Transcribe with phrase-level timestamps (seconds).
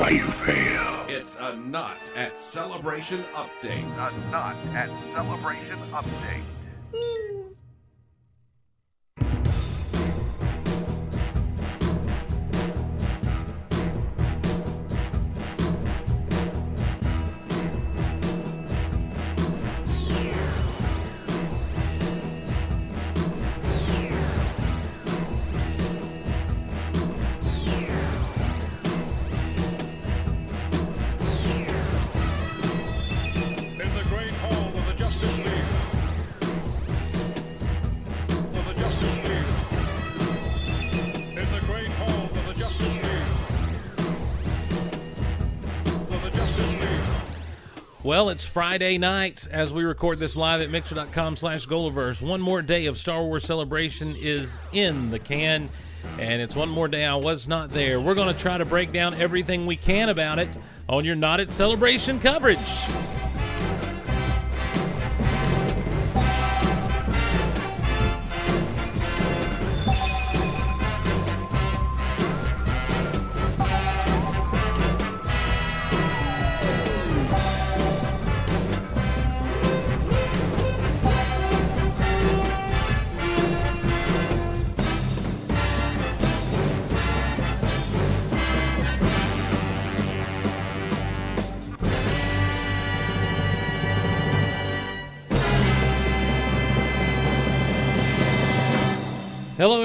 [0.00, 1.06] why you fail.
[1.08, 3.84] It's a Not at Celebration update.
[3.84, 6.59] A Not at Celebration update.
[48.20, 52.20] Well, it's Friday night as we record this live at mixer.com slash Golaverse.
[52.20, 55.70] One more day of Star Wars celebration is in the can,
[56.18, 57.98] and it's one more day I was not there.
[57.98, 60.50] We're going to try to break down everything we can about it
[60.86, 62.58] on your Not at Celebration coverage.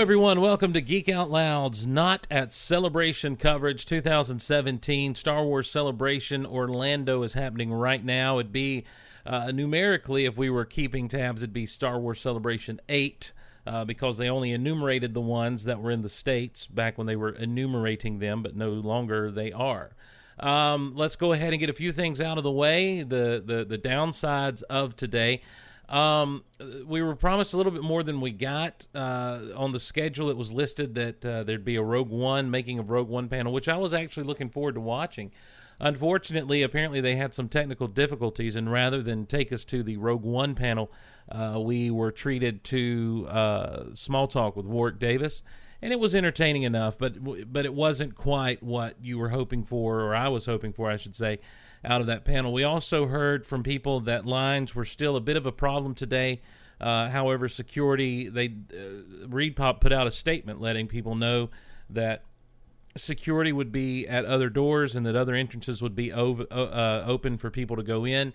[0.05, 0.39] Everyone.
[0.39, 7.33] Welcome to Geek Out Loud's Not at Celebration coverage 2017 Star Wars Celebration Orlando is
[7.33, 8.37] happening right now.
[8.37, 8.83] It'd be
[9.25, 13.33] uh, numerically, if we were keeping tabs, it'd be Star Wars Celebration 8
[13.65, 17.15] uh, because they only enumerated the ones that were in the States back when they
[17.15, 19.95] were enumerating them, but no longer they are.
[20.39, 23.01] Um, let's go ahead and get a few things out of the way.
[23.01, 25.41] The, the, the downsides of today.
[25.89, 26.43] Um,
[26.85, 28.87] we were promised a little bit more than we got.
[28.95, 32.79] Uh, on the schedule, it was listed that uh, there'd be a Rogue One making
[32.79, 35.31] of Rogue One panel, which I was actually looking forward to watching.
[35.79, 40.23] Unfortunately, apparently they had some technical difficulties, and rather than take us to the Rogue
[40.23, 40.91] One panel,
[41.29, 45.43] uh, we were treated to uh, small talk with Warwick Davis,
[45.81, 49.99] and it was entertaining enough, but but it wasn't quite what you were hoping for,
[49.99, 51.39] or I was hoping for, I should say
[51.83, 52.53] out of that panel.
[52.53, 56.41] We also heard from people that lines were still a bit of a problem today.
[56.79, 61.49] Uh, however, security they uh, ReedPop put out a statement letting people know
[61.89, 62.23] that
[62.97, 67.37] security would be at other doors and that other entrances would be ov- uh, open
[67.37, 68.33] for people to go in.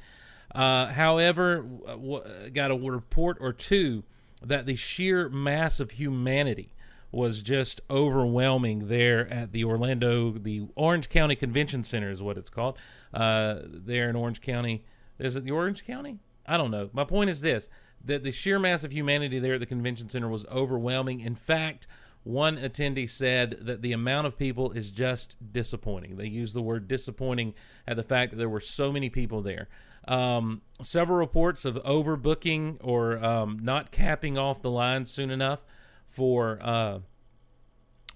[0.55, 4.05] Uh, however, w- got a report or two
[4.43, 6.75] that the sheer mass of humanity
[7.13, 12.51] was just overwhelming there at the Orlando, the Orange County Convention Center is what it's
[12.51, 12.79] called.
[13.13, 14.85] Uh, there in Orange County,
[15.19, 16.19] is it the Orange County?
[16.47, 16.91] I don't know.
[16.93, 17.69] My point is this:
[18.05, 21.21] that the sheer mass of humanity there at the convention center was overwhelming.
[21.21, 21.87] In fact,
[22.23, 26.17] one attendee said that the amount of people is just disappointing.
[26.17, 27.55] They used the word disappointing
[27.87, 29.69] at the fact that there were so many people there.
[30.07, 35.65] Um, several reports of overbooking or um, not capping off the line soon enough
[36.09, 36.99] for uh,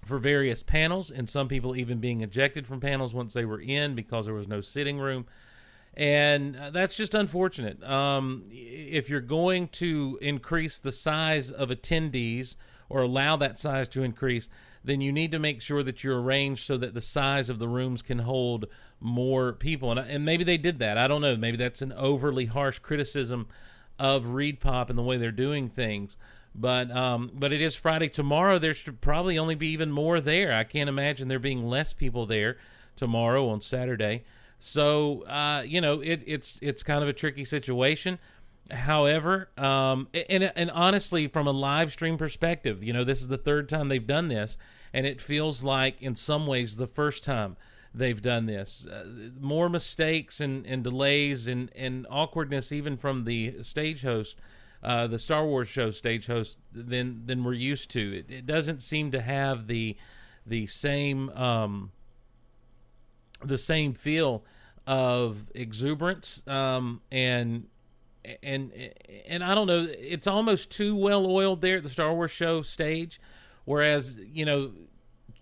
[0.05, 3.95] for various panels, and some people even being ejected from panels once they were in
[3.95, 5.25] because there was no sitting room.
[5.97, 7.81] And uh, that's just unfortunate.
[7.83, 12.55] Um, if you're going to increase the size of attendees
[12.89, 14.49] or allow that size to increase,
[14.83, 17.67] then you need to make sure that you're arranged so that the size of the
[17.67, 18.65] rooms can hold
[18.99, 19.89] more people.
[19.89, 20.97] And, and maybe they did that.
[20.97, 21.35] I don't know.
[21.35, 23.47] Maybe that's an overly harsh criticism
[23.97, 26.17] of Reed Pop and the way they're doing things.
[26.57, 28.57] But um, but it is Friday tomorrow.
[28.57, 30.53] There should probably only be even more there.
[30.53, 32.57] I can't imagine there being less people there
[32.95, 34.23] tomorrow on Saturday.
[34.57, 38.19] So uh, you know it, it's it's kind of a tricky situation.
[38.71, 43.37] However, um, and and honestly, from a live stream perspective, you know this is the
[43.37, 44.57] third time they've done this,
[44.93, 47.57] and it feels like in some ways the first time
[47.93, 48.85] they've done this.
[48.85, 54.37] Uh, more mistakes and, and delays and, and awkwardness even from the stage host
[54.85, 58.19] uh, the Star Wars show stage host than than we're used to.
[58.19, 59.97] It, it doesn't seem to have the
[60.45, 61.91] the same um,
[63.43, 64.43] the same feel
[64.85, 67.65] of exuberance um, and
[68.43, 68.71] and
[69.27, 69.87] and I don't know.
[69.89, 73.19] It's almost too well oiled there at the Star Wars show stage,
[73.65, 74.71] whereas you know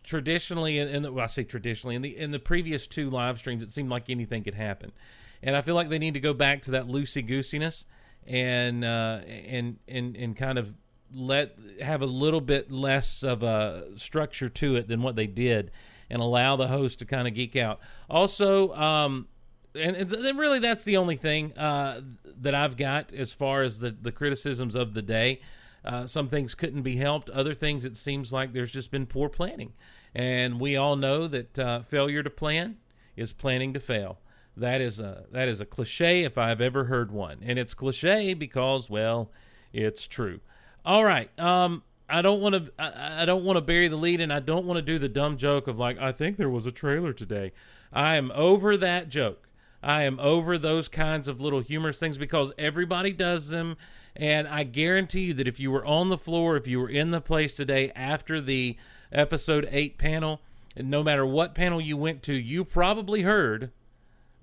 [0.06, 3.62] traditionally in, the, well, I say traditionally in the in the previous two live streams,
[3.62, 4.94] it seemed like anything could happen,
[5.42, 7.84] and I feel like they need to go back to that loosey goosiness
[8.28, 10.74] and uh, and and and kind of
[11.14, 15.72] let have a little bit less of a structure to it than what they did.
[16.10, 17.80] and allow the host to kind of geek out.
[18.10, 19.28] Also, um,
[19.74, 22.02] and, and really that's the only thing uh,
[22.42, 25.42] that I've got as far as the, the criticisms of the day.
[25.84, 27.30] Uh, some things couldn't be helped.
[27.32, 29.74] Other things, it seems like there's just been poor planning.
[30.14, 32.78] And we all know that uh, failure to plan
[33.16, 34.20] is planning to fail.
[34.56, 38.34] That is a that is a cliche if I've ever heard one, and it's cliche
[38.34, 39.32] because well,
[39.72, 40.42] it's true.
[40.86, 44.22] All right, um, I don't want to I, I don't want to bury the lead,
[44.22, 46.66] and I don't want to do the dumb joke of like I think there was
[46.66, 47.52] a trailer today.
[47.92, 49.48] I am over that joke.
[49.82, 53.76] I am over those kinds of little humorous things because everybody does them.
[54.16, 57.12] And I guarantee you that if you were on the floor, if you were in
[57.12, 58.78] the place today after the
[59.12, 60.40] episode eight panel,
[60.78, 63.72] no matter what panel you went to, you probably heard,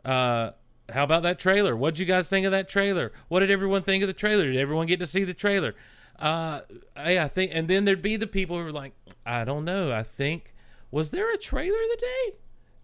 [0.05, 0.51] uh,
[0.91, 1.77] how about that trailer?
[1.77, 3.13] What'd you guys think of that trailer?
[3.29, 4.45] What did everyone think of the trailer?
[4.45, 5.75] Did everyone get to see the trailer?
[6.19, 6.61] Uh,
[6.97, 8.93] I, I think, and then there'd be the people who were like,
[9.25, 9.93] I don't know.
[9.93, 10.55] I think,
[10.91, 12.37] was there a trailer today?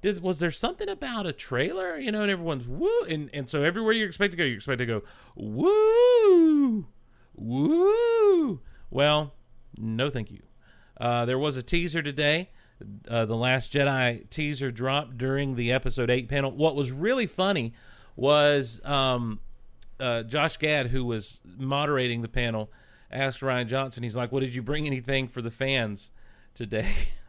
[0.02, 1.98] Did, was there something about a trailer?
[1.98, 4.78] You know, and everyone's woo, and and so everywhere you expect to go, you expect
[4.78, 5.02] to go
[5.34, 6.86] woo,
[7.34, 8.60] woo.
[8.90, 9.34] Well,
[9.76, 10.42] no, thank you.
[10.98, 12.50] Uh, there was a teaser today.
[13.08, 16.50] Uh, the Last Jedi teaser dropped during the episode eight panel.
[16.50, 17.72] What was really funny
[18.16, 19.40] was um,
[19.98, 22.70] uh, Josh Gad, who was moderating the panel,
[23.10, 24.02] asked Rian Johnson.
[24.02, 26.10] He's like, "What did you bring anything for the fans
[26.54, 26.92] today?"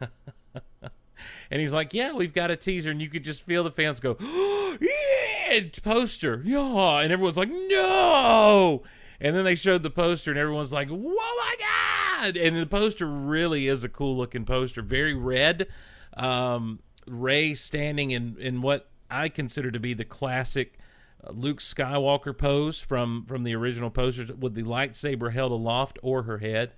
[1.50, 4.00] and he's like, "Yeah, we've got a teaser," and you could just feel the fans
[4.00, 4.16] go,
[4.80, 8.82] "Yeah, poster, yeah," and everyone's like, "No!"
[9.20, 13.06] And then they showed the poster, and everyone's like, "Whoa, my god!" And the poster
[13.06, 15.68] really is a cool looking poster, very red.
[16.16, 20.78] Um, Rey standing in in what I consider to be the classic
[21.24, 26.24] uh, Luke Skywalker pose from from the original posters, with the lightsaber held aloft or
[26.24, 26.72] her head,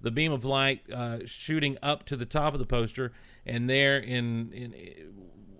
[0.00, 3.12] the beam of light uh, shooting up to the top of the poster,
[3.44, 4.74] and there in in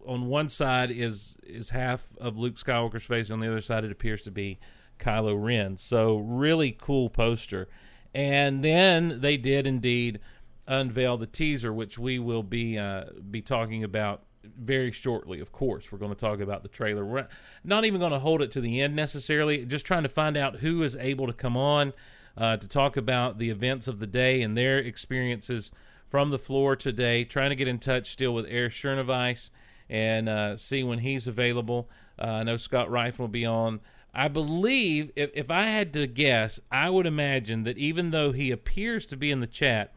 [0.06, 3.93] on one side is is half of Luke Skywalker's face, on the other side it
[3.93, 4.59] appears to be
[4.99, 5.77] Kylo Ren.
[5.77, 7.69] So really cool poster.
[8.17, 10.21] And then they did indeed
[10.67, 15.39] unveil the teaser, which we will be uh, be talking about very shortly.
[15.39, 17.05] Of course, we're going to talk about the trailer.
[17.05, 17.29] We're
[17.63, 19.67] not even going to hold it to the end necessarily.
[19.67, 21.93] Just trying to find out who is able to come on
[22.39, 25.71] uh, to talk about the events of the day and their experiences
[26.09, 27.23] from the floor today.
[27.23, 29.51] Trying to get in touch still with Air Chernovice
[29.91, 31.91] and uh, see when he's available.
[32.19, 33.81] Uh, I know Scott Rife will be on.
[34.19, 38.51] I believe, if, if I had to guess, I would imagine that even though he
[38.51, 39.93] appears to be in the chat,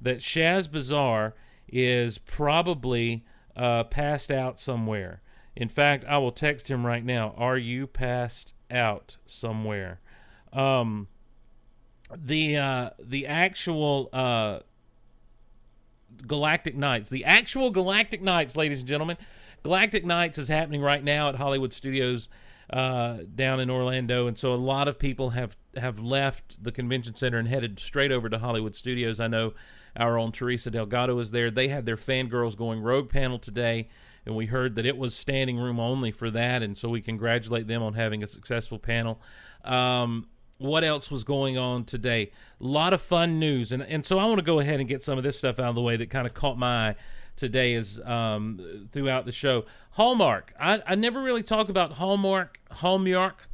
[0.00, 1.34] that Shaz Bazaar
[1.68, 5.20] is probably uh, passed out somewhere.
[5.54, 7.34] In fact, I will text him right now.
[7.36, 10.00] Are you passed out somewhere?
[10.50, 11.08] Um,
[12.16, 14.60] the uh, the actual uh,
[16.26, 19.18] Galactic Nights, the actual Galactic Nights, ladies and gentlemen,
[19.62, 22.30] Galactic Nights is happening right now at Hollywood Studios
[22.70, 27.16] uh, down in Orlando, and so a lot of people have have left the convention
[27.16, 29.20] center and headed straight over to Hollywood Studios.
[29.20, 29.54] I know
[29.96, 31.50] our own Teresa Delgado is there.
[31.50, 33.88] They had their fangirls going rogue panel today,
[34.26, 37.68] and we heard that it was standing room only for that, and so we congratulate
[37.68, 39.20] them on having a successful panel.
[39.64, 40.28] Um,
[40.58, 42.32] what else was going on today?
[42.60, 45.02] A lot of fun news, and and so I want to go ahead and get
[45.02, 46.96] some of this stuff out of the way that kind of caught my eye
[47.38, 49.64] today is um, throughout the show.
[49.92, 50.52] Hallmark.
[50.60, 52.60] I, I never really talk about Hallmark.
[52.70, 53.48] Hallmark.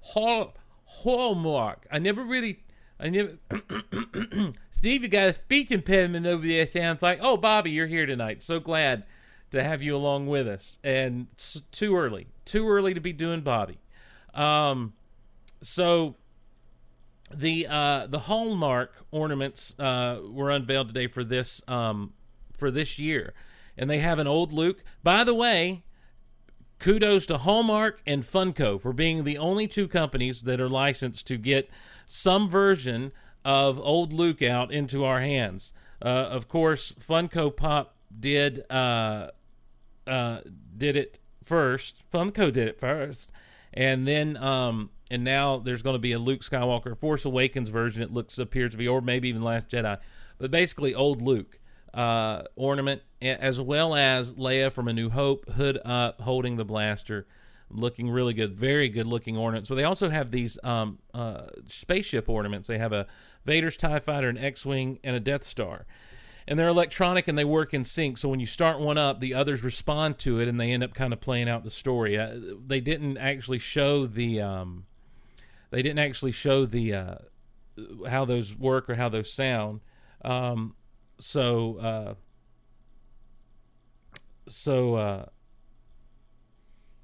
[0.00, 1.86] Hall Hallmark.
[1.90, 2.60] I never really.
[3.00, 3.38] I never.
[4.72, 6.66] Steve, you got a speech impediment over there.
[6.66, 7.18] Sounds like.
[7.20, 8.42] Oh, Bobby, you're here tonight.
[8.42, 9.04] So glad
[9.50, 10.78] to have you along with us.
[10.84, 12.28] And it's too early.
[12.44, 13.80] Too early to be doing Bobby.
[14.34, 14.94] Um,
[15.62, 16.16] so
[17.34, 22.12] the uh, the hallmark ornaments uh, were unveiled today for this um,
[22.60, 23.34] for this year,
[23.76, 24.84] and they have an old Luke.
[25.02, 25.82] By the way,
[26.78, 31.36] kudos to Hallmark and Funko for being the only two companies that are licensed to
[31.36, 31.68] get
[32.06, 33.12] some version
[33.44, 35.72] of old Luke out into our hands.
[36.02, 39.28] Uh, of course, Funko Pop did uh,
[40.06, 40.40] uh,
[40.76, 42.02] did it first.
[42.12, 43.30] Funko did it first,
[43.72, 48.02] and then um, and now there's going to be a Luke Skywalker Force Awakens version.
[48.02, 49.98] It looks appears to be, or maybe even Last Jedi,
[50.38, 51.59] but basically old Luke
[51.94, 57.26] uh, ornament, as well as Leia from A New Hope, hood up, holding the blaster,
[57.70, 59.68] looking really good, very good looking ornaments.
[59.68, 62.68] So they also have these um, uh, spaceship ornaments.
[62.68, 63.06] They have a
[63.44, 65.86] Vader's Tie Fighter, an X-wing, and a Death Star.
[66.48, 68.18] And they're electronic and they work in sync.
[68.18, 70.94] So when you start one up, the others respond to it, and they end up
[70.94, 72.18] kind of playing out the story.
[72.18, 72.34] Uh,
[72.66, 74.86] they didn't actually show the um,
[75.70, 77.14] they didn't actually show the uh,
[78.08, 79.80] how those work or how those sound.
[80.24, 80.74] Um,
[81.20, 82.14] so uh,
[84.48, 85.24] so uh,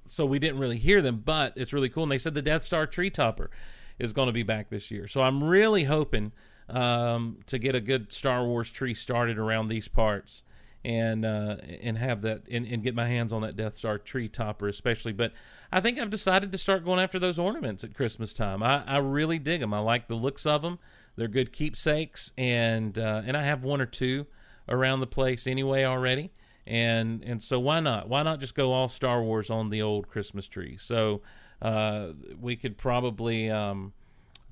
[0.07, 2.03] so we didn't really hear them, but it's really cool.
[2.03, 3.49] And they said the Death Star tree topper
[3.99, 5.07] is going to be back this year.
[5.07, 6.31] So I'm really hoping
[6.69, 10.43] um, to get a good Star Wars tree started around these parts
[10.83, 14.27] and uh, and have that and, and get my hands on that Death Star tree
[14.27, 15.13] topper especially.
[15.13, 15.33] But
[15.71, 18.63] I think I've decided to start going after those ornaments at Christmas time.
[18.63, 19.73] I, I really dig them.
[19.73, 20.79] I like the looks of them.
[21.17, 24.27] They're good keepsakes, and uh, and I have one or two
[24.69, 26.31] around the place anyway already.
[26.65, 28.07] And and so why not?
[28.07, 30.77] Why not just go all Star Wars on the old Christmas tree?
[30.77, 31.21] So
[31.61, 32.09] uh,
[32.39, 33.93] we could probably um,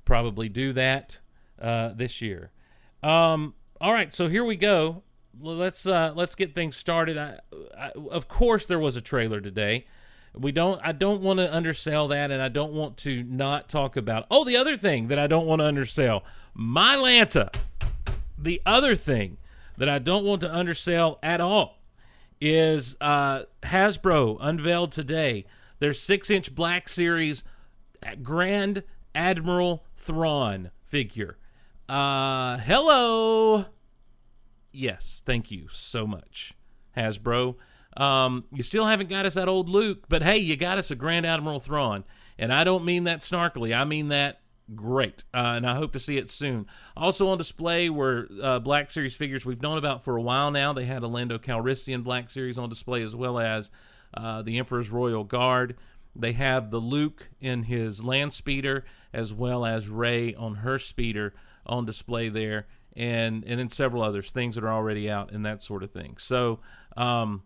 [0.04, 1.20] probably do that
[1.60, 2.50] uh, this year.
[3.02, 5.02] Um, all right, so here we go.
[5.38, 7.18] Let's uh, let's get things started.
[7.18, 7.38] I,
[7.78, 9.86] I, of course, there was a trailer today.
[10.34, 10.80] We don't.
[10.82, 14.26] I don't want to undersell that, and I don't want to not talk about.
[14.30, 16.24] Oh, the other thing that I don't want to undersell,
[16.56, 17.54] my Lanta.
[18.38, 19.36] The other thing
[19.76, 21.78] that I don't want to undersell at all
[22.40, 25.44] is uh, Hasbro unveiled today
[25.80, 27.44] their six-inch Black Series
[28.22, 28.82] Grand
[29.14, 31.36] Admiral Thrawn figure.
[31.88, 33.66] Uh, hello.
[34.72, 36.54] Yes, thank you so much,
[36.96, 37.56] Hasbro.
[37.96, 40.94] Um, you still haven't got us that old Luke, but hey, you got us a
[40.94, 42.04] Grand Admiral Thrawn,
[42.38, 43.76] and I don't mean that snarkily.
[43.76, 44.40] I mean that
[44.74, 46.66] great, uh, and I hope to see it soon.
[46.96, 50.72] Also on display were uh, Black Series figures we've known about for a while now.
[50.72, 53.70] They had a Lando Calrissian Black Series on display as well as
[54.14, 55.76] uh, the Emperor's Royal Guard.
[56.14, 61.34] They have the Luke in his land speeder as well as Rey on her speeder
[61.66, 65.62] on display there, and and then several others things that are already out and that
[65.62, 66.16] sort of thing.
[66.18, 66.60] So.
[66.96, 67.42] Um,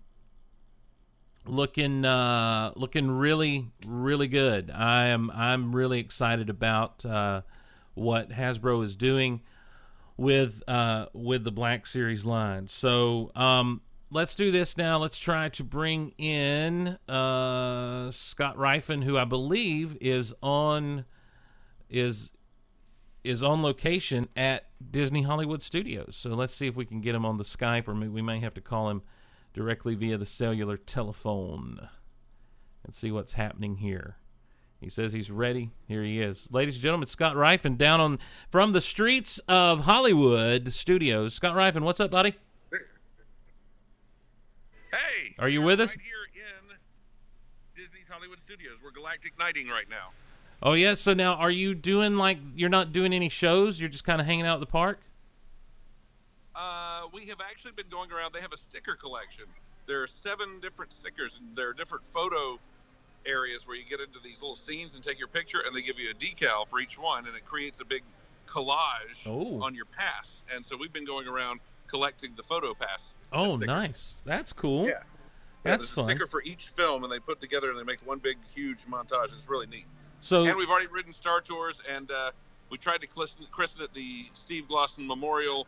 [1.46, 4.70] looking uh, looking really really good.
[4.70, 7.42] I am I'm really excited about uh,
[7.94, 9.40] what Hasbro is doing
[10.16, 12.68] with uh, with the Black Series line.
[12.68, 13.80] So um,
[14.10, 14.98] let's do this now.
[14.98, 21.04] Let's try to bring in uh, Scott Rifen, who I believe is on
[21.88, 22.30] is
[23.22, 26.16] is on location at Disney Hollywood Studios.
[26.18, 28.54] So let's see if we can get him on the Skype, or we may have
[28.54, 29.02] to call him
[29.52, 31.88] directly via the cellular telephone
[32.84, 34.16] and see what's happening here.
[34.80, 35.70] He says he's ready.
[35.86, 36.48] Here he is.
[36.50, 38.18] Ladies and gentlemen, Scott Rifen down on
[38.50, 41.34] from the streets of Hollywood studios.
[41.34, 42.36] Scott Rifen, what's up, buddy?
[44.92, 45.90] Hey, Are you with us?
[45.90, 46.76] Right here in
[47.76, 48.78] Disney's Hollywood Studios.
[48.82, 50.10] We're galactic nighting right now.
[50.62, 54.04] Oh yeah, so now are you doing like you're not doing any shows, you're just
[54.04, 55.00] kind of hanging out at the park?
[56.54, 58.32] Uh, we have actually been going around.
[58.32, 59.44] They have a sticker collection.
[59.86, 62.58] There are seven different stickers, and there are different photo
[63.26, 65.98] areas where you get into these little scenes and take your picture, and they give
[65.98, 68.02] you a decal for each one, and it creates a big
[68.46, 69.62] collage Oh.
[69.62, 70.44] on your pass.
[70.54, 73.14] And so we've been going around collecting the photo pass.
[73.32, 74.14] Oh, nice.
[74.24, 74.84] That's cool.
[74.86, 74.90] Yeah.
[75.64, 76.04] Yeah, That's there's fun.
[76.04, 78.86] a sticker for each film, and they put together and they make one big, huge
[78.86, 79.34] montage.
[79.34, 79.84] It's really neat.
[80.22, 82.30] So And we've already ridden Star Tours, and uh,
[82.70, 85.66] we tried to christen, christen it the Steve Glosson Memorial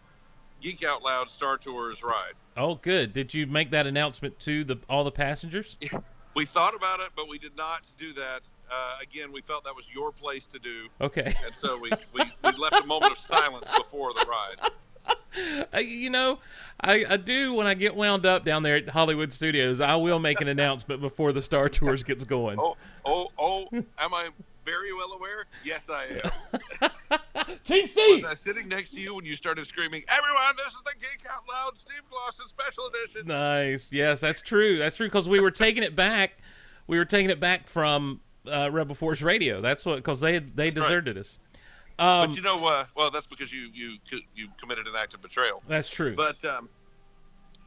[0.62, 2.32] Geek Out Loud Star Tours ride.
[2.56, 3.12] Oh, good.
[3.12, 5.76] Did you make that announcement to the all the passengers?
[6.34, 8.48] We thought about it, but we did not do that.
[8.70, 11.34] Uh, again, we felt that was your place to do, Okay.
[11.44, 14.70] and so we, we, we left a moment of silence before the ride.
[15.74, 16.38] You know,
[16.80, 19.80] I, I do when I get wound up down there at Hollywood Studios.
[19.80, 22.58] I will make an announcement before the Star Tours gets going.
[22.60, 22.76] Oh,
[23.06, 23.66] oh, oh!
[23.72, 24.28] Am I
[24.64, 25.46] very well aware?
[25.64, 26.90] Yes, I am.
[27.64, 30.94] Team Was I sitting next to you when you started screaming, "Everyone, this is the
[30.98, 33.26] Geek Out Loud Steve Glosson Special Edition"?
[33.26, 33.90] Nice.
[33.92, 34.78] Yes, that's true.
[34.78, 36.38] That's true because we were taking it back.
[36.86, 39.60] We were taking it back from uh, Rebel Force Radio.
[39.60, 41.16] That's what because they they That's right.
[41.16, 41.38] us.
[41.98, 43.96] Um, but you know, uh, well, that's because you you
[44.34, 45.62] you committed an act of betrayal.
[45.68, 46.14] that's true.
[46.16, 46.68] But um,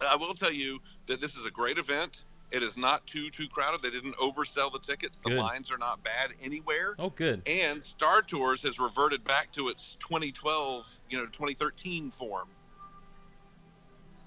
[0.02, 2.26] I will tell you that this is a great event.
[2.52, 3.82] It is not too too crowded.
[3.82, 5.20] They didn't oversell the tickets.
[5.20, 5.40] The Good.
[5.40, 6.96] lines are not bad anywhere.
[7.00, 7.42] oh, good.
[7.48, 12.48] And Star Tours has reverted back to its 2012, you know, 2013 form.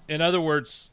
[0.07, 0.89] In other words,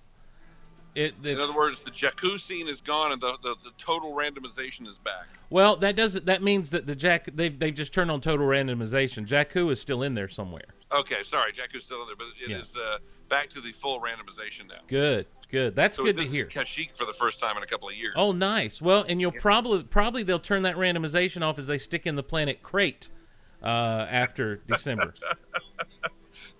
[0.94, 4.12] it, it In other words, the Jakku scene is gone, and the, the, the total
[4.14, 5.26] randomization is back.
[5.50, 9.26] well that does that means that the Jack they they just turned on total randomization.
[9.26, 10.64] Jakku is still in there somewhere.
[10.92, 12.94] Okay, sorry, Jakku's still in there, but it is Yeah.
[12.94, 14.76] uh, back to the full randomization now.
[14.86, 15.74] Good, good.
[15.76, 16.46] That's So good to hear.
[16.46, 18.14] Kashyyyk for the first time in a couple of years.
[18.16, 18.80] Oh, nice.
[18.82, 22.22] Well, and you'll probably probably they'll turn that randomization off as they stick in the
[22.22, 23.08] planet Crait
[23.62, 23.66] uh,
[24.10, 25.14] after December.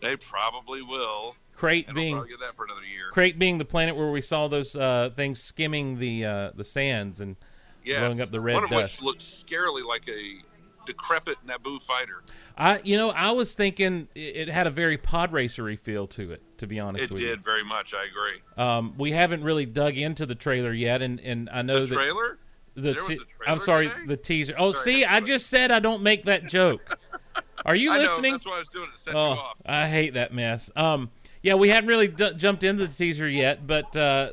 [0.01, 1.37] they probably will.
[1.55, 3.11] Crait we'll being get that for another year.
[3.13, 7.21] Crait being the planet where we saw those uh, things skimming the uh, the sands
[7.21, 7.37] and
[7.85, 8.01] Yes.
[8.01, 8.99] blowing up the red One of dust.
[9.01, 10.39] which looked scarily like a
[10.87, 12.23] decrepit Naboo fighter.
[12.59, 16.43] I, you know, I was thinking it had a very pod racery feel to it.
[16.59, 17.93] To be honest It with did very much.
[17.93, 18.41] I agree.
[18.57, 21.95] um, we haven't really dug into the trailer yet, and and I know The that
[21.95, 22.39] trailer.
[22.75, 24.07] the There was te- I'm sorry, today?
[24.07, 24.55] the teaser.
[24.59, 25.33] Oh, Sorry, see, I everybody.
[25.33, 26.99] just said I don't make that joke.
[27.67, 28.03] Are you I know.
[28.05, 28.33] listening?
[28.33, 28.95] That's why I was doing it.
[28.95, 29.61] to Set you Oh, off.
[29.67, 30.71] I hate that mess.
[30.77, 31.11] Um,
[31.43, 34.31] yeah, we haven't really d- jumped into the teaser yet, but uh,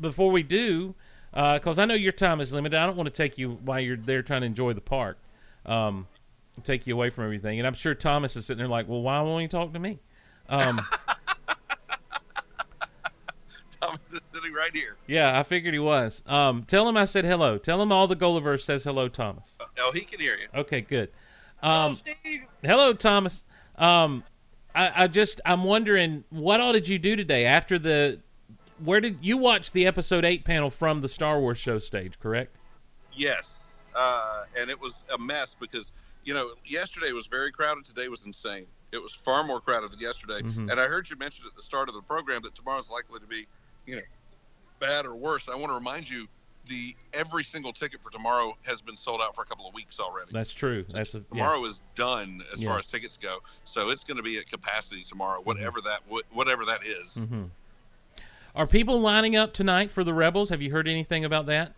[0.00, 0.94] before we do,
[1.32, 3.96] because I know your time is limited, I don't want to take you while you're
[3.98, 5.18] there trying to enjoy the park,
[5.66, 6.06] um,
[6.62, 7.58] take you away from everything.
[7.58, 9.98] And I'm sure Thomas is sitting there like, well, why won't you talk to me?
[10.48, 10.80] Um,
[13.80, 14.96] Thomas is sitting right here.
[15.06, 16.22] yeah, I figured he was.
[16.26, 17.58] Um, tell him I said hello.
[17.58, 19.56] Tell him all the Gulliverse says hello, Thomas.
[19.78, 20.48] Oh, he can hear you.
[20.54, 21.10] Okay, good.
[21.62, 21.98] Um,
[22.62, 23.44] hello, Thomas.
[23.76, 24.22] Um,
[24.74, 28.20] I, I just I'm wondering what all did you do today after the
[28.82, 32.18] where did you watch the episode eight panel from the Star Wars show stage?
[32.18, 32.54] Correct.
[33.12, 35.92] Yes, uh, and it was a mess because
[36.24, 37.84] you know yesterday was very crowded.
[37.84, 38.66] Today was insane.
[38.92, 40.40] It was far more crowded than yesterday.
[40.42, 40.70] Mhm.
[40.70, 43.26] And I heard you mention at the start of the program that tomorrow's likely to
[43.26, 43.46] be,
[43.86, 44.02] you know,
[44.78, 45.48] bad or worse.
[45.48, 46.28] I want to remind you,
[46.66, 50.00] the every single ticket for tomorrow has been sold out for a couple of weeks
[50.00, 50.30] already.
[50.32, 50.84] That's true.
[50.88, 51.24] That's a, yeah.
[51.30, 52.70] tomorrow is done as Yeah.
[52.70, 53.40] far as tickets go.
[53.64, 55.48] So it's going to be at capacity tomorrow, Mm-hmm.
[55.48, 56.02] whatever that
[56.32, 57.26] whatever that is.
[57.28, 57.50] Mhm.
[58.54, 60.48] Are people lining up tonight for the Rebels?
[60.50, 61.74] Have you heard anything about that?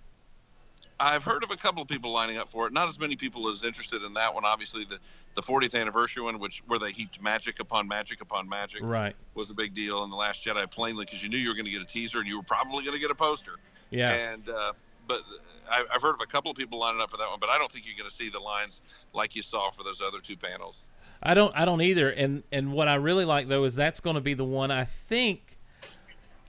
[0.99, 2.73] I've heard of a couple of people lining up for it.
[2.73, 4.45] Not as many people as interested in that one.
[4.45, 4.99] Obviously, the
[5.35, 9.15] the 40th anniversary one, which where they heaped magic upon magic upon magic, Right.
[9.35, 10.71] was a big deal in the Last Jedi.
[10.71, 12.83] Plainly, because you knew you were going to get a teaser and you were probably
[12.85, 13.57] going to get a poster.
[13.91, 14.13] Yeah.
[14.15, 14.73] And uh,
[15.07, 15.21] but
[15.71, 17.59] I, I've heard of a couple of people lining up for that one, but I
[17.59, 18.81] don't think you're going to see the lines
[19.13, 20.87] like you saw for those other two panels.
[21.23, 21.55] I don't.
[21.55, 22.09] I don't either.
[22.11, 24.85] And and what I really like though is that's going to be the one I
[24.85, 25.46] think.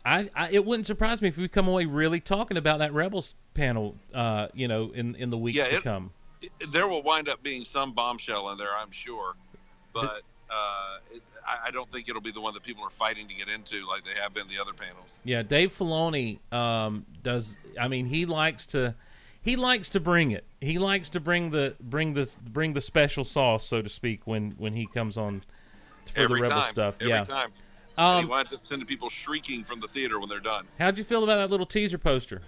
[0.07, 3.35] I, I it wouldn't surprise me if we come away really talking about that Rebels
[3.53, 3.95] panel.
[4.13, 6.11] Uh, you know, in in the weeks Yeah, to it- come.
[6.41, 9.35] It- there will wind up being some bombshell in there, I'm sure,
[9.91, 10.21] but
[10.51, 13.33] uh, it, I, I don't think it'll be the one that people are fighting to
[13.33, 15.19] get into like they have been the other panels.
[15.23, 17.57] Yeah, Dave Filoni um, does.
[17.79, 18.95] I mean, he likes to.
[19.41, 20.43] He likes to bring it.
[20.61, 24.51] He likes to bring the bring the bring the special sauce, so to speak, when
[24.51, 25.43] when he comes on
[26.13, 26.95] for every the rebel time, stuff.
[27.01, 27.23] every yeah.
[27.23, 27.49] time.
[27.97, 30.67] And he Um, winds up sending people shrieking from the theater when they're done.
[30.79, 32.41] how'd you feel about that little teaser poster?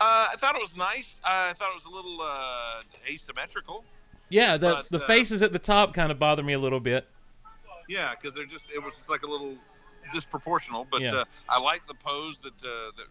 [0.00, 1.20] Uh, I thought it was nice.
[1.24, 3.84] I thought it was a little uh, asymmetrical.
[4.28, 6.80] Yeah, the But, the uh, faces at the top kind of bother me a little
[6.80, 7.08] bit.
[7.88, 9.56] Yeah, because they're just it was just like a little
[10.12, 10.86] disproportional.
[10.90, 11.14] But Yeah.
[11.14, 13.06] uh, I like the pose that uh, that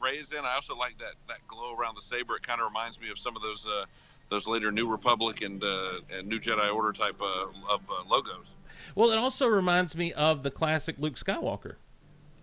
[0.00, 0.44] Rey is in.
[0.44, 2.36] I also like that that glow around the saber.
[2.36, 3.84] It kind of reminds me of some of those uh,
[4.32, 8.56] those later New Republic and uh, and New Jedi Order type uh, of uh, logos.
[8.96, 11.76] Well, it also reminds me of the classic Luke Skywalker.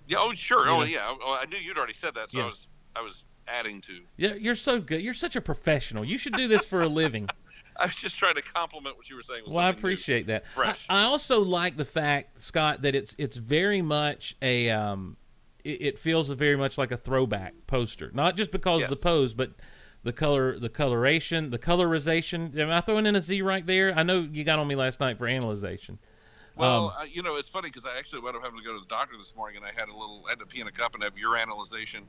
[0.08, 0.17] Yeah.
[0.19, 0.69] Oh, sure.
[0.69, 0.99] Oh, Yeah.
[1.06, 2.43] Oh, I knew you'd already said that, so Yeah.
[2.45, 3.99] I was I was adding to.
[4.17, 5.02] Yeah, you're so good.
[5.02, 6.06] You're such a professional.
[6.06, 7.28] You should do this for a living.
[7.80, 9.43] I was just trying to compliment what you were saying.
[9.45, 9.88] with Well, I something new.
[9.93, 10.43] appreciate that.
[10.47, 10.86] I, fresh.
[10.89, 15.17] I also like the fact, Scott, that it's it's very much a um,
[15.63, 18.12] it, it feels very much like a throwback poster.
[18.13, 19.52] Not just because of the pose, but
[20.04, 22.58] the color, the coloration, the colorization.
[22.58, 23.94] Am I throwing in a Z right there?
[23.98, 26.00] I know you got on me last night for analyzation.
[26.56, 28.74] Well, Um, uh, you know, it's funny because I actually wound up having to go
[28.74, 30.68] to the doctor this morning, and I had a little, I had to pee in
[30.68, 32.04] a cup and have your analyzation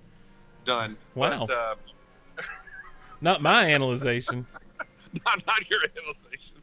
[0.65, 0.97] done.
[1.15, 1.45] Wow.
[1.47, 1.75] But, uh,
[3.21, 4.47] Not my analyzation.
[5.27, 6.57] not, not your analyzation.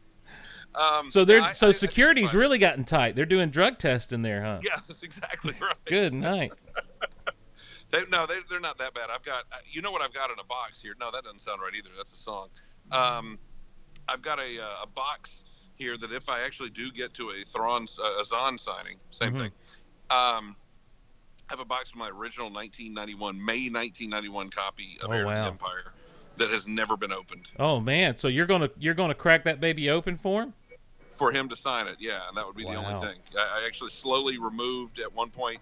[0.75, 2.39] Um, So they're I- so I- I security's fine.
[2.39, 3.15] really gotten tight.
[3.15, 4.59] They're doing drug testing there, huh?
[4.63, 5.75] That's exactly right.
[5.85, 6.53] Good night.
[7.89, 9.09] They, no, they, they're not that bad.
[9.13, 10.93] I've got, you know what I've got in a box here?
[10.99, 11.89] No, that doesn't sound right either.
[11.95, 12.49] That's a song.
[12.91, 13.39] Um,
[14.09, 15.43] I've got a, uh, a box
[15.75, 19.33] here that if I actually do get to a Thrawn, uh, a Zahn signing, same
[19.33, 19.37] Mhm.
[19.37, 19.51] thing.
[20.09, 20.55] Um,
[21.49, 25.29] I have a box of my original 1991, May 1991 copy of Oh, Heir to
[25.29, 25.47] the wow.
[25.47, 25.93] Empire
[26.35, 29.89] that has never been opened Oh man, so you're gonna you're gonna crack that baby
[29.89, 30.53] open for him?
[31.11, 31.95] for him to sign it.
[31.99, 33.19] Yeah, and that would be the only thing.
[33.35, 35.59] I, I actually slowly removed at one point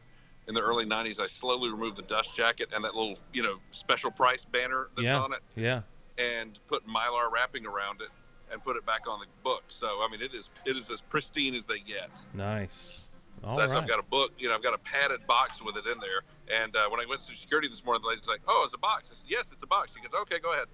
[0.48, 1.20] in the early 90s.
[1.20, 5.06] I slowly removed the dust jacket and that little, you know, special price banner that's
[5.06, 5.20] Yeah.
[5.20, 5.40] on it.
[5.56, 5.82] Yeah.
[6.18, 8.08] and put mylar wrapping around it
[8.50, 9.64] and put it back on the book.
[9.68, 12.26] So I mean, it is it is as pristine as they get.
[12.34, 13.02] Nice.
[13.44, 13.70] All so right.
[13.72, 16.22] I've got a book, you know, I've got a padded box with it in there.
[16.64, 18.78] And uh, when I went through security this morning, the lady's like, "Oh, it's a
[18.78, 20.68] box." I said, "Yes, it's a box." She goes, "Okay, go ahead."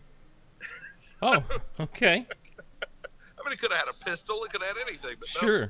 [1.23, 1.43] Oh,
[1.79, 2.27] okay.
[2.83, 5.69] I mean, it could have had a pistol, it could have had anything, but no.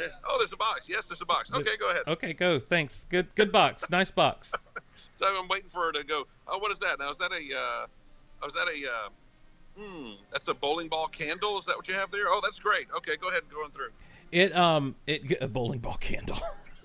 [0.00, 0.88] Oh, there's a box.
[0.88, 1.50] Yes, there's a box.
[1.52, 2.02] Okay, go ahead.
[2.06, 2.60] Okay, go.
[2.60, 3.06] Thanks.
[3.08, 3.88] Good good box.
[3.90, 4.52] Nice box.
[5.10, 6.28] So I'm waiting for her to go.
[6.46, 7.00] Oh, what is that?
[7.00, 7.36] Now is that a?
[7.36, 7.86] Uh,
[8.40, 8.88] oh, is that a?
[8.88, 9.08] Uh,
[9.76, 11.58] hmm, that's a bowling ball candle.
[11.58, 12.28] Is that what you have there?
[12.28, 12.86] Oh, that's great.
[12.96, 13.90] Okay, go ahead and go on through.
[14.30, 16.38] It um it a bowling ball candle.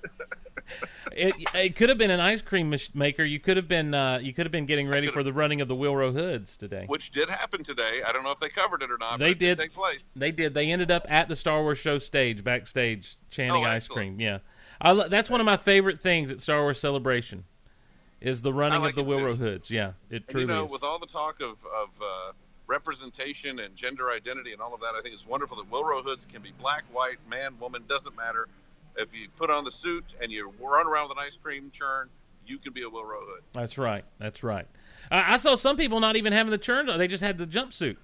[1.15, 3.23] It, it could have been an ice cream maker.
[3.23, 5.67] You could have been uh, you could have been getting ready for the running of
[5.67, 6.85] the Willrow Hoods today.
[6.87, 8.01] which did happen today.
[8.05, 9.19] I don't know if they covered it or not.
[9.19, 9.57] They but it did did.
[9.63, 10.13] take place.
[10.15, 10.53] They did.
[10.53, 14.19] They ended up at the Star Wars show stage, backstage, chanting Oh, ice cream.
[14.19, 14.39] Yeah,
[14.81, 17.43] I, lo- that's one of my favorite things at Star Wars Celebration,
[18.21, 19.09] is the running like of the too.
[19.21, 19.69] Willrow Hoods.
[19.69, 20.71] Yeah, it And, truly you know, is.
[20.71, 22.31] with all the talk of, of uh,
[22.67, 26.25] representation and gender identity and all of that, I think it's wonderful that Willrow hoods
[26.25, 28.47] can be black, white, man, woman, doesn't matter.
[28.95, 32.09] If you put on the suit and you run around with an ice cream churn,
[32.45, 33.41] you can be a Willrow hood.
[33.53, 34.05] That's right.
[34.19, 34.67] That's right.
[35.09, 37.97] I, I saw some people not even having the churn; they just had the jumpsuit.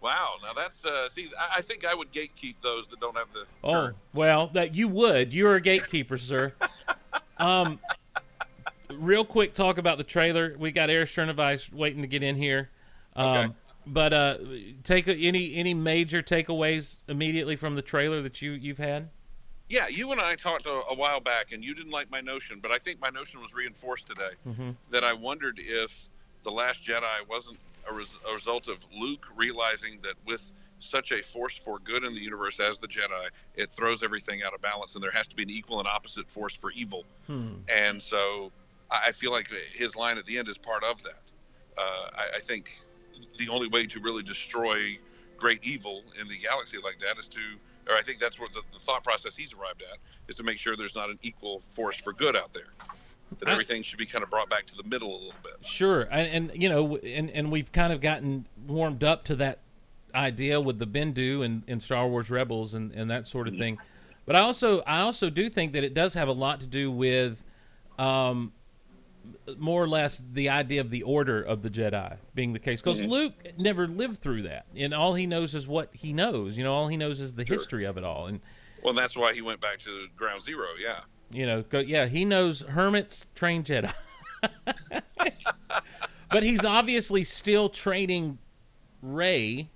[0.00, 3.32] Wow, now that's uh, see, I, I think I would gatekeep those that don't have
[3.32, 3.94] the Oh churn.
[4.14, 5.32] well, that you would.
[5.32, 6.52] You're a gatekeeper, sir.
[7.40, 7.78] Um,
[8.92, 10.56] real quick, talk about the trailer.
[10.58, 12.70] We got Eric Chernovice waiting to get in here.
[13.14, 13.52] Um, Okay.
[13.86, 14.36] But uh,
[14.84, 19.08] take any any major takeaways immediately from the trailer that you you've had.
[19.68, 22.58] Yeah, you and I talked a, a while back, and you didn't like my notion,
[22.60, 24.34] but I think my notion was reinforced today.
[24.46, 24.70] Mm-hmm.
[24.90, 26.08] That I wondered if
[26.42, 31.22] the Last Jedi wasn't a, res- a result of Luke realizing that with such a
[31.22, 34.94] force for good in the universe as the Jedi, it throws everything out of balance,
[34.94, 37.04] and there has to be an equal and opposite force for evil.
[37.26, 37.54] Hmm.
[37.68, 38.52] And so
[38.90, 41.20] I I feel like his line at the end is part of that.
[41.76, 42.80] Uh, I, I think
[43.36, 44.98] the only way to really destroy
[45.36, 47.40] great evil in the galaxy like that is to,
[47.88, 49.98] or I think that's what the, the thought process he's arrived at,
[50.28, 52.68] is to make sure there's not an equal force for good out there.
[53.38, 55.66] That I- everything should be kind of brought back to the middle a little bit.
[55.66, 59.58] Sure, and, and you know, and and we've kind of gotten warmed up to that
[60.14, 63.78] idea with the Bendu and, and Star Wars Rebels and, and that sort of thing.
[64.24, 66.90] But I also I also do think that it does have a lot to do
[66.90, 67.44] with,
[67.98, 68.52] um,
[69.56, 73.02] more or less the idea of the order of the Jedi being the case because
[73.04, 76.56] Luke never lived through that, and all he knows is what he knows.
[76.56, 78.40] You know, all he knows is the history of it all, and
[78.82, 80.66] Well, that's why he went back to ground zero.
[80.80, 81.00] Yeah.
[81.30, 83.92] you know, go, yeah, he knows hermits train Jedi.
[86.30, 88.38] but he's obviously still training
[89.02, 89.70] Rey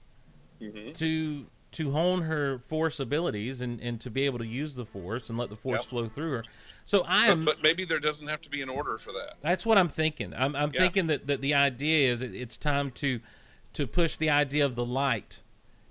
[0.61, 0.93] Mm-hmm.
[0.93, 5.29] to to hone her force abilities and, and to be able to use the force
[5.29, 5.87] and let the force Yep.
[5.89, 6.45] flow through her.
[6.85, 9.35] So I But, am but maybe there doesn't have to be an order for that.
[9.41, 10.35] that's what I'm thinking.
[10.35, 10.81] I'm, I'm Yeah.
[10.81, 13.21] thinking that, that the idea is it, it's time to
[13.75, 15.41] to push the idea of the light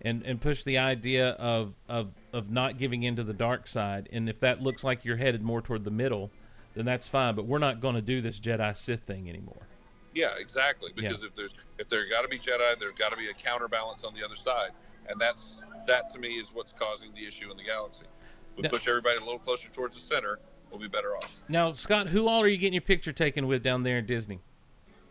[0.01, 4.07] and, and push the idea of, of of not giving into the dark side.
[4.11, 6.29] And if that looks like you're headed more toward the middle,
[6.75, 7.33] then that's fine.
[7.35, 9.67] But we're not going to do this Jedi Sith thing anymore.
[10.13, 10.91] Yeah, exactly.
[10.95, 14.03] Because if there's if there got to be Jedi, there's got to be a counterbalance
[14.03, 14.71] on the other side,
[15.07, 18.05] and that's that to me is what's causing the issue in the galaxy.
[18.51, 20.39] If we Now- push everybody a little closer towards the center,
[20.71, 21.35] we'll be better off.
[21.49, 24.39] Now, Scott, who all are you getting your picture taken with down there in Disney?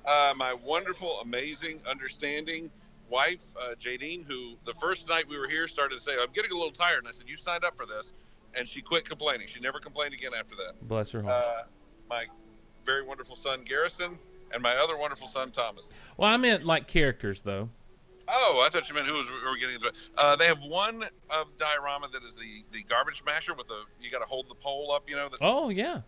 [0.06, 2.70] Uh, my wonderful, amazing, understanding
[3.10, 6.50] wife, uh, Jadine, who the first night we were here started to say, "I'm getting
[6.52, 8.12] a little tired," and I said, "You signed up for this,"
[8.54, 9.46] and she quit complaining.
[9.46, 10.74] She never complained again after that.
[10.88, 11.44] Bless her heart.
[11.44, 11.62] Uh,
[12.08, 12.26] my
[12.84, 14.18] very wonderful son Garrison,
[14.52, 15.96] and my other wonderful son Thomas.
[16.16, 17.68] well, I meant like characters, though.
[18.32, 19.78] Oh, I thought you meant who was we were getting.
[19.80, 23.82] The, uh, they have one of diorama that is the the garbage masher with the
[24.00, 25.08] you got to hold the pole up.
[25.08, 25.24] You know.
[25.28, 26.00] That's, Oh, yeah.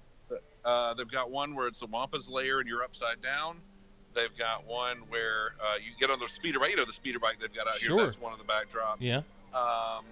[0.64, 3.56] Uh, they've got one where it's the Wampa's layer and you're upside down.
[4.14, 6.70] They've got one where uh, you get on the speeder bike.
[6.70, 7.96] You know the speeder bike they've got out Sure.
[7.96, 8.04] here.
[8.06, 8.98] That's one of the backdrops.
[9.00, 9.22] Yeah.
[9.54, 10.04] Um,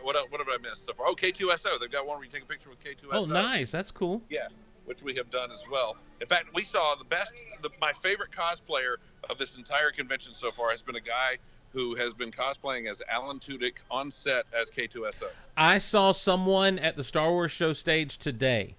[0.00, 1.06] what el- what have I missed so far?
[1.08, 1.78] Oh, K2SO.
[1.78, 3.08] They've got one where you take a picture with K2SO.
[3.12, 3.70] Oh, nice.
[3.70, 4.22] That's cool.
[4.30, 4.48] Yeah,
[4.84, 5.96] which we have done as well.
[6.20, 7.32] In fact, we saw the best.
[7.62, 8.96] The, my favorite cosplayer
[9.30, 11.38] of this entire convention so far has been a guy
[11.70, 15.24] who has been cosplaying as Alan Tudyk on set as K2SO.
[15.56, 18.74] I saw someone at the Star Wars show stage today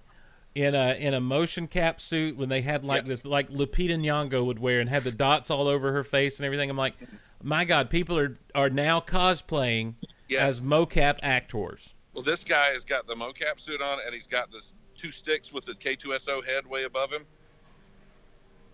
[0.54, 3.18] in a in a motion cap suit when they had like Yes.
[3.24, 6.46] this like Lupita Nyong'o would wear and had the dots all over her face and
[6.46, 6.70] everything.
[6.70, 6.94] I'm like,
[7.42, 9.96] my God, people are are now cosplaying
[10.30, 10.42] Yes.
[10.60, 11.94] as mocap actors.
[12.14, 15.52] Well, this guy has got the mocap suit on, and he's got this two sticks
[15.54, 17.24] with the K2SO head way above him.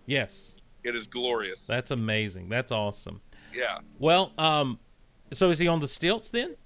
[0.06, 1.66] Yes, It is glorious.
[1.66, 2.48] that's amazing.
[2.48, 3.20] That's awesome.
[3.54, 3.78] yeah.
[3.98, 4.78] Well, um,
[5.32, 6.56] so is he on the stilts then?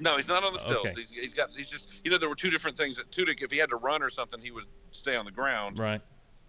[0.00, 0.92] No, he's not on the stilts.
[0.92, 1.00] Okay.
[1.00, 1.50] He's, he's got.
[1.52, 2.00] He's just.
[2.04, 3.40] You know, there were two different things that Tudyk.
[3.42, 6.00] If he had to run or something, he would stay on the ground Right.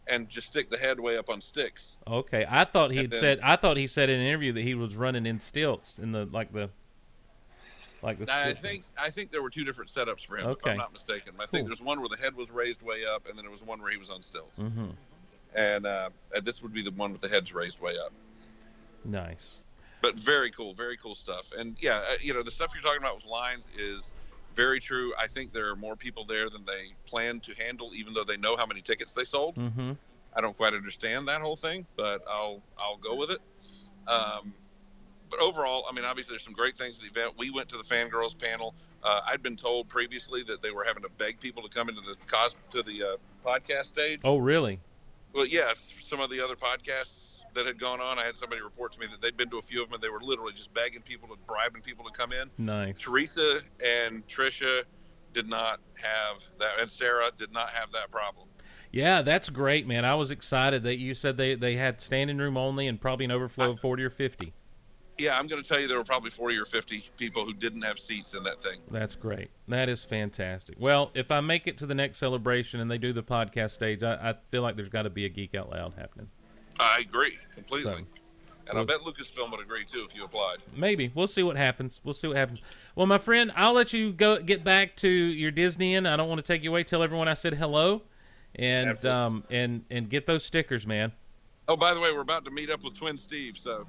[0.08, 1.98] and just stick the head way up on sticks.
[2.08, 2.46] Okay.
[2.50, 3.40] I thought he had then- said.
[3.44, 6.26] I thought he said in an interview that he was running in stilts in the
[6.26, 6.70] like the
[8.04, 8.32] like the.
[8.32, 11.34] I think I think there were two different setups for him, if I'm not mistaken.
[11.36, 11.48] I Cool.
[11.48, 13.82] think there's one where the head was raised way up, and then there was one
[13.82, 14.62] where he was on stilts.
[14.62, 14.90] hmm
[15.56, 16.10] And, uh,
[16.44, 18.12] this would be the one with the heads raised way up.
[19.06, 19.60] Nice.
[20.02, 21.54] But very cool, very cool stuff.
[21.58, 24.14] And yeah, uh, you know, the stuff you're talking about with lines is
[24.54, 25.14] very true.
[25.18, 28.38] I think there are more people there than they plan to handle, even though they
[28.38, 29.56] know how many tickets they sold.
[29.56, 29.94] Mm-hmm.
[30.36, 33.40] I don't quite understand that whole thing, but I'll I'll go with it.
[34.08, 34.54] Um,
[35.34, 37.36] but overall, I mean, obviously, there's some great things at the event.
[37.38, 38.76] We went to the fangirls panel.
[39.02, 42.02] Uh, I'd been told previously that they were having to beg people to come into
[42.02, 44.20] the cos to the uh, podcast stage.
[44.24, 44.80] Oh, really?
[45.34, 48.92] Well, yeah, some of the other podcasts that had gone on, I had somebody report
[48.94, 50.74] to me that they'd been to a few of them and they were literally just
[50.74, 52.48] begging people to bribing people to come in.
[52.60, 53.00] Nice.
[53.00, 54.84] Teresa and Tricia
[55.34, 58.48] did not have that, and Sarah did not have that problem.
[58.92, 60.06] Yeah, that's great, man.
[60.06, 63.32] I was excited that you said they, they had standing room only and probably an
[63.32, 64.54] overflow of 40 or 50.
[65.18, 67.84] Yeah, I'm going to tell you there were probably 40 or 50 people who didn't
[67.84, 68.80] have seats in that thing.
[68.90, 69.50] That's great.
[69.68, 70.76] That is fantastic.
[70.80, 74.02] Well, if I make it to the next celebration and they do the podcast stage,
[74.02, 76.30] I, I feel like there's got to be a Geek Out Loud happening.
[76.80, 77.94] I agree completely.
[77.94, 78.22] So,
[78.70, 80.58] and I bet Lucasfilm would agree too if you applied.
[80.76, 82.00] Maybe we'll see what happens.
[82.04, 82.62] We'll see what happens.
[82.96, 86.30] Well, my friend, I'll let you go get back to your Disney, and I don't
[86.30, 86.84] want to take you away.
[86.84, 88.04] Tell everyone I said hello,
[88.56, 89.20] and Absolutely.
[89.22, 91.12] um and and get those stickers, man.
[91.68, 93.58] Oh, by the way, we're about to meet up with Twin Steve.
[93.58, 93.86] So,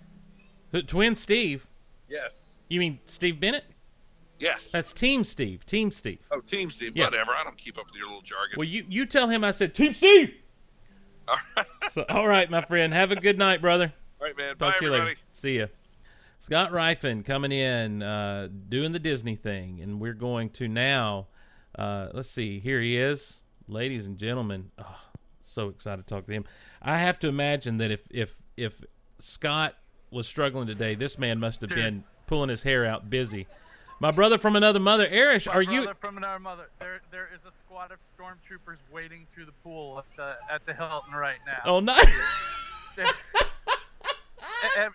[0.82, 1.66] Twin Steve.
[2.08, 3.64] yes, You mean Steve Bennett?
[4.38, 4.70] yes.
[4.70, 5.64] That's Team Steve.
[5.66, 6.18] Team Steve.
[6.30, 6.92] oh, Team Steve.
[6.96, 7.04] Yeah.
[7.04, 7.32] Whatever.
[7.32, 8.54] I don't keep up with your little jargon.
[8.56, 10.34] Well, you you tell him I said Team Steve.
[11.26, 12.92] All right, So, all right, my friend.
[12.92, 13.92] Have a good night, brother.
[14.20, 14.56] All right man.
[14.56, 15.14] Talk Bye, to you later.
[15.32, 15.66] See ya.
[16.38, 21.28] Scott Rifen coming in, uh, doing the Disney thing, and we're going to now.
[21.78, 22.60] Uh, let's see.
[22.60, 24.70] Here he is, ladies and gentlemen.
[24.78, 25.00] Oh,
[25.44, 26.44] so excited to talk to him.
[26.82, 28.82] I have to imagine that if if if
[29.18, 29.74] Scott
[30.14, 31.78] was struggling today, this man must have Dude.
[31.78, 33.46] been pulling his hair out, busy.
[34.00, 35.82] My brother from another mother, Erish, My are you?
[35.82, 36.68] brother from another mother.
[36.80, 40.74] There, there is a squad of stormtroopers waiting through the pool at the at the
[40.74, 41.62] Hilton right now.
[41.64, 41.96] Oh, no.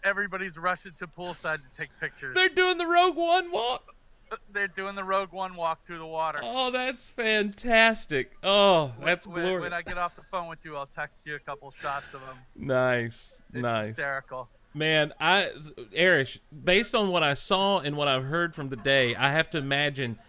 [0.04, 2.36] Everybody's rushing to poolside to take pictures.
[2.36, 3.84] They're doing the Rogue One walk.
[4.54, 6.40] They're doing the Rogue One walk through the water.
[6.44, 8.32] Oh, that's fantastic.
[8.44, 9.62] Oh, that's when, glorious.
[9.62, 12.22] when I get off the phone with you, I'll text you a couple shots of
[12.22, 12.38] them.
[12.56, 13.88] Nice, It's nice.
[13.88, 14.50] hysterical.
[14.74, 15.52] Man, I
[15.98, 19.50] Erish, based on what I saw and what I've heard from the day, I have
[19.52, 20.20] to imagine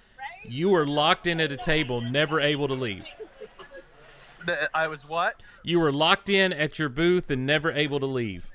[0.44, 3.05] you were locked in at a table, never able to leave.
[4.74, 5.42] I was what?
[5.62, 8.50] You were locked in at your booth and never able to leave.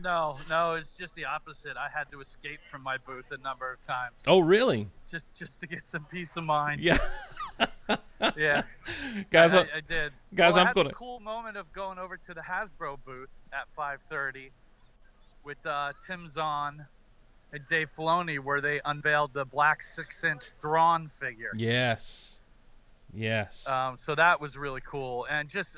[0.00, 1.76] No, no, it's just the opposite.
[1.76, 4.24] I had to escape from my booth a number of times.
[4.26, 4.88] Oh, really?
[5.08, 6.80] just just to get some peace of mind.
[6.80, 6.96] Yeah,
[8.36, 8.62] yeah.
[9.30, 9.54] guys.
[9.54, 10.12] I, I, I did.
[10.34, 12.96] guys, Well, I I'm had gonna- a cool moment of going over to the Hasbro
[13.04, 14.50] booth at 5:30
[15.44, 16.86] with uh, Tim Zahn
[17.52, 21.52] and Dave Filoni, where they unveiled the black six-inch Thrawn figure.
[21.56, 22.32] yes,
[23.12, 23.68] yes.
[23.68, 25.76] Um, so that was really cool, and just,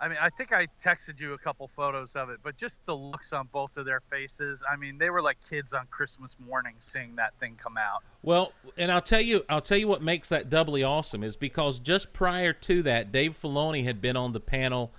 [0.00, 2.96] I mean, I think I texted you a couple photos of it, but just the
[2.96, 4.64] looks on both of their faces.
[4.68, 8.02] I mean, they were like kids on Christmas morning seeing that thing come out.
[8.22, 11.78] Well, and I'll tell you, I'll tell you what makes that doubly awesome is because
[11.78, 14.90] just prior to that, Dave Filoni had been on the panel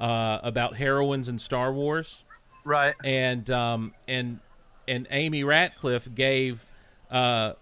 [0.00, 2.24] uh, about heroines in Star Wars.
[2.68, 2.94] Right.
[3.02, 4.40] and um, and
[4.86, 6.66] and Amy Ratcliffe gave
[7.10, 7.54] uh,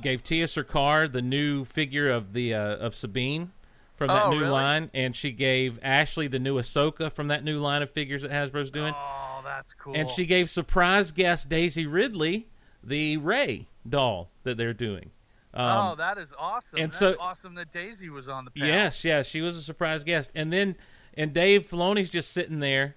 [0.00, 3.52] gave Tiya Sircar the new figure of the uh, of Sabine
[3.96, 4.50] from that Oh, new really?
[4.50, 8.30] line, and she gave Ashley the new Ahsoka from that new line of figures that
[8.32, 9.94] Hasbro's doing, Oh, that's cool.
[9.94, 12.48] and she gave surprise guest Daisy Ridley
[12.82, 15.10] the Rey doll that they're doing.
[15.54, 16.80] Um, oh, that is awesome.
[16.80, 18.68] and That's so- awesome that Daisy was on the panel.
[18.68, 20.74] Yes, yes, she was a surprise guest, and then
[21.16, 22.96] and Dave Filoni's just sitting there,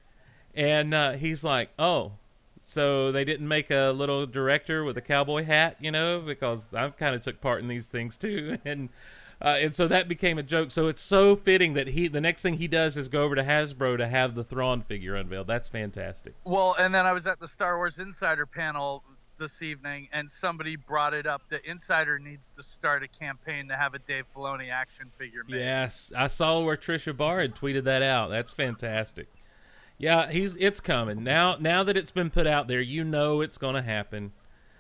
[0.58, 2.14] and uh, he's like, "Oh,
[2.60, 6.20] so they didn't make a little director with a cowboy hat, you know?
[6.20, 8.90] Because I've kind of took part in these things too, and
[9.42, 10.72] uh, and so that became a joke.
[10.72, 13.44] So it's so fitting that he the next thing he does is go over to
[13.44, 15.48] Hasbro to have the Thrawn figure unveiled.
[15.48, 16.34] That's fantastic.
[16.44, 19.04] Well, and then I was at the Star Wars Insider panel
[19.40, 23.76] this evening, and somebody brought it up The Insider needs to start a campaign to
[23.76, 25.60] have a Dave Filoni action figure made.
[25.60, 28.30] Yes, I saw where Tricia Barr had tweeted that out.
[28.30, 29.28] That's fantastic.
[29.98, 31.58] Yeah, he's it's coming now.
[31.60, 34.32] Now that it's been put out there, you know it's going to happen.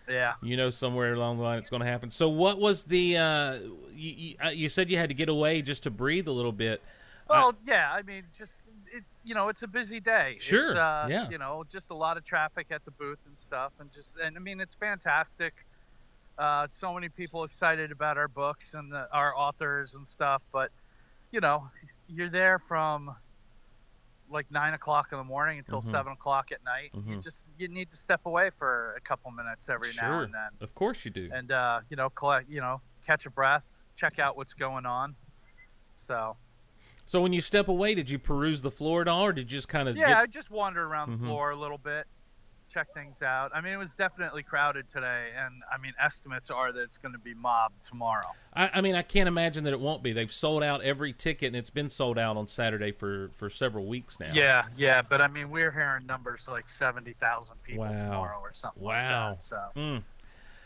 [0.07, 0.33] Yeah.
[0.41, 2.11] You know somewhere along the line it's going to happen.
[2.11, 3.17] So, what was the?
[3.17, 3.53] Uh,
[3.93, 6.51] you, you, uh, you said you had to get away just to breathe a little
[6.51, 6.81] bit.
[7.29, 7.91] Well, yeah.
[7.91, 8.61] I mean, just
[8.93, 10.37] it, you know, it's a busy day.
[10.39, 11.29] Sure, It's, uh, yeah.
[11.29, 14.37] You know, just a lot of traffic at the booth and stuff, and just and
[14.37, 15.65] I mean, it's fantastic.
[16.37, 20.69] Uh, so many people excited about our books and the, our authors and stuff, but
[21.31, 21.67] you know,
[22.07, 23.15] you're there from
[24.29, 25.85] like nine o'clock in the morning until Mhm.
[25.85, 26.91] seven o'clock at night.
[26.93, 27.23] You Mhm.
[27.23, 30.73] just you need to step away for a couple minutes every now and then, of
[30.73, 31.29] course you do.
[31.31, 35.15] and uh, you know, collect, you know, catch a breath, check out what's going on.
[35.95, 36.37] So
[37.05, 39.57] So, when you step away, did you peruse the floor at all, or did you
[39.57, 39.95] just kind of?
[39.95, 42.05] Yeah, get, I just wandered around the floor a little bit,
[42.77, 43.49] check things out.
[43.55, 47.13] I mean, it was definitely crowded today, and I mean, estimates are that it's going
[47.13, 48.27] to be mobbed tomorrow.
[48.53, 50.13] I, I mean, I can't imagine that it won't be.
[50.13, 53.87] They've sold out every ticket, and it's been sold out on Saturday for for several
[53.87, 54.29] weeks now.
[54.31, 57.97] Yeah, yeah, but I mean, we're hearing numbers like seventy thousand people Wow.
[57.97, 59.29] tomorrow or something Wow.
[59.29, 59.43] like that.
[59.43, 60.03] So Mm.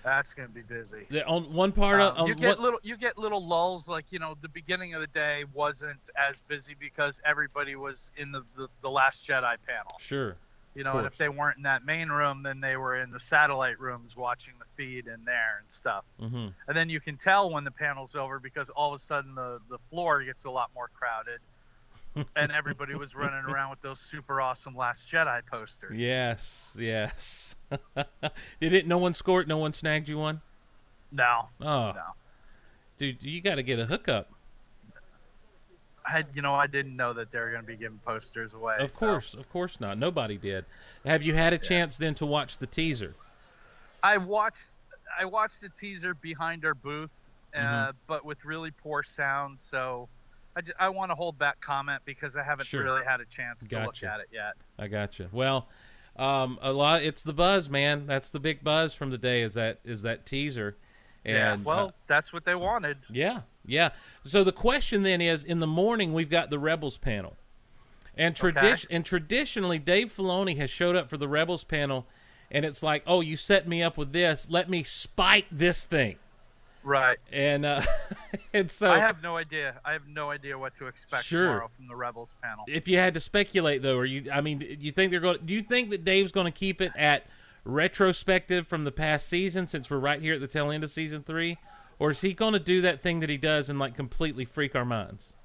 [0.04, 1.06] That's gonna be busy.
[1.10, 3.88] The, on one part Um, of on you get one- little you get little lulls
[3.88, 8.32] like you know the beginning of the day wasn't as busy because everybody was in
[8.32, 10.36] the the, the last jedi panel sure.
[10.76, 13.20] You know and if they weren't in that main room then they were in the
[13.20, 17.52] satellite rooms watching the feed in there and stuff hmm and then you can tell
[17.52, 20.70] when the panel's over because all of a sudden the the floor gets a lot
[20.74, 21.40] more crowded
[22.36, 27.56] and everybody was running around with those super awesome last jedi posters Yes, yes.
[28.60, 28.86] Did it?
[28.86, 29.48] No one scored.
[29.48, 30.42] No one snagged you one.
[31.12, 32.02] no Oh, no
[32.98, 34.30] dude, you got to get a hookup.
[36.06, 38.78] I, you know, I didn't know that they were going to be giving posters away.
[38.80, 39.98] Of so- course, of course not.
[39.98, 40.66] Nobody did.
[41.06, 43.16] Have you had a chance then to watch the teaser?
[44.04, 44.72] I watched
[45.20, 47.14] I watched the teaser behind our booth,
[47.54, 47.94] uh, Mhm.
[48.08, 49.60] but with really poor sound.
[49.60, 50.08] So
[50.56, 52.84] I, ju- I want to hold back comment because I haven't Sure.
[52.84, 54.54] really had a chance to look at it yet.
[54.80, 55.28] I got you.
[55.34, 55.68] Well,
[56.16, 57.04] um, a lot.
[57.04, 58.06] It's the buzz, man.
[58.08, 59.42] That's the big buzz from the day.
[59.42, 60.78] Is that is that teaser?
[61.26, 62.98] And yeah, uh, well, that's what they wanted.
[63.10, 63.90] Yeah, yeah.
[64.26, 67.36] So the question then is: in the morning, we've got the Rebels panel,
[68.16, 72.06] and tradition and traditionally, Dave Filoni has showed up for the Rebels panel,
[72.50, 74.48] and it's like, oh, you set me up with this.
[74.50, 76.18] Let me spike this thing,
[76.84, 77.18] Right.
[77.32, 77.82] and uh,
[78.54, 79.80] and so I have no idea.
[79.86, 81.46] I have no idea what to expect Sure.
[81.46, 82.66] tomorrow from the Rebels panel.
[82.68, 85.40] if you had to speculate though, or you, I mean, you think they're going?
[85.46, 87.26] Do you think that Dave's going to keep it at
[87.64, 91.24] retrospective from the past season, since we're right here at the tail end of season
[91.24, 91.58] three,
[92.02, 94.76] or is he going to do that thing that he does and like completely freak
[94.76, 95.36] our minds?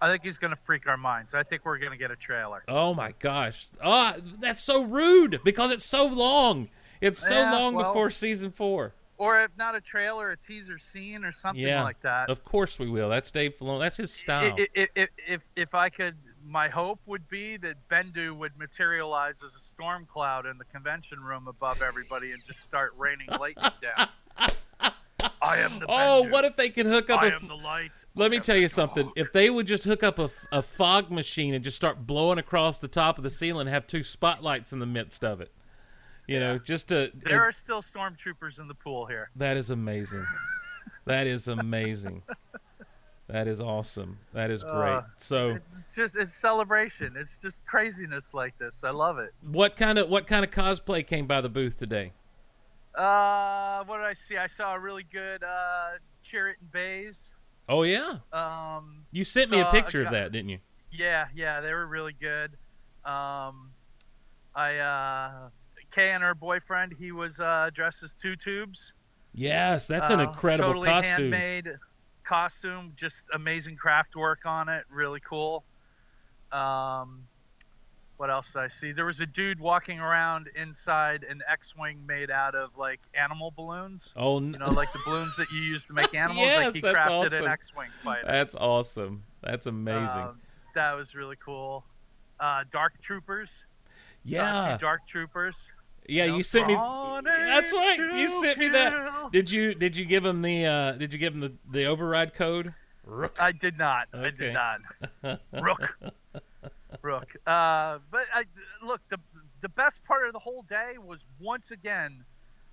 [0.00, 1.34] I think he's going to freak our minds.
[1.34, 2.62] I think we're going to get a trailer.
[2.68, 3.66] Oh my gosh!
[3.82, 6.68] Ah, that's so rude because it's so long.
[7.00, 8.94] It's so Yeah, long well- before season four.
[9.18, 12.30] Or if not a trailer, a teaser scene or something Yeah, like that.
[12.30, 13.10] Of course we will.
[13.10, 13.80] That's Dave Filoni.
[13.80, 14.54] That's his style.
[14.56, 19.42] I- I- I- if if I could, my hope would be that Bendu would materialize
[19.42, 23.72] as a storm cloud in the convention room above everybody and just start raining lightning
[23.82, 24.08] down.
[25.42, 26.30] I am the oh, Bendu.
[26.30, 27.20] what if they could hook up?
[27.22, 28.04] I a am the light.
[28.14, 29.10] Let I me am tell the you something.
[29.16, 32.38] If they would just hook up a, f- a fog machine and just start blowing
[32.38, 35.50] across the top of the ceiling, and have two spotlights in the midst of it,
[36.26, 39.30] you know, just to there are still stormtroopers in the pool here.
[39.36, 40.24] that is amazing.
[41.06, 42.22] that is amazing.
[43.28, 44.18] that is awesome.
[44.32, 44.92] That is great.
[44.92, 47.14] Uh, so, It's just it's celebration.
[47.16, 48.82] It's just craziness like this.
[48.84, 49.32] I love it.
[49.42, 52.12] what kind of what kind of cosplay came by the booth today?
[52.94, 54.36] Uh, what did I see?
[54.36, 55.90] I saw a really good uh,
[56.24, 57.34] Chirrut and Baze.
[57.68, 60.58] Oh yeah, Um, you sent me a saw a picture of that, didn't you?
[60.90, 62.50] Yeah, yeah, they were really good.
[63.04, 63.70] Um,
[64.56, 65.50] I uh,
[65.92, 68.94] Kay and her boyfriend, he was uh, dressed as two tubes.
[69.32, 71.32] Yes, that's an Uh, incredible totally costume.
[71.32, 71.70] handmade
[72.24, 75.64] costume, just amazing craft work on it, really cool.
[76.50, 77.28] Um,
[78.20, 78.92] what else did I see?
[78.92, 84.12] There was a dude walking around inside an X-wing made out of like animal balloons.
[84.14, 86.38] Oh, n- You know, like the balloons that you use to make animals.
[86.46, 87.44] Yes, like he that's crafted awesome.
[87.46, 88.26] an X-wing fighter.
[88.26, 89.22] that's awesome.
[89.42, 90.20] That's amazing.
[90.20, 90.40] Um,
[90.74, 91.82] that was really cool.
[92.38, 93.64] Uh, Dark Troopers.
[94.22, 95.72] Yeah, two Dark Troopers.
[96.06, 96.26] yeah.
[96.26, 96.74] know, You sent me.
[96.74, 97.96] That's right.
[98.16, 99.30] You sent me that.
[99.32, 102.34] Did you did you give him the uh, did you give him the, the override
[102.34, 102.74] code?
[103.06, 103.34] Rook.
[103.40, 104.08] I did not.
[104.12, 104.80] I did not.
[105.54, 105.96] Rook.
[107.02, 107.36] Rook.
[107.46, 108.44] Uh, but I,
[108.84, 109.18] look, the
[109.60, 112.24] the best part of the whole day was once again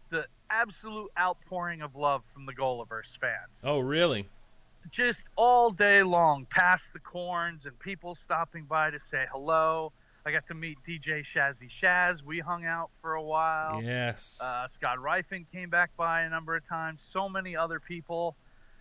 [0.10, 3.64] the absolute outpouring of love from the Gulliverse fans.
[3.66, 4.28] Oh really?
[4.92, 9.92] Just all day long, past the corns and people stopping by to say hello.
[10.26, 12.22] I got to meet DJ Shazzy Shaz.
[12.22, 13.82] We hung out for a while.
[13.82, 14.38] Yes.
[14.42, 17.02] Uh, Scott Reifin came back by a number of times.
[17.02, 18.36] So many other people.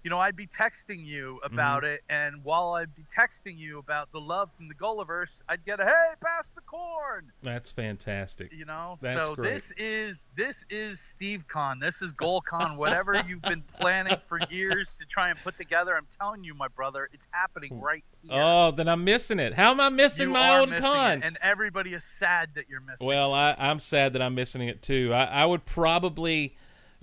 [0.06, 1.94] You know, I'd be texting you about Mm-hmm.
[1.94, 5.80] it, and while I'd be texting you about the love from the Gulliverse, I'd get
[5.80, 8.52] a "Hey, pass the corn!" That's fantastic.
[8.52, 8.98] You know.
[9.00, 9.50] That's so great.
[9.52, 11.80] this is this is Steve Con.
[11.80, 12.76] This is GoalCon.
[12.76, 16.68] Whatever you've been planning for years to try and put together, I'm telling you, my
[16.68, 18.40] brother, it's happening right here.
[18.40, 19.54] Oh, then I'm missing it.
[19.54, 21.18] How am I missing you my own con?
[21.18, 23.08] it, and everybody is sad that you're missing.
[23.08, 25.12] Well, I, I'm sad that I'm missing it too.
[25.12, 26.56] I, I would probably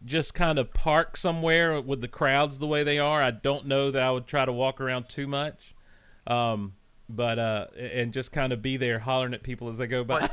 [0.06, 3.22] just kind of park somewhere with the crowds the way they are.
[3.22, 5.74] I don't know that I would try to walk around too much,
[6.28, 6.74] um,
[7.08, 10.30] but uh, and just kind of be there hollering at people as they go by.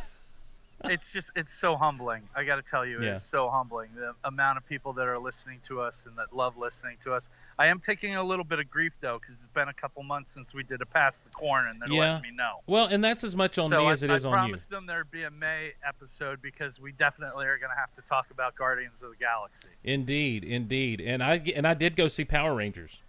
[0.85, 2.23] It's just it's so humbling.
[2.35, 3.13] I got to tell you, Yeah.
[3.13, 6.57] it's so humbling the amount of people that are listening to us and that love
[6.57, 7.29] listening to us.
[7.59, 10.33] I am taking a little bit of grief though because it's been a couple months
[10.33, 12.15] since we did a pass the corn and they're Yeah.
[12.15, 12.61] letting me know.
[12.67, 14.37] well, and that's as much on so me I, as it I is on you.
[14.37, 17.93] I promised them there'd be a May episode because we definitely are going to have
[17.95, 19.69] to talk about Guardians of the Galaxy.
[19.85, 23.03] Indeed, indeed, and I and I did go see Power Rangers.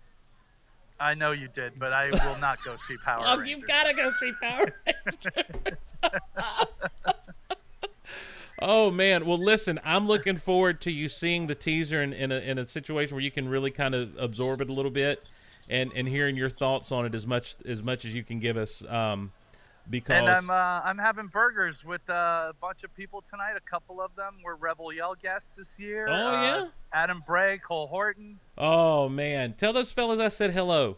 [1.00, 3.50] I know you did, but I will not go see Power Oh, Rangers.
[3.50, 5.78] you've got to go see Power Rangers.
[8.62, 12.40] Oh man, well listen, I'm looking forward to you seeing the teaser in, in a
[12.40, 15.24] in a situation where you can really kind of absorb it a little bit,
[15.70, 18.58] and and hearing your thoughts on it as much as much as you can give
[18.58, 18.84] us.
[18.88, 19.32] Um,
[19.90, 23.54] because And I'm uh, I'm having burgers with uh, a bunch of people tonight.
[23.58, 26.08] A couple of them were Rebel Yell guests this year.
[26.08, 26.66] Oh, Uh, yeah?
[26.94, 30.98] Adam Bray, Cole Horton, oh man, tell those fellas I said hello.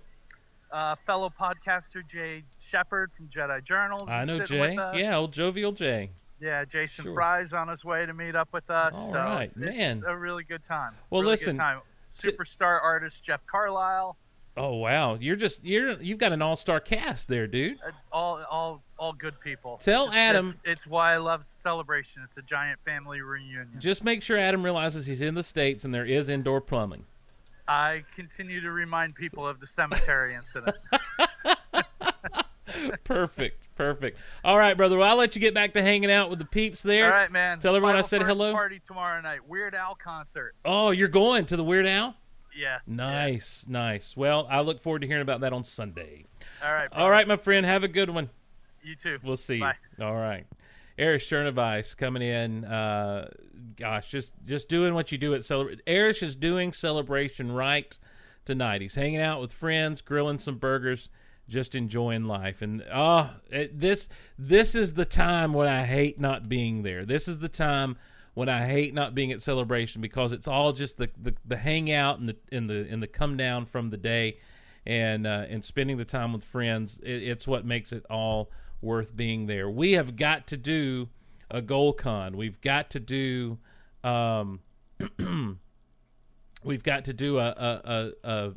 [0.71, 4.09] uh, fellow podcaster Jay Shepard from Jedi Journals.
[4.09, 4.73] I know Jay.
[4.95, 6.09] Yeah, old jovial Jay.
[6.39, 7.13] Yeah, Jason Sure.
[7.13, 8.95] Fry's on his way to meet up with us.
[8.95, 9.97] All so right, it's, man.
[9.97, 10.93] it's a really good time.
[11.09, 11.79] Well, Really listen, time.
[12.11, 14.17] Superstar artist Jeff Carlisle.
[14.55, 17.79] Oh wow, you're just you're you've got an all star cast there, dude.
[17.81, 19.77] uh, All, all, all good people.
[19.77, 22.21] Tell It's- Adam- It's, it's why I love Celebration.
[22.23, 23.69] It's a giant family reunion.
[23.79, 27.03] Just make sure Adam realizes he's in the states and there is indoor plumbing.
[27.67, 30.75] I continue to remind people of the cemetery incident.
[33.03, 34.17] perfect, perfect.
[34.43, 34.97] All right, brother.
[34.97, 37.05] Well, I'll let you get back to hanging out with the peeps there.
[37.05, 37.59] All right, man.
[37.59, 38.51] Tell everyone I said hello.
[38.51, 39.47] Party tomorrow night.
[39.47, 40.55] Weird Al concert.
[40.65, 42.15] Oh, you're going to the Weird Al?
[42.55, 42.79] Yeah.
[42.85, 44.15] Nice, nice.
[44.15, 46.25] Well, I look forward to hearing about that on Sunday.
[46.63, 46.89] All right.
[46.91, 47.65] All right, my friend.
[47.65, 48.29] Have a good one.
[48.83, 49.17] You too.
[49.23, 49.59] We'll see.
[49.59, 49.75] Bye.
[49.97, 50.05] You.
[50.05, 50.45] All right.
[50.97, 52.65] Erich Chernovice coming in.
[52.65, 53.29] Uh,
[53.75, 55.81] gosh, just just doing what you do at Celebration.
[55.87, 57.97] Erich is doing Celebration right
[58.45, 58.81] tonight.
[58.81, 61.09] He's hanging out with friends, grilling some burgers,
[61.53, 62.61] just enjoying life.
[62.61, 67.05] And oh, this this is the time when I hate not being there.
[67.05, 67.95] This is the time
[68.33, 72.19] when I hate not being at Celebration because it's all just the the, the hangout
[72.19, 74.39] and the in the in the come down from the day
[74.85, 76.99] and uh, and spending the time with friends.
[77.03, 78.49] It, it's what makes it all
[78.81, 79.69] worth being there.
[79.69, 81.09] We have got to do
[81.49, 82.35] a goal con.
[82.35, 83.59] We've got to do.
[84.03, 84.59] Um,
[86.63, 88.53] we've got to do a, a, a, a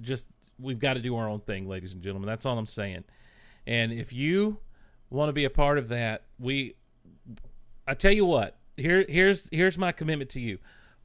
[0.00, 0.28] just
[0.58, 2.26] we've got to do our own thing, ladies and gentlemen.
[2.26, 3.04] That's all I'm saying.
[3.66, 4.58] And if you
[5.10, 6.74] want to be a part of that, we
[7.86, 10.58] I tell you what, here here's here's my commitment to you.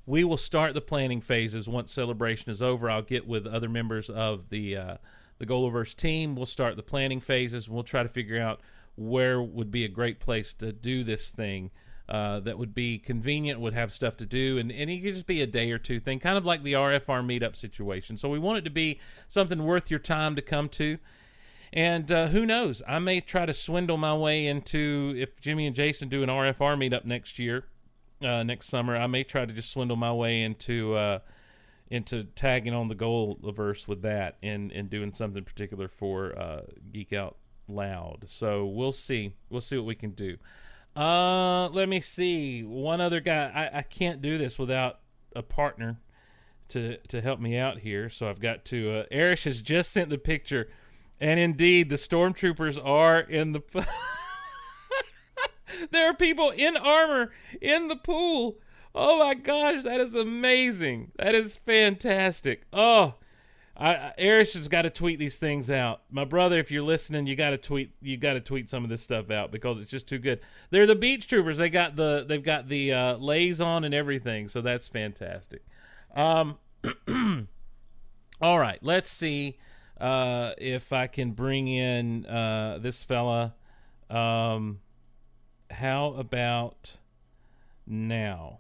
[0.06, 2.90] We will start the planning phases once celebration is over.
[2.90, 4.98] I'll get with other members of the uh,
[5.38, 6.36] the Goloverse team.
[6.36, 7.68] We'll start the planning phases.
[7.68, 8.62] And we'll try to figure out
[8.96, 11.72] where would be a great place to do this thing.
[12.10, 15.28] Uh, that would be convenient, would have stuff to do, and, and it could just
[15.28, 18.18] be a day or two thing, kind of like the RFR meetup situation.
[18.18, 20.98] So we want it to be something worth your time to come to.
[21.72, 22.82] And uh, who knows?
[22.88, 26.76] I may try to swindle my way into if Jimmy and Jason do an RFR
[26.76, 27.66] meetup next year,
[28.24, 28.98] uh, next summer.
[28.98, 31.20] I may try to just swindle my way into uh,
[31.92, 36.62] into tagging on the goal verse with that and and doing something particular for uh,
[36.92, 37.38] Geek Out
[37.68, 38.26] Loud.
[38.28, 39.36] So we'll see.
[39.52, 40.38] We'll see what we can do.
[41.00, 42.62] Uh, let me see.
[42.62, 43.70] One other guy.
[43.74, 45.00] I, I can't do this without
[45.34, 46.02] a partner
[46.70, 48.10] to to help me out here.
[48.10, 49.06] So I've got to.
[49.12, 50.68] Uh, has just sent the picture,
[51.18, 53.62] and indeed, the stormtroopers are in the.
[55.92, 57.32] there are people in armor
[57.62, 58.58] in the pool.
[58.94, 61.12] Oh my gosh, that is amazing.
[61.16, 62.64] That is fantastic.
[62.74, 63.14] Oh,
[63.80, 66.02] I, Erich has got to tweet these things out.
[66.12, 67.94] My brother, if you're listening, you got to tweet.
[68.02, 70.42] You got to tweet some of this stuff out because it's just too good.
[70.70, 71.58] They're the beach troopers.
[71.58, 74.50] They got the they've got the uh, lays on and everything.
[74.50, 75.64] So that's fantastic.
[76.14, 76.58] Um,
[78.42, 79.58] all right, let's see
[80.00, 83.56] uh, if I can bring in uh, this fella.
[84.10, 84.82] Um,
[85.72, 86.98] how about
[87.88, 88.60] now?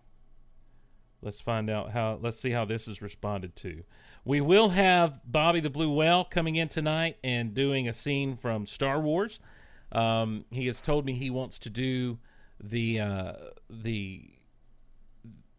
[1.22, 2.20] Let's find out how.
[2.22, 3.84] Let's see how this is responded to.
[4.30, 8.68] We will have Bobby the Blue Whale coming in tonight and doing a scene from
[8.68, 9.40] Star Wars.
[9.92, 12.20] Um, he has told me he wants to do
[12.64, 13.34] the uh,
[13.72, 14.30] the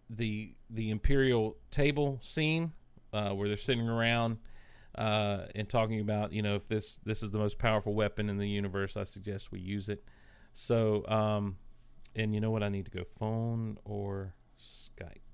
[0.09, 2.71] the the Imperial table scene
[3.12, 4.39] uh, where they're sitting around
[4.95, 8.39] uh, and talking about you know if this this is the most powerful weapon in
[8.39, 8.97] the universe.
[8.97, 10.05] I suggest we use it.
[10.53, 11.57] So um,
[12.14, 12.62] and you know what?
[12.62, 15.30] I need to go phone or Skype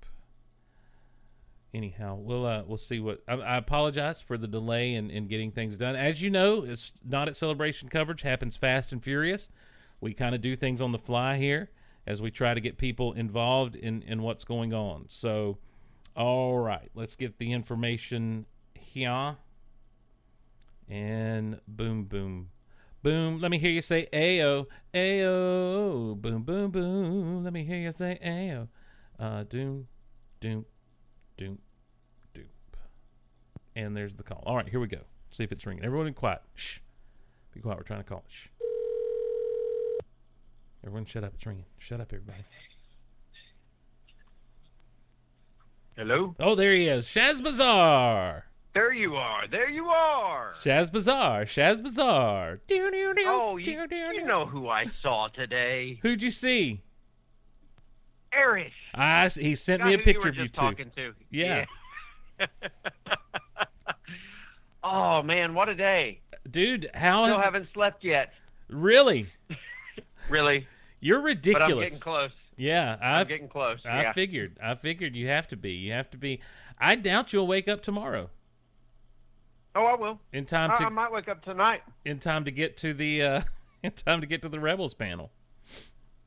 [1.73, 3.21] anyhow, we'll uh, we'll see what.
[3.27, 5.95] I, I apologize for the delay in, in getting things done.
[5.95, 9.49] As you know, it's not at celebration coverage happens fast and furious.
[9.99, 11.69] We kind of do things on the fly here
[12.05, 15.05] as we try to get people involved in in what's going on.
[15.09, 15.57] So,
[16.15, 19.37] all right, let's get the information here.
[20.89, 22.49] And boom, boom,
[23.03, 23.41] boom.
[23.41, 27.43] Let me hear you say "ayo, ayo." Boom, boom, boom.
[27.43, 28.69] Let me hear you say "ayo."
[29.19, 29.87] Uh, doom,
[30.39, 30.65] doom,
[31.37, 31.59] doom,
[32.33, 32.45] doom.
[33.75, 34.43] And there's the call.
[34.45, 35.01] All right, here we go.
[35.31, 35.85] See if it's ringing.
[35.85, 36.41] Everyone be quiet.
[36.55, 36.79] Shh.
[37.53, 37.77] Be quiet.
[37.77, 38.31] We're trying to call it.
[38.31, 38.47] Shh.
[40.83, 41.33] Everyone shut up.
[41.35, 41.65] It's ringing.
[41.77, 42.43] Shut up, everybody.
[45.95, 46.35] Hello?
[46.39, 47.07] Oh, there he is.
[47.07, 48.45] Shaz Bazaar.
[48.73, 49.47] There you are.
[49.47, 50.51] There you are.
[50.63, 51.45] Shaz Bazaar.
[51.45, 52.59] Shaz Bazaar.
[52.69, 55.99] Oh, you, you know who I saw today.
[56.03, 56.83] Who'd you see?
[58.33, 58.73] Erich.
[58.93, 60.85] I he sent me a picture you of you just two.
[60.95, 61.13] to.
[61.31, 61.65] Yeah.
[62.39, 62.47] Yeah.
[64.83, 66.21] oh man, what a day!
[66.49, 68.33] Dude, how Still is haven't slept yet.
[68.69, 69.27] really?
[70.29, 70.67] Really,
[70.99, 71.71] You're but ridiculous.
[71.71, 72.31] I'm getting close.
[72.57, 73.79] Yeah, I'm I getting close.
[73.85, 74.13] I yeah.
[74.13, 74.57] figured.
[74.61, 75.71] I figured you have to be.
[75.71, 76.41] You have to be.
[76.77, 78.29] I doubt you'll wake up tomorrow
[79.77, 80.19] oh, I will.
[80.33, 81.81] in time I, to I might wake up tonight.
[82.03, 83.41] in time to get to the uh
[83.83, 85.31] in time to get to the rebels panel.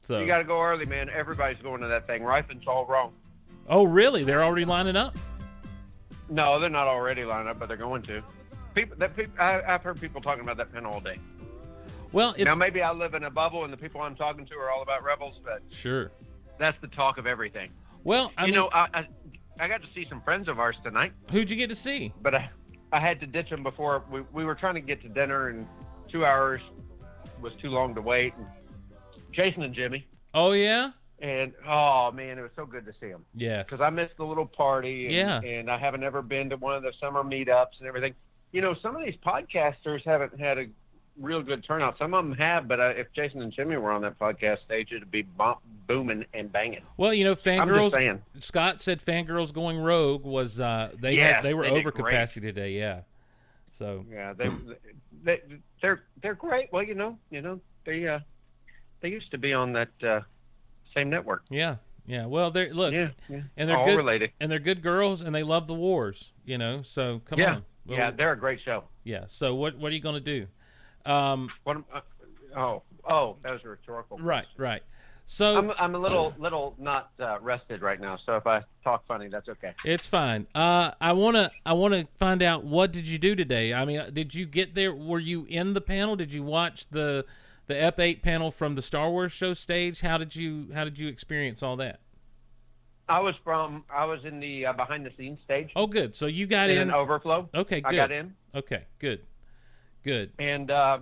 [0.03, 1.09] So You got to go early, man.
[1.09, 2.23] Everybody's going to that thing.
[2.23, 3.13] Rifen's all wrong.
[3.69, 4.25] Oh, really?
[4.25, 5.17] They're already lining up?
[6.29, 8.23] No, they're not already lined up, but they're going to.
[8.75, 11.19] People, that people, I, I've heard people talking about that pen all day.
[12.13, 14.55] Well, it's now, maybe I live in a bubble, and the people I'm talking to
[14.57, 16.11] are all about rebels, but sure.
[16.59, 17.71] that's the talk of everything.
[18.03, 19.07] Well, I you mean, know, I, I
[19.61, 22.13] I got to see some friends of ours tonight, who'd you get to see?
[22.23, 22.51] but I
[22.93, 25.67] I had to ditch them before we we were trying to get to dinner, and
[26.11, 26.61] two hours
[27.41, 28.35] was too long to wait.
[28.37, 28.47] And
[29.33, 33.25] Jason and Jimmy, Oh yeah, and oh man, it was so good to see them
[33.35, 33.65] yes.
[33.67, 35.41] because I missed the little party, and, Yeah.
[35.41, 38.15] and I haven't ever been to one of the summer meetups and everything.
[38.53, 40.67] You know, some of these podcasters haven't had a
[41.19, 41.99] real good turnout.
[41.99, 44.89] Some of them have, but uh, if Jason and Jimmy were on that podcast stage,
[44.93, 45.27] it'd be
[45.87, 46.81] booming and banging.
[46.97, 48.21] Well, you know, fangirls.
[48.41, 52.71] Scott said fangirls going rogue was uh they Yeah, had, they were over capacity today.
[52.73, 53.03] Yeah.
[53.79, 54.51] So Yeah, they,
[55.25, 55.41] they
[55.83, 56.73] they're they're great.
[56.73, 58.21] Well, you know, you know, they uh
[59.01, 60.21] they used to be on that uh
[60.95, 61.45] same network.
[61.51, 61.77] yeah,
[62.07, 62.27] yeah.
[62.27, 63.43] Well, they're look, yeah, yeah.
[63.57, 64.33] and they're all good, related.
[64.41, 66.33] and they're good girls, and they love the wars.
[66.45, 67.55] You know, so come Yeah.
[67.57, 67.65] on.
[67.87, 68.85] Well, yeah, they're a great show.
[69.05, 69.25] yeah.
[69.29, 70.47] So what what are you going to
[71.07, 71.11] do?
[71.11, 71.79] Um, What?
[71.93, 72.01] Uh,
[72.57, 74.19] oh, oh, that was a rhetorical.
[74.19, 74.63] right, question.
[74.63, 74.83] right.
[75.27, 79.07] So I'm I'm a little little not uh, rested right now, so if I talk
[79.07, 79.73] funny, that's okay.
[79.85, 80.49] It's fine.
[80.57, 83.73] Uh, I wanna I wanna find out what did you do today.
[83.73, 84.93] I mean, did you get there?
[84.93, 86.17] Were you in the panel?
[86.17, 87.25] Did you watch the
[87.71, 90.01] the Ep eight panel from the Star Wars show stage?
[90.01, 92.01] How did you how did you experience all that?
[93.09, 96.15] I was from I was in the uh, behind the scenes stage Oh, good.
[96.17, 96.89] So you got in in.
[96.89, 97.49] an overflow.
[97.55, 97.93] Okay, good.
[97.93, 99.21] I got in, Okay, good,
[100.05, 100.33] good.
[100.41, 100.99] and uh,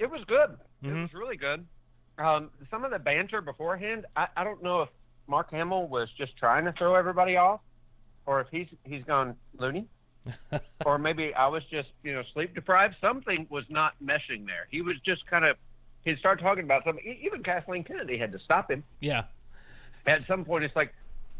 [0.00, 0.56] it was good.
[0.82, 1.02] It Mhm.
[1.02, 1.64] was really good.
[2.18, 4.88] Um, some of the banter beforehand, I, I don't know if
[5.28, 7.60] Mark Hamill was just trying to throw everybody off,
[8.26, 9.86] or if he's he's gone loony,
[10.84, 12.96] or maybe I was just you know sleep deprived.
[13.00, 14.66] Something was not meshing there.
[14.68, 15.56] He was just kind of
[16.04, 17.04] he'd start talking about something.
[17.22, 19.24] Even Kathleen Kennedy had to stop him Yeah,
[20.06, 20.64] at some point.
[20.64, 20.92] It's like,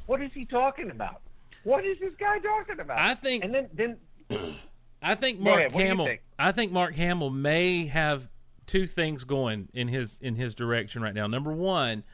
[0.06, 1.20] what is he talking about?
[1.64, 2.98] What is this guy talking about?
[2.98, 3.96] I think and then then
[5.02, 6.06] I think Mark ahead, what do you Hamill.
[6.06, 6.20] think?
[6.38, 8.30] I think Mark Hamill may have
[8.66, 11.26] two things going in his in his direction right now.
[11.26, 12.04] Number one,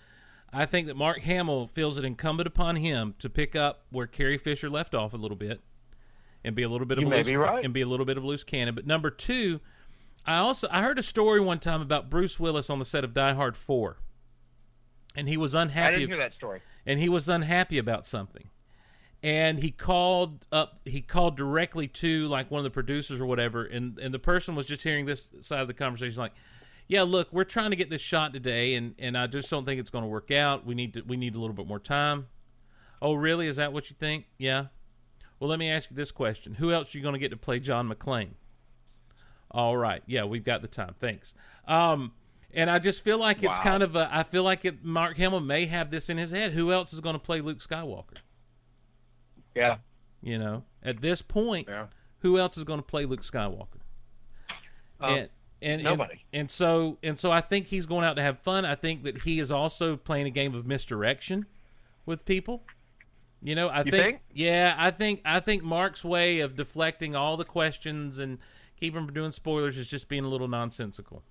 [0.53, 4.39] I think that Mark Hamill feels it incumbent upon him to pick up where Carrie
[4.39, 5.61] Fisher left off a little bit,
[6.45, 7.65] and be a little bit of You a loose, right.
[7.65, 8.75] and be a little bit of a loose cannon.
[8.75, 9.61] But number two,
[10.29, 13.15] I also I heard a story one time about Bruce Willis on the set of
[13.15, 13.97] Die Hard Four,
[15.17, 15.95] and he was unhappy.
[15.95, 16.61] I didn't hear that story.
[16.85, 18.51] and he was unhappy about something.
[19.23, 23.65] And he called up he called directly to like one of the producers or whatever
[23.65, 26.35] and and the person was just hearing this side of the conversation like
[26.87, 29.81] yeah look we're trying to get this shot today and and i just don't think
[29.81, 30.65] it's going to work out.
[30.65, 32.27] We need to we need a little bit more time.
[33.03, 33.47] Oh really?
[33.49, 34.27] Is that what you think?
[34.37, 34.67] Yeah.
[35.41, 36.55] Well let me ask you this question.
[36.55, 38.35] Who else are you going to get to play john mcclane
[39.51, 41.35] all right yeah we've got the time thanks
[41.67, 42.13] um
[42.55, 43.63] and I just feel like it's Wow.
[43.65, 44.09] kind of a.
[44.11, 46.53] I feel like it, Mark Hamill may have this in his head.
[46.53, 48.17] Who else is going to play Luke Skywalker?
[49.55, 49.77] Yeah,
[50.23, 51.87] You know, at this point, yeah.
[52.21, 53.81] who else is going to play Luke Skywalker?
[55.01, 55.29] Um, and,
[55.61, 56.25] and nobody.
[56.33, 58.65] And, and so and so, I think he's going out to have fun.
[58.65, 61.47] I think that he is also playing a game of misdirection
[62.07, 62.63] with people.
[63.43, 64.21] You know, I think, think?
[64.33, 68.39] yeah, I think I think Mark's way of deflecting all the questions and
[68.79, 71.23] keeping from doing spoilers is just being a little nonsensical.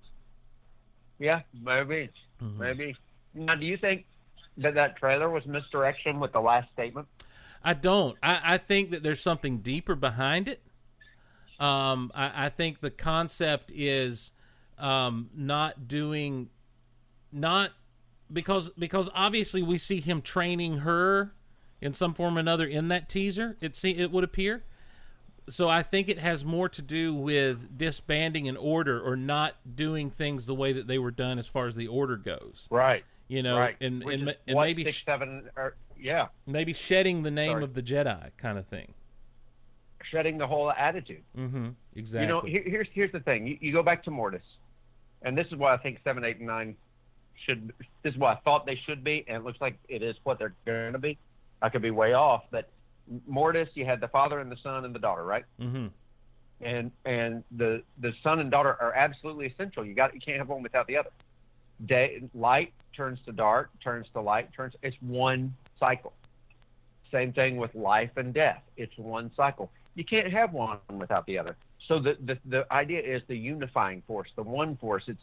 [1.20, 2.10] Yeah, maybe,
[2.42, 2.60] Mm-hmm.
[2.60, 2.96] maybe.
[3.34, 4.06] Now, do you think
[4.58, 7.08] that that trailer was misdirection with the last statement?
[7.64, 8.16] I don't.
[8.22, 10.62] I, I think that there's something deeper behind it.
[11.60, 14.32] Um, I, I think the concept is
[14.78, 16.50] um, not doing,
[17.32, 17.72] not
[18.32, 21.34] because because obviously we see him training her
[21.82, 23.58] in some form or another in that teaser.
[23.60, 24.64] It see it would appear.
[25.50, 30.10] So I think it has more to do with disbanding an order or not doing
[30.10, 32.68] things the way that they were done as far as the order goes.
[32.70, 33.06] Right.
[33.30, 33.76] You know, right.
[33.80, 37.64] and Which and, and what, maybe six, seven, or yeah, maybe shedding the name Sorry.
[37.64, 38.94] of the Jedi kind of thing.
[40.12, 41.24] shedding the whole attitude.
[41.38, 41.70] Mm-hmm.
[41.96, 42.26] Exactly.
[42.26, 43.48] You know, here, here's here's the thing.
[43.48, 44.44] You, you go back to Mortis,
[45.22, 46.76] and this is why I think seven, eight, and nine
[47.46, 47.74] should.
[48.04, 50.40] This is what I thought they should be, and it looks like it is what
[50.40, 51.18] they're going to be.
[51.62, 52.70] I could be way off, but
[53.28, 55.46] Mortis, you had the father and the son and the daughter, right?
[55.62, 55.88] mm-hmm.
[56.60, 59.86] And and the the son and daughter are absolutely essential.
[59.86, 61.12] You got you can't have one without the other.
[61.86, 64.74] day light turns to dark, turns to light, turns.
[64.82, 66.14] It's one cycle.
[67.12, 68.64] Same thing with life and death.
[68.76, 69.70] It's one cycle.
[69.94, 71.56] You can't have one without the other.
[71.88, 75.04] So the the, the idea is the unifying force, the one force.
[75.08, 75.22] It's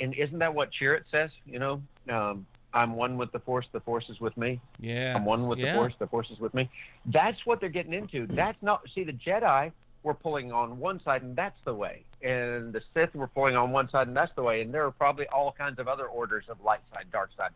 [0.00, 1.30] and- isn't that what Chirrut says?
[1.44, 3.66] You know, um, I'm one with the force.
[3.72, 4.60] The force is with me.
[4.80, 5.14] Yeah.
[5.16, 5.72] I'm one with yeah.
[5.72, 5.94] the force.
[5.98, 6.70] The force is with me.
[7.06, 8.26] That's what they're getting into.
[8.34, 8.82] That's not.
[8.94, 12.02] See, the Jedi were pulling on one side, and that's the way.
[12.22, 14.60] And the Sith were pulling on one side, and that's the way.
[14.60, 17.50] And there are probably all kinds of other orders of light side, dark side.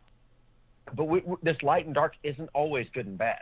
[0.95, 3.41] But we, we, this light and dark isn't always good and bad.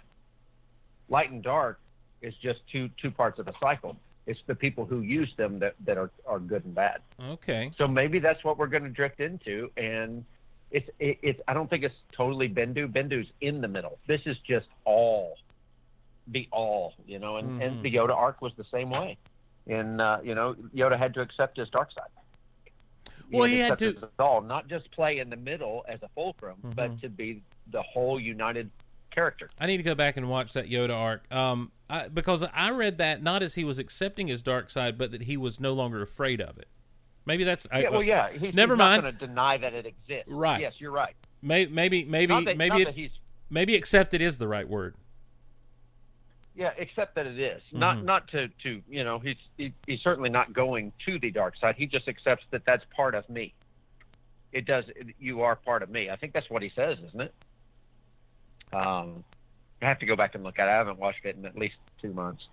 [1.07, 1.79] Light and dark
[2.21, 3.95] is just two two parts of a cycle.
[4.25, 7.01] It's the people who use them that, that are, are good and bad.
[7.21, 7.71] Okay.
[7.77, 10.25] So maybe that's what we're going to drift into, and
[10.75, 11.39] it's it, it's.
[11.47, 12.91] I don't think it's totally Bendu.
[12.91, 13.97] Bendu's in the middle.
[14.07, 15.35] This is just all,
[16.27, 17.37] the all, you know.
[17.37, 17.65] And, Mhm.
[17.65, 19.17] and the Yoda arc was the same way,
[19.67, 22.09] and uh, you know Yoda had to accept his dark side.
[23.31, 26.75] Well, he had to- all, not just play in the middle as a fulcrum, Mhm.
[26.75, 28.69] but to be the whole united
[29.09, 29.49] character.
[29.59, 31.33] I need to go back and watch that Yoda arc.
[31.33, 35.11] Um, I, because I read that not as he was accepting his dark side, but
[35.11, 36.67] that he was no longer afraid of it.
[37.25, 38.29] Maybe that's I, well, yeah.
[38.31, 39.03] He's, never he's mind.
[39.03, 40.27] not going to deny that it exists.
[40.27, 40.61] Right.
[40.61, 41.15] Yes, you're right.
[41.41, 43.11] May, maybe maybe that, maybe not it, that he's
[43.49, 44.95] maybe accepted is the right word.
[46.55, 48.03] Yeah, except that it is not Mhm.
[48.03, 51.75] not to to you know he's he, he's certainly not going to the dark side.
[51.75, 53.53] He just accepts that that's part of me.
[54.53, 54.85] It does.
[55.19, 56.09] You are part of me.
[56.09, 57.33] I think that's what he says, isn't it?
[58.71, 59.23] Um,
[59.81, 60.71] I have to go back and look at it.
[60.71, 62.47] I haven't watched it in at least two months.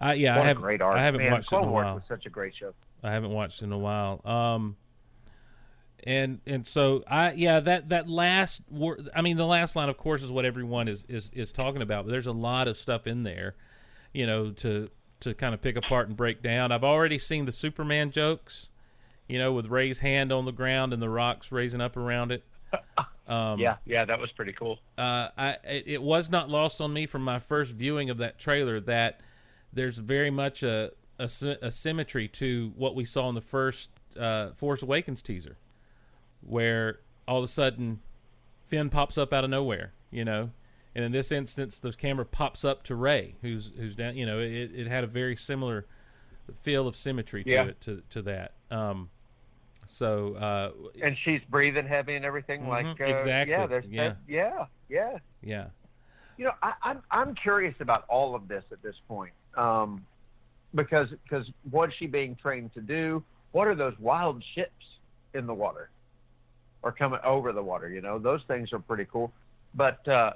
[0.00, 0.96] Uh, yeah, what I have great arc.
[0.98, 1.94] I haven't Man, watched it in Clone a while.
[1.94, 2.74] was such a great show.
[3.02, 4.20] I haven't watched in a while.
[4.24, 4.76] Um,
[6.04, 9.96] and and so I yeah that that last wor- I mean the last line of
[9.96, 13.06] course is what everyone is is is talking about, but there's a lot of stuff
[13.06, 13.54] in there,
[14.12, 14.90] you know, to
[15.20, 16.70] to kind of pick apart and break down.
[16.70, 18.68] I've already seen the Superman jokes,
[19.28, 22.44] you know, with Rey's hand on the ground and the rocks raising up around it.
[23.28, 24.78] Um, yeah, yeah, that was pretty cool.
[24.96, 28.38] uh, I it, it was not lost on me from my first viewing of that
[28.38, 29.20] trailer that
[29.72, 31.24] there's very much a a,
[31.62, 35.56] a symmetry to what we saw in the first uh, Force Awakens teaser,
[36.40, 38.00] where all of a sudden
[38.66, 40.50] Finn pops up out of nowhere, you know,
[40.94, 44.38] and in this instance the camera pops up to Rey, who's who's down, you know,
[44.38, 45.86] it, it had a very similar
[46.62, 47.64] feel of symmetry to Yeah.
[47.66, 48.52] it to to that.
[48.70, 49.10] Um,
[49.86, 52.62] so uh, And she's breathing heavy and everything.
[52.62, 54.08] Mhm, Like uh, exactly, Yeah, there's yeah.
[54.08, 55.18] that- yeah, yeah.
[55.42, 55.66] yeah,
[56.36, 60.04] You know, I, I'm I'm curious about all of this at this point, um,
[60.74, 63.22] because because what's she being trained to do?
[63.52, 64.72] What are those wild ships
[65.34, 65.88] in the water,
[66.82, 67.88] or coming over the water?
[67.88, 69.32] You know, those things are pretty cool.
[69.74, 70.32] But uh,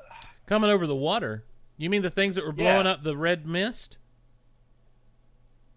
[0.47, 1.45] coming over the water.
[1.77, 2.73] You mean the things that were Yeah.
[2.75, 3.97] blowing up the red mist?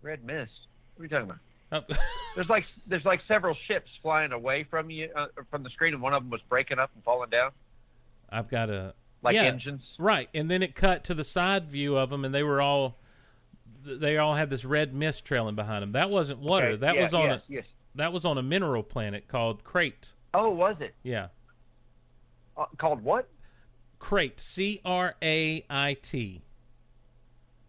[0.01, 0.51] red mist.
[0.95, 1.29] What are you talking
[1.71, 1.97] about?
[2.35, 6.01] There's like there's like several ships flying away from you uh, from the screen, and
[6.03, 7.51] one of them was breaking up and falling down,
[8.29, 8.93] I've got a
[9.23, 9.81] like yeah, engines.
[9.97, 12.97] right, and then it cut to the side view of them, and they were all
[13.83, 15.91] they all had this red mist trailing behind them.
[15.91, 16.67] That wasn't water.
[16.67, 17.65] Okay, that yeah, was on yes, a yes.
[17.95, 20.13] that was on a mineral planet called Crait.
[20.33, 21.27] Oh, was it Yeah,
[22.57, 23.27] uh, called what?
[23.99, 24.39] Crait.
[24.39, 26.41] C R A I T.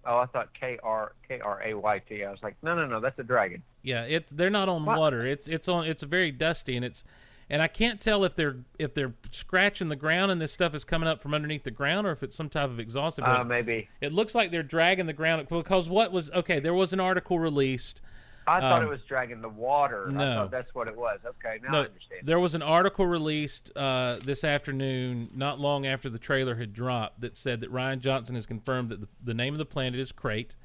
[0.06, 2.24] Oh, I thought K R K R A Y T.
[2.24, 3.62] I was like, no, no, no, that's a dragon.
[3.82, 4.98] Yeah, it's they're not on What?
[4.98, 5.26] water.
[5.26, 7.04] It's it's on it's very dusty and it's
[7.50, 10.84] and I can't tell if they're if they're scratching the ground and this stuff is
[10.84, 13.18] coming up from underneath the ground or if it's some type of exhaust.
[13.18, 13.88] but Uh, maybe.
[14.00, 16.60] It looks like they're dragging the ground because what was okay?
[16.60, 18.00] There was an article released.
[18.46, 20.06] I thought Um, it was dragging the water.
[20.08, 20.34] I no.
[20.34, 21.18] thought that's what it was.
[21.24, 22.20] Okay, now I understand.
[22.26, 27.22] there was an article released uh, this afternoon, not long after the trailer had dropped,
[27.22, 30.12] that said that Rian Johnson has confirmed that the, the name of the planet is
[30.12, 30.56] Crait,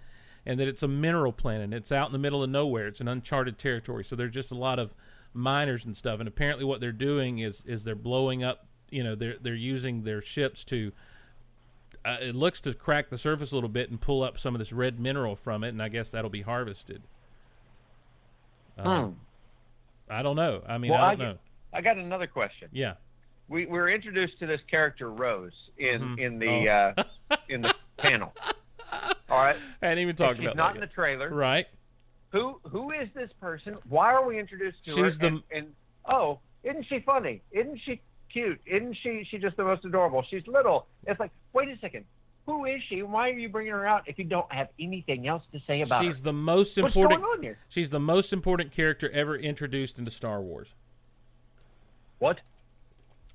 [0.46, 1.74] and that it's a mineral planet.
[1.74, 2.88] It's out in the middle of nowhere.
[2.88, 4.04] It's an uncharted territory.
[4.04, 4.94] So there's just a lot of
[5.34, 6.20] miners and stuff.
[6.20, 8.66] And apparently, what they're doing is is they're blowing up.
[8.90, 10.92] You know, they're they're using their ships to.
[12.06, 14.60] Uh, it looks to crack the surface a little bit and pull up some of
[14.60, 17.04] this red mineral from it, and I guess that'll be harvested.
[18.78, 18.86] Um,
[20.08, 20.14] Hmm.
[20.14, 20.64] I don't know.
[20.68, 21.34] I mean, Well, I I don't know.
[21.34, 21.40] get-
[21.74, 22.70] I got another question.
[22.72, 22.94] Yeah.
[23.48, 26.20] We, we were introduced to this character Rose in Mhm.
[26.20, 27.04] in the Oh.
[27.32, 28.34] uh, in the panel.
[29.30, 30.52] All right, I hadn't even talked about.
[30.54, 31.30] she's not that in the trailer.
[31.30, 31.68] Right.
[32.32, 33.76] Who who is this person?
[33.88, 35.20] Why are we introduced to She's her?
[35.20, 35.68] the- And, and
[36.08, 37.42] oh, isn't she funny?
[37.52, 38.02] Isn't she
[38.32, 38.60] cute?
[38.66, 40.24] Isn't she she just the most adorable?
[40.30, 40.86] She's little.
[41.08, 42.06] It's like, wait a second.
[42.46, 43.02] Who is she?
[43.04, 46.04] Why are you bringing her out if you don't have anything else to say about
[46.04, 46.24] She's her?
[46.26, 47.22] the most important.
[47.22, 47.58] What's going on here?
[47.68, 50.74] She's the most important character ever introduced into Star Wars.
[52.18, 52.42] What?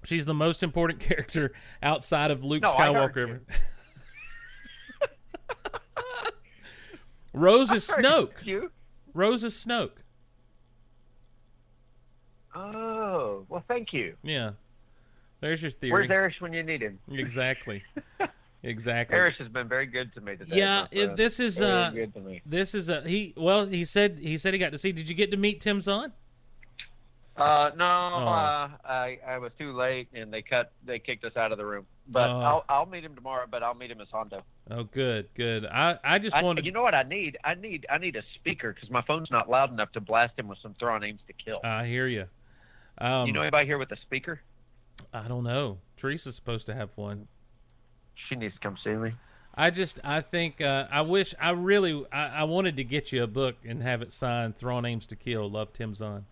[0.05, 3.40] She's the most important character outside of Luke No, Skywalker.
[7.32, 8.45] Rose is Snoke.
[8.45, 8.70] You?
[9.14, 10.02] Rose is Snoke.
[12.54, 14.14] Oh, well, thank you.
[14.22, 14.50] Yeah.
[15.40, 15.92] There's your theory.
[15.92, 16.98] Where's Erish when you need him?
[17.10, 17.82] Exactly.
[18.62, 19.16] exactly.
[19.16, 20.56] Erish has been very good to me today.
[20.56, 22.42] Yeah, it- this is, Very uh, good to me.
[22.46, 23.34] This is a he.
[23.36, 24.92] Well, he said he said he got to see.
[24.92, 26.12] Did you get to meet Tim Zahn?
[27.37, 28.28] Uh, no, Oh.
[28.28, 31.66] uh, I I was too late, and they cut they kicked us out of the
[31.66, 31.87] room.
[32.09, 32.41] But Oh.
[32.41, 33.47] I'll I'll meet him tomorrow.
[33.51, 34.43] But I'll meet him as Hondo.
[34.70, 35.66] Oh, good, good.
[35.66, 36.64] I I just I, wanted.
[36.64, 37.37] you know what I need?
[37.43, 40.47] I need I need a speaker because my phone's not loud enough to blast him
[40.49, 41.57] with some throwing aims to kill.
[41.64, 42.26] I hear you.
[42.99, 44.41] Um, you know anybody here with a speaker?
[45.12, 45.78] I don't know.
[45.97, 47.26] Teresa's supposed to have one.
[48.28, 49.12] She needs to come see me.
[49.57, 53.22] I just, I think, uh, I wish, I really, I, I wanted to get you
[53.22, 56.26] a book and have it signed, "Throwing Aims to Kill." Love Tim Zahn.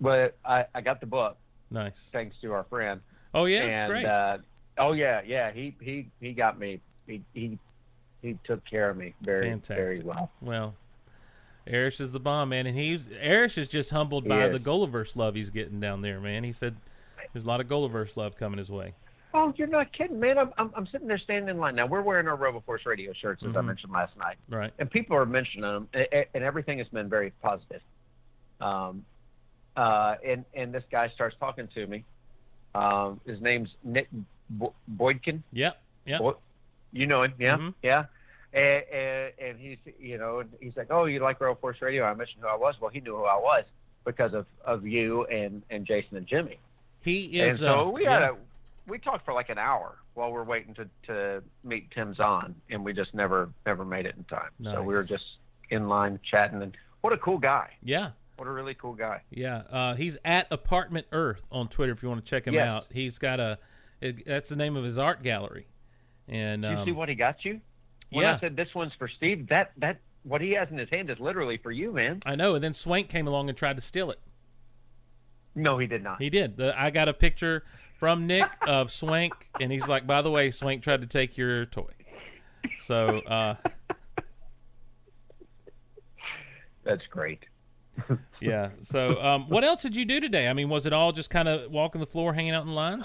[0.00, 1.36] But I I got the book
[1.70, 2.08] Nice.
[2.12, 3.00] thanks to our friend.
[3.32, 4.04] Oh yeah, and great.
[4.06, 4.38] uh,
[4.78, 6.80] oh yeah, yeah, he he he got me.
[7.06, 7.58] He he
[8.22, 9.76] he took care of me very Fantastic.
[9.76, 10.30] very well.
[10.40, 10.74] well,
[11.66, 14.52] Erish is the bomb, man, and he's Erish is just humbled He by is.
[14.52, 16.44] the Gulliverse love he's getting down there, man.
[16.44, 16.76] He said
[17.32, 18.94] there's a lot of Gulliverse love coming his way.
[19.36, 20.38] Oh, you're not kidding, man!
[20.38, 21.86] I'm I'm, I'm sitting there standing in line now.
[21.86, 23.64] We're wearing our Rebel Force radio shirts as I Mhm.
[23.66, 24.72] mentioned last night, Right.
[24.78, 27.80] and people are mentioning them, a- a- and everything has been very positive.
[28.60, 29.04] Um,
[29.76, 32.04] uh, and and this guy starts talking to me.
[32.74, 34.08] Um, his name's Nick
[34.50, 35.42] Bo- Boydkin.
[35.52, 35.80] Yep.
[36.06, 36.20] Yep.
[36.20, 36.34] Boy-
[36.92, 37.74] you know him, yeah, Mhm.
[37.82, 38.04] yeah.
[38.52, 42.14] And, and, and he's, you know, he's like, "Oh, you like Rebel Force Radio?" I
[42.14, 42.76] mentioned who I was.
[42.80, 43.64] Well, he knew who I was
[44.04, 46.58] because of of you and and Jason and Jimmy.
[47.02, 47.60] He is.
[47.60, 48.30] and so uh, we had yeah.
[48.30, 48.34] a
[48.86, 52.84] we talked for like an hour while we're waiting to to meet Tim Zahn, and
[52.84, 54.50] we just never never made it in time.
[54.62, 55.24] So we were just
[55.70, 57.70] in line chatting, and what a cool guy!
[57.82, 58.10] Yeah.
[58.36, 59.22] What a really cool guy.
[59.30, 61.92] Yeah, uh, he's at Apartment Earth on Twitter.
[61.92, 62.66] If you want to check him Yes.
[62.66, 63.58] out, he's got a.
[64.00, 65.68] It, that's the name of his art gallery,
[66.28, 67.60] and You um, see what he got you?
[68.10, 68.34] When yeah.
[68.34, 71.18] I said this one's for Steve, that that what he has in his hand is
[71.20, 72.20] literally for you, man.
[72.26, 72.54] I know.
[72.54, 74.20] And then Swank came along and tried to steal it.
[75.54, 76.20] No, he did not.
[76.20, 76.56] He did.
[76.56, 77.64] The, I got a picture
[77.98, 81.66] from Nick of Swank, and he's like, "By the way, Swank tried to take your
[81.66, 81.92] toy."
[82.80, 83.54] So, uh,
[86.84, 87.44] That's great.
[88.40, 88.70] Yeah.
[88.80, 90.48] So, um, what else did you do today?
[90.48, 93.04] I mean, was it all just kind of walking the floor, hanging out in lines?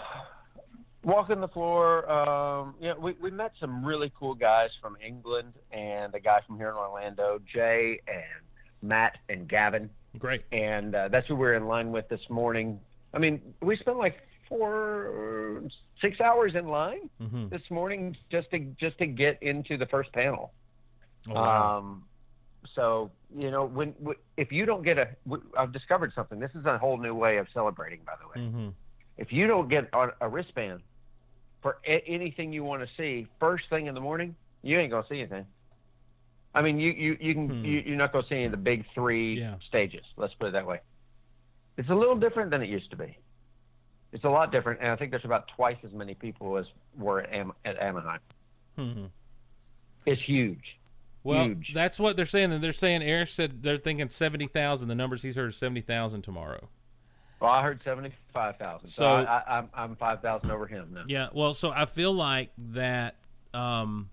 [1.03, 6.13] Walking the floor, um, yeah, we, we met some really cool guys from England and
[6.13, 8.43] a guy from here in Orlando, Jay and
[8.81, 9.89] Matt and Gavin.
[10.17, 10.41] Great.
[10.51, 12.79] And uh, that's who we were in line with this morning.
[13.13, 14.17] I mean, we spent like
[14.49, 15.63] four,
[16.01, 20.11] six hours in line hmm this morning just to just to get into the first
[20.11, 20.51] panel.
[21.29, 21.77] Oh, wow.
[21.77, 22.03] Um,
[22.75, 23.93] so you know, when,
[24.37, 25.07] if you don't get a
[25.57, 26.39] i've discovered something.
[26.39, 28.47] This is a whole new way of celebrating, by the way.
[28.49, 28.69] hmm
[29.17, 30.81] If you don't get a, a wristband
[31.61, 35.05] for a- anything you want to see first thing in the morning, you ain't gonna
[35.09, 35.45] see anything.
[36.55, 37.65] I mean, you you you can Hmm.
[37.65, 39.55] you, you're not gonna see any of the big three Yeah.
[39.67, 40.03] stages.
[40.17, 40.79] Let's put it that way.
[41.77, 43.17] It's a little different than it used to be.
[44.11, 46.65] It's a lot different, and I think there's about twice as many people as
[46.97, 48.19] were at, Am- at Anaheim.
[48.75, 49.05] hmm
[50.07, 50.78] It's huge.
[51.23, 51.71] Well, Huge.
[51.73, 52.61] that's what they're saying.
[52.61, 54.87] They're saying Eric said they're thinking seventy thousand.
[54.87, 56.69] The numbers he's heard is seventy thousand tomorrow.
[57.41, 60.89] Well, I heard seventy-five thousand, so, So- I, I, I'm I'm five thousand over him
[60.93, 61.03] now.
[61.07, 61.29] Yeah.
[61.33, 63.15] Well, so I feel like that.
[63.53, 64.09] Um,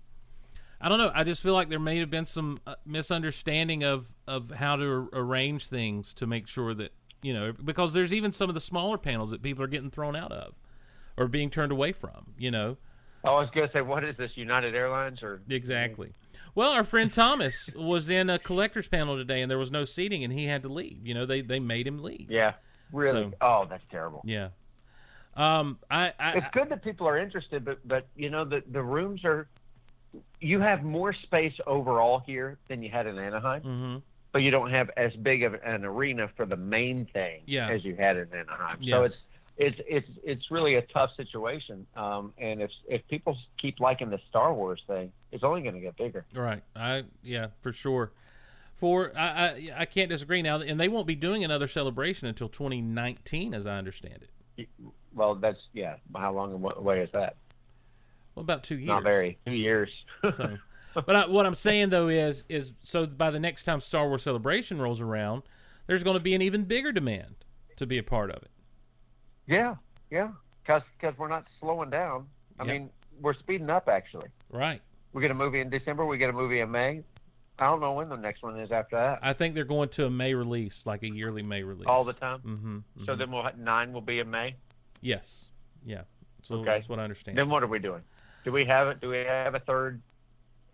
[0.79, 1.11] I don't know.
[1.13, 5.09] I just feel like there may have been some uh, misunderstanding of of how to
[5.13, 6.91] arrange things to make sure that
[7.21, 10.15] you know because there's even some of the smaller panels that people are getting thrown
[10.15, 10.53] out of
[11.17, 12.33] or being turned away from.
[12.37, 12.77] You know.
[13.23, 15.41] I was gonna say, what is this, United Airlines or?
[15.49, 16.13] Exactly.
[16.57, 20.23] Well, our friend Thomas was in a collector's panel today, and there was no seating,
[20.23, 21.05] and he had to leave.
[21.05, 22.31] You know, they they made him leave.
[22.31, 22.53] Yeah,
[22.91, 23.29] really.
[23.29, 24.23] So- oh, that's terrible.
[24.25, 24.49] Yeah.
[25.35, 28.81] Um, I, I it's good that people are interested, but but you know the the
[28.81, 29.47] rooms are.
[30.41, 34.01] You have more space overall here than you had in Anaheim, mhm.
[34.31, 37.69] but you don't have as big of an arena for the main thing Yeah.
[37.69, 38.77] as you had in Anaheim.
[38.79, 38.95] Yeah.
[38.95, 39.15] So it's
[39.57, 41.85] it's it's it's really a tough situation.
[41.95, 45.81] Um, and if if people keep liking the Star Wars thing, it's only going to
[45.81, 46.25] get bigger.
[46.33, 46.63] Right.
[46.75, 48.11] I yeah, for sure.
[48.75, 52.47] For I, I I can't disagree now, and they won't be doing another celebration until
[52.47, 54.19] 2019, as I understand
[54.57, 54.69] it.
[55.15, 55.95] Well, that's yeah.
[56.15, 57.37] How long away is that?
[58.35, 58.87] Well, about two years.
[58.87, 59.39] Not very.
[59.47, 59.89] Two years.
[60.21, 60.57] So,
[60.93, 64.21] but I, what I'm saying though is is so by the next time Star Wars
[64.21, 65.41] Celebration rolls around,
[65.87, 67.37] there's going to be an even bigger demand
[67.77, 68.49] to be a part of it.
[69.47, 69.75] Yeah,
[70.11, 70.29] yeah.
[70.63, 72.27] Because because we're not slowing down.
[72.59, 72.73] I Yep.
[72.73, 72.89] mean,
[73.21, 74.27] we're speeding up actually.
[74.51, 74.81] Right.
[75.13, 76.05] We get a movie in December.
[76.05, 77.03] We get a movie in May.
[77.59, 79.19] I don't know when the next one is after that.
[79.23, 81.87] I think they're going to a May release, like a yearly May release.
[81.87, 82.39] All the time.
[82.45, 83.05] Mm-hmm.
[83.05, 84.55] So then we'll have, nine will be in May.
[85.01, 85.45] yes,
[85.85, 86.01] yeah.
[86.43, 86.65] So Okay.
[86.65, 87.35] that's what I understand.
[87.37, 88.01] Then what are we doing?
[88.45, 89.01] Do we have it?
[89.01, 90.01] Do we have a third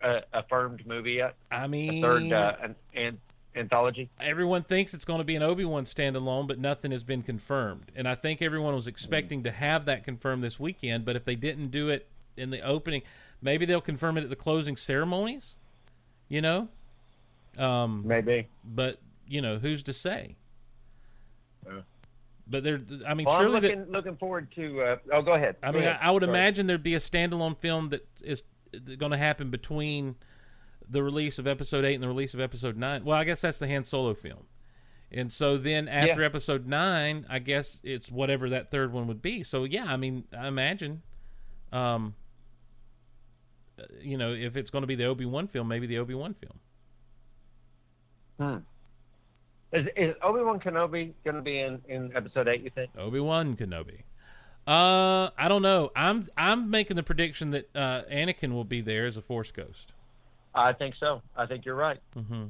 [0.04, 1.36] uh, affirmed movie yet?
[1.50, 3.18] I mean, a third uh, an, an,
[3.56, 4.10] anthology?
[4.20, 7.92] everyone thinks it's going to be an Obi Wan standalone, but nothing has been confirmed.
[7.96, 11.06] And I think everyone was expecting to have that confirmed this weekend.
[11.06, 13.02] But if they didn't do it in the opening,
[13.42, 15.56] maybe they'll confirm it at the closing ceremonies.
[16.30, 16.70] You know,
[17.58, 18.48] um, Maybe.
[18.66, 20.36] but you know who's to say?
[21.66, 21.82] Yeah.
[22.48, 24.82] But there, I mean, Well, I'm surely that- looking looking forward to.
[24.82, 25.56] Uh, oh, go ahead.
[25.62, 26.00] I Go mean, I, ahead.
[26.02, 26.32] I would Sorry.
[26.32, 28.44] imagine there'd be a standalone film that is
[28.98, 30.16] going to happen between
[30.90, 33.04] the release of Episode Eight and the release of Episode Nine.
[33.04, 34.46] Well, I guess that's the Han Solo film,
[35.12, 36.26] and so then after Yeah.
[36.28, 39.44] Episode Nine, I guess it's whatever that third one would be.
[39.44, 41.02] So yeah, I mean, I imagine,
[41.72, 42.16] um,
[44.02, 46.34] you know, if it's going to be the Obi Wan film, maybe the Obi Wan
[46.36, 46.60] film.
[48.40, 48.58] Hmm.
[49.78, 52.62] Is, is Obi Wan Kenobi going to be in, in episode eight?
[52.62, 52.92] You think?
[52.98, 54.02] Obi Wan Kenobi.
[54.68, 55.92] Uh, I don't know.
[55.96, 59.92] I'm I'm making the prediction that uh, Anakin will be there as a Force ghost.
[60.56, 61.22] I think so.
[61.36, 62.00] I think you're right.
[62.14, 62.46] hmm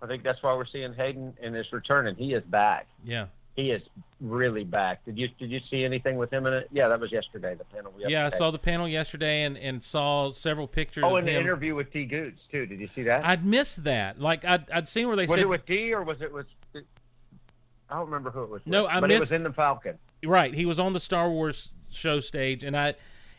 [0.00, 2.88] I think that's why we're seeing Hayden in his return, and he is back.
[3.04, 3.26] Yeah.
[3.54, 3.82] He is
[4.20, 5.04] really back.
[5.04, 6.68] Did you did you see anything with him in it?
[6.72, 7.54] Yeah, that was yesterday.
[7.54, 7.92] The panel.
[7.92, 8.12] Yesterday.
[8.14, 11.74] Yeah, I saw the panel yesterday and, and saw several pictures Oh, and the interview
[11.76, 12.04] with T.
[12.04, 12.66] Goods too.
[12.66, 13.24] Did you see that?
[13.24, 14.18] I'd missed that.
[14.18, 16.46] Like I'd I'd seen where they was said it with D or was it with?
[16.74, 18.62] I don't remember who it was.
[18.64, 19.98] No, with, I but it was in the Falcon.
[20.24, 20.54] right.
[20.54, 22.94] He was on the Star Wars show stage, and I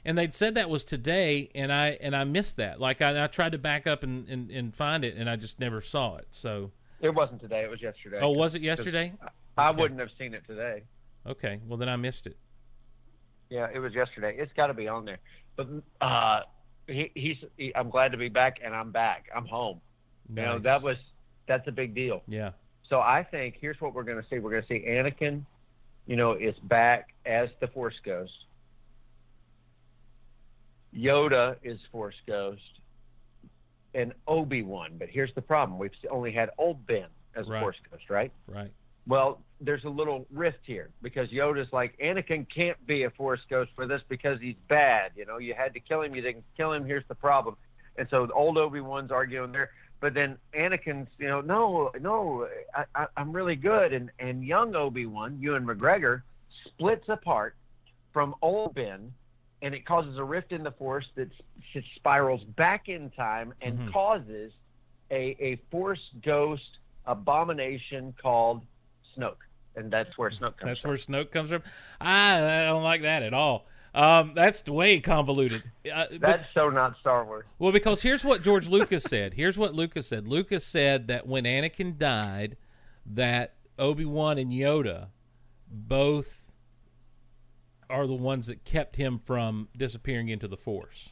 [0.05, 2.79] and they'd said that was today, and I and I missed that.
[2.79, 5.59] Like I, I tried to back up and, and, and find it, and I just
[5.59, 6.27] never saw it.
[6.31, 7.63] So It wasn't today.
[7.63, 8.19] It was yesterday.
[8.21, 9.13] oh, was it yesterday?
[9.57, 9.81] I okay.
[9.81, 10.83] wouldn't have seen it today.
[11.27, 12.37] Okay, well then I missed it.
[13.49, 14.35] Yeah, it was yesterday.
[14.37, 15.19] It's got to be on there.
[15.55, 15.67] But
[16.01, 16.41] uh,
[16.87, 17.37] he, he's.
[17.57, 19.29] He, I'm glad to be back, and I'm back.
[19.35, 19.79] I'm home.
[20.29, 20.97] You know that was
[21.47, 22.23] that's a big deal.
[22.27, 22.51] yeah.
[22.89, 24.39] So I think here's what we're going to see.
[24.39, 25.43] We're going to see Anakin,
[26.05, 28.31] you know, is back as the Force Ghost.
[30.95, 32.61] Yoda is Force Ghost,
[33.93, 34.91] and Obi Wan.
[34.97, 37.61] But here's the problem: we've only had Old Ben as Right.
[37.61, 38.31] Force Ghost, right?
[38.47, 38.71] Right.
[39.05, 43.71] Well, there's a little rift here because Yoda's like Anakin can't be a Force Ghost
[43.75, 45.11] for this because he's bad.
[45.15, 46.85] You know, you had to kill him, you didn't kill him.
[46.85, 47.57] Here's the problem.
[47.97, 52.47] And so the old Obi Wan's arguing there, but then Anakin's, you know, no, no,
[52.75, 53.93] I, I, I'm really good.
[53.93, 56.21] And and young Obi Wan, Ewan McGregor,
[56.65, 57.55] splits apart
[58.13, 59.13] from old Ben,
[59.63, 61.29] and it causes a rift in the Force that
[61.95, 63.91] spirals back in time and Mhm.
[63.93, 64.53] causes
[65.09, 68.61] a a Force Ghost abomination called
[69.17, 69.37] Snoke,
[69.75, 70.89] and that's where Snoke comes That's from.
[70.89, 71.63] where Snoke comes from.
[71.99, 73.65] I, I don't like that at all.
[73.95, 75.61] Um, that's way convoluted.
[75.91, 77.45] Uh, but- That's so not Star Wars.
[77.59, 79.35] Well, because here's what George Lucas said.
[79.35, 80.27] Here's what Lucas said.
[80.27, 82.57] Lucas said that when Anakin died,
[83.05, 85.09] that Obi Wan and Yoda
[85.69, 86.42] both
[87.93, 91.09] are the ones that kept him from disappearing into the Force.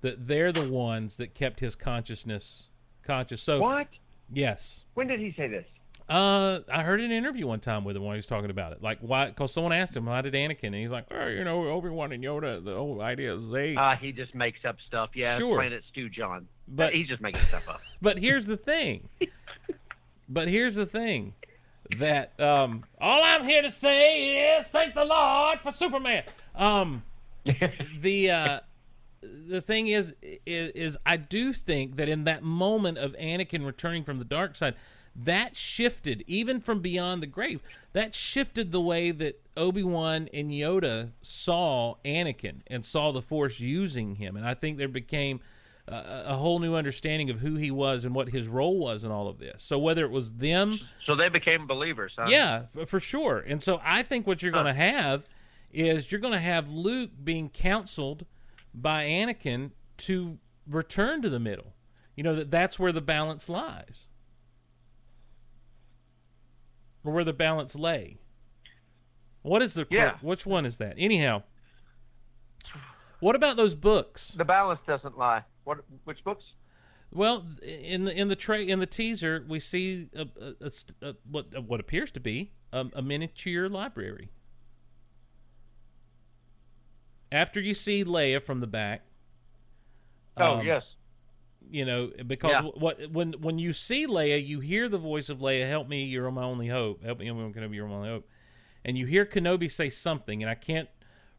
[0.00, 2.64] That they're the ones that kept his consciousness
[3.04, 3.42] conscious.
[3.42, 3.88] So What?
[4.32, 5.64] yes, When did he say this?
[6.08, 8.82] uh, I heard an interview one time with him when he was talking about it.
[8.82, 9.26] Like why?
[9.26, 12.10] Because someone asked him why did Anakin, and he's like, oh, you know, Obi Wan
[12.12, 12.64] and Yoda.
[12.64, 13.76] The whole idea is they.
[13.76, 15.10] Uh, he just makes up stuff.
[15.14, 15.56] Yeah, Sure.
[15.56, 16.48] Planet Stew John.
[16.66, 17.80] But- he's just making stuff up.
[18.02, 19.08] But here's the thing.
[20.28, 21.34] but here's the thing.
[21.98, 26.24] That um all I'm here to say is thank the Lord for Superman.
[26.54, 27.02] Um
[28.00, 28.60] the uh
[29.22, 30.14] the thing is,
[30.46, 34.56] is is I do think that in that moment of Anakin returning from the dark
[34.56, 34.74] side,
[35.14, 37.60] that shifted even from beyond the grave.
[37.92, 43.60] That shifted the way that Obi Wan and Yoda saw Anakin and saw the Force
[43.60, 45.40] using him, and I think there became
[45.88, 49.10] a, a whole new understanding of who he was and what his role was in
[49.10, 49.62] all of this.
[49.62, 52.26] So whether it was them so they became believers, huh?
[52.28, 53.38] yeah, f- for sure.
[53.38, 55.26] And so I think what you're going to have
[55.72, 58.26] is you're going to have Luke being counseled
[58.74, 61.74] by Anakin to return to the middle.
[62.16, 64.06] You know that that's where the balance lies,
[67.04, 68.18] or where the balance lay.
[69.42, 70.16] What is the Yeah.
[70.20, 70.94] Which one is that?
[70.98, 71.42] Anyhow,
[73.20, 74.32] what about those books?
[74.36, 75.42] The balance doesn't lie.
[75.64, 75.78] What?
[76.04, 76.44] Which books?
[77.10, 80.70] Well, in the in the tra- in the teaser, we see a, a-
[81.06, 84.30] a what what appears to be a, miniature library.
[87.30, 89.02] After you see Leia from the back,
[90.36, 90.82] Oh um, yes.
[91.70, 92.62] you know because Yeah.
[92.62, 96.30] what when when you see Leia, you hear the voice of Leia, "Help me, you're
[96.30, 97.02] my only hope.
[97.04, 98.28] Help me, Obi-Wan Kenobi, you're my only hope."
[98.84, 100.88] And you hear Kenobi say something, and I can't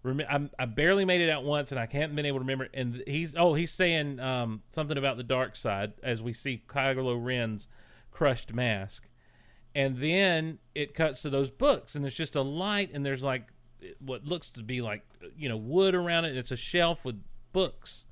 [0.03, 0.49] remember.
[0.59, 2.67] I barely made it out once, and I haven't been able to remember.
[2.73, 7.23] And he's oh, he's saying um, something about the dark side as we see Kylo
[7.23, 7.67] Ren's
[8.11, 9.07] crushed mask,
[9.73, 13.47] and then it cuts to those books, and there's just a light, and there's like
[13.99, 15.03] what looks to be like
[15.35, 16.29] you know wood around it.
[16.29, 18.05] And it's a shelf with books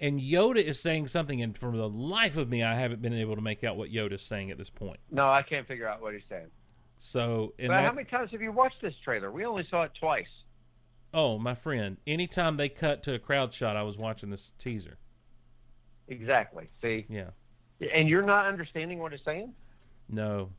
[0.00, 3.36] and Yoda is saying something, and for the life of me, I haven't been able
[3.36, 4.98] to make out what Yoda's saying at this point.
[5.10, 6.46] No, I can't figure out what he's saying.
[6.96, 9.30] So, But how many times have you watched this trailer?
[9.30, 10.28] We only saw it twice.
[11.12, 14.98] Oh, my friend, anytime they cut to a crowd shot, I was watching this teaser.
[16.08, 16.66] Exactly.
[16.82, 17.30] See, Yeah,
[17.94, 19.52] and you're not understanding what it's saying.
[20.08, 20.50] no,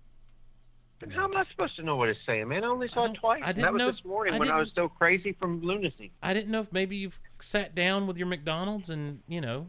[0.99, 2.64] Then how am I supposed to know what it's saying, man?
[2.64, 3.41] I only saw I it twice.
[3.43, 6.12] I didn't that was know- this morning I when I was so crazy from lunacy.
[6.24, 9.68] I didn't know if maybe you've sat down with your McDonald's and you know.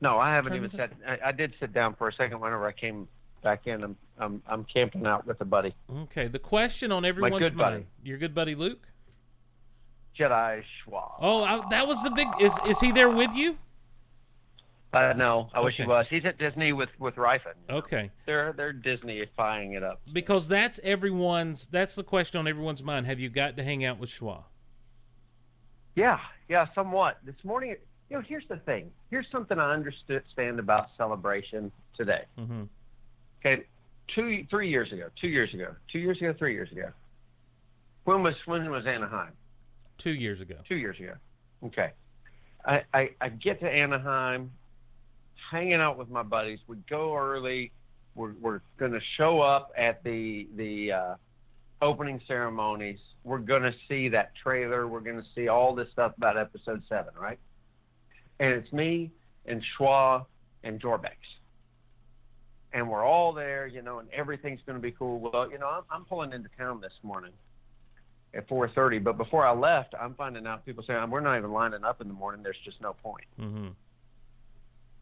[0.00, 0.92] No, I haven't even it sat.
[1.06, 3.06] I, I did sit down for a second whenever I came
[3.44, 3.84] back in.
[3.84, 5.74] I'm I'm I'm camping out with a buddy,
[6.04, 7.76] Okay, the question on everyone's good buddy.
[7.76, 7.86] mind.
[8.02, 8.88] Your good buddy Luke.
[10.18, 11.12] Jedi Schwab.
[11.20, 12.28] Oh, I, that was the big.
[12.40, 13.58] Is is he there with you?
[14.92, 16.04] Uh, no, I wish he was.
[16.10, 17.54] He's at Disney with with know.
[17.70, 20.00] Okay, They're they're Disneyifying it up.
[20.12, 21.66] because that's everyone's.
[21.68, 23.06] That's the question on everyone's mind.
[23.06, 24.44] Have you got to hang out with Schwa?
[25.94, 27.18] Yeah, yeah, somewhat.
[27.24, 27.76] This morning,
[28.10, 28.90] you know, here's the thing.
[29.10, 32.24] Here's something I understand about celebration today.
[32.38, 32.62] Mm-hmm.
[33.40, 33.64] Okay,
[34.14, 36.90] two, three years ago, two years ago, two years ago, three years ago.
[38.04, 39.32] When was when was Anaheim?
[40.02, 40.56] Two years ago.
[40.68, 41.14] Two years ago.
[41.64, 41.92] Okay,
[42.66, 44.50] I I, I get to Anaheim,
[45.50, 46.58] hanging out with my buddies.
[46.66, 47.70] We go early.
[48.14, 51.14] We're we're going to show up at the the uh,
[51.80, 52.98] opening ceremonies.
[53.24, 54.88] We're going to see that trailer.
[54.88, 57.38] We're going to see all this stuff about episode seven, right?
[58.40, 59.12] And it's me
[59.46, 60.26] and Schwa
[60.64, 61.10] and Jorbex.
[62.72, 65.20] And we're all there, you know, and everything's going to be cool.
[65.20, 67.32] Well, you know, I'm, I'm pulling into town this morning
[68.34, 71.84] at 4:30, but before I left, I'm finding out people saying we're not even lining
[71.84, 72.42] up in the morning.
[72.42, 73.26] There's just no point.
[73.40, 73.68] Mm-hmm.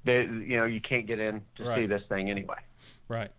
[0.05, 2.57] They, you know, you can't get in to see this thing anyway.
[3.09, 3.31] Right.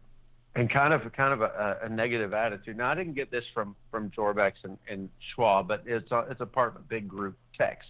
[0.56, 2.78] and kind of kind of a, a negative attitude.
[2.78, 6.42] Now I didn't get this from from Jorbex and, and Schwab, but it's a, it's
[6.42, 7.88] a part of a big group text.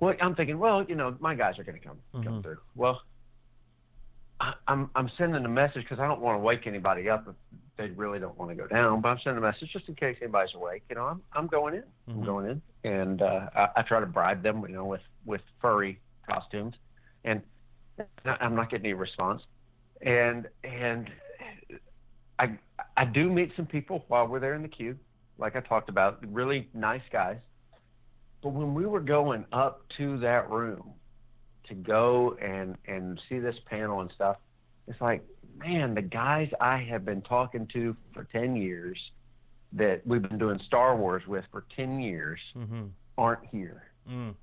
[0.00, 2.42] Well, I'm thinking, well, you know, my guys are going to come come Mhm.
[2.42, 2.58] through.
[2.74, 3.00] Well,
[4.44, 7.34] I, I'm I'm sending a message because I don't want to wake anybody up if
[7.78, 9.00] they really don't want to go down.
[9.00, 10.82] But I'm sending a message just in case anybody's awake.
[10.90, 11.84] You know, I'm I'm going in.
[12.08, 12.26] I'm Mhm.
[12.26, 15.98] going in, and uh, I, I try to bribe them, you know, with with furry
[16.28, 16.74] costumes,
[17.24, 17.40] and
[18.26, 19.42] I'm not getting any response.
[20.02, 21.10] And and
[22.38, 22.58] I
[22.98, 24.98] I do meet some people while we're there in the queue,
[25.38, 27.38] like I talked about, really nice guys.
[28.42, 30.92] But when we were going up to that room
[31.68, 34.36] to go and and see this panel and stuff,
[34.86, 35.22] it's like,
[35.58, 38.98] man, the guys I have been talking to for ten years,
[39.72, 42.84] that we've been doing Star Wars with for ten years, Mm-hmm.
[43.18, 44.34] aren't here Mm.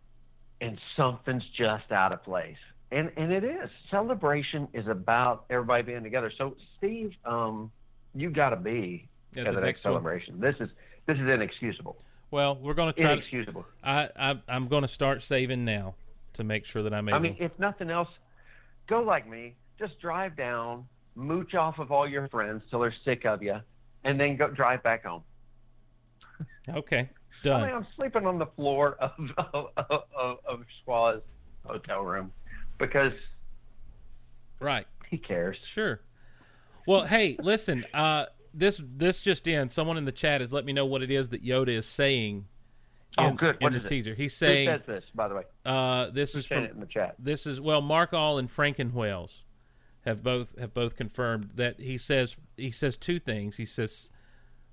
[0.59, 2.57] and something's just out of place.
[2.91, 3.69] And and it is.
[3.89, 6.31] Celebration is about everybody being together.
[6.37, 7.71] So Steve, um,
[8.15, 9.93] you got to be Yeah, at the next next one.
[9.93, 10.39] celebration.
[10.39, 10.69] This is
[11.05, 11.95] this is inexcusable.
[12.31, 13.09] Well, we're going to try.
[13.09, 13.65] To, Inexcusable.
[13.83, 15.95] I, I I'm going to start saving now
[16.33, 17.17] to make sure that I'm able.
[17.17, 18.09] I mean, if nothing else,
[18.87, 19.55] go like me.
[19.79, 23.55] Just drive down, mooch off of all your friends till they're sick of you,
[24.03, 25.23] and then go drive back home.
[26.69, 27.09] okay,
[27.43, 27.61] I done.
[27.63, 29.11] mean, I'm sleeping on the floor of
[29.53, 31.21] of, of, of Schwa's
[31.65, 32.31] hotel room
[32.77, 33.13] because
[34.59, 34.85] right.
[35.09, 35.57] he cares.
[35.63, 36.01] Sure.
[36.87, 37.85] Well, hey, listen.
[37.93, 39.69] Uh, this this just in.
[39.69, 42.47] Someone in the chat has let me know what it is that Yoda is saying.
[43.17, 43.57] Oh, in, good.
[43.59, 44.03] In What the is it?
[44.05, 45.43] teager, he's Who says this, by the way?
[45.65, 47.15] uh, this Who's is from it in the chat?
[47.19, 49.43] this is well mark all and frankenwells
[50.05, 54.09] have both have both confirmed that he says he says two things he says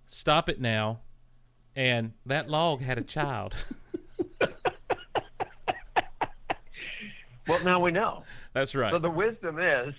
[0.07, 1.01] stop it now
[1.76, 3.55] and that log had a child
[7.47, 8.24] Well, now we know.
[8.53, 9.95] that's right So the wisdom is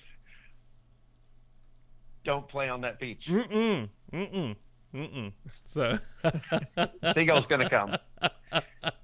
[2.23, 3.23] don't play on that beach.
[3.27, 4.55] mm-mm mm-mm
[4.93, 5.31] mm-mm
[5.63, 5.99] so
[7.13, 7.95] Seagull's going to come.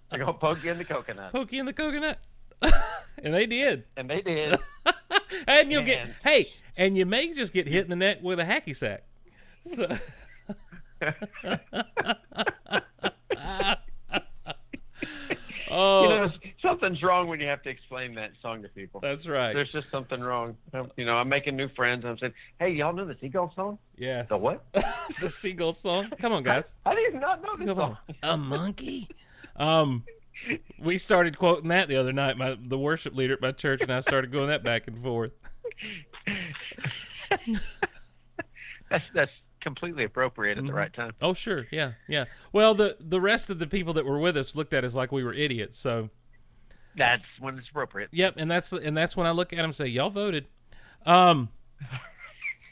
[0.10, 1.32] They're to poke you in the coconut.
[1.32, 2.20] poke you in the coconut
[3.24, 4.58] and they did And they did.
[5.48, 8.46] and you'll get hey and you may just get hit in the neck with a
[8.46, 9.04] hacky sack
[9.64, 9.88] so
[15.76, 19.00] oh You know, something's wrong when you have to explain that song to people.
[19.02, 20.56] that's right There's just something wrong.
[20.96, 22.06] You know, I'm making new friends.
[22.06, 23.78] I'm saying, hey, y'all know the Seagull song?
[23.98, 24.66] yes The what?
[25.22, 26.10] the seagull song.
[26.20, 26.76] Come on, guys.
[26.86, 27.98] How do you not know this Come song?
[28.10, 28.16] on.
[28.24, 29.08] A monkey.
[29.58, 30.04] Um,
[30.80, 32.38] we started quoting that the other night.
[32.38, 35.32] My the worship leader at my church and I started going that back and forth.
[38.90, 39.32] That's that's
[39.66, 40.68] completely appropriate at Mhm.
[40.68, 41.12] the right time.
[41.22, 42.26] Oh, sure, yeah, yeah.
[42.54, 45.12] Well, the the rest of the people that were with us looked at us like
[45.12, 45.78] we were idiots.
[45.78, 46.10] So,
[46.96, 48.10] That's when it's appropriate.
[48.14, 50.46] yep, and that's and that's when I look at them and say, "Y'all voted."
[51.06, 51.50] Um.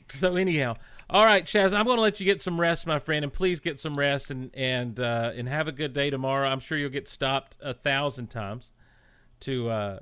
[0.10, 0.76] So anyhow,
[1.10, 3.60] all right, Shaz, I'm going to let you get some rest, my friend, and please
[3.60, 6.48] get some rest and and uh, and have a good day tomorrow.
[6.50, 8.72] I'm sure you'll get stopped a thousand times
[9.40, 10.00] to uh,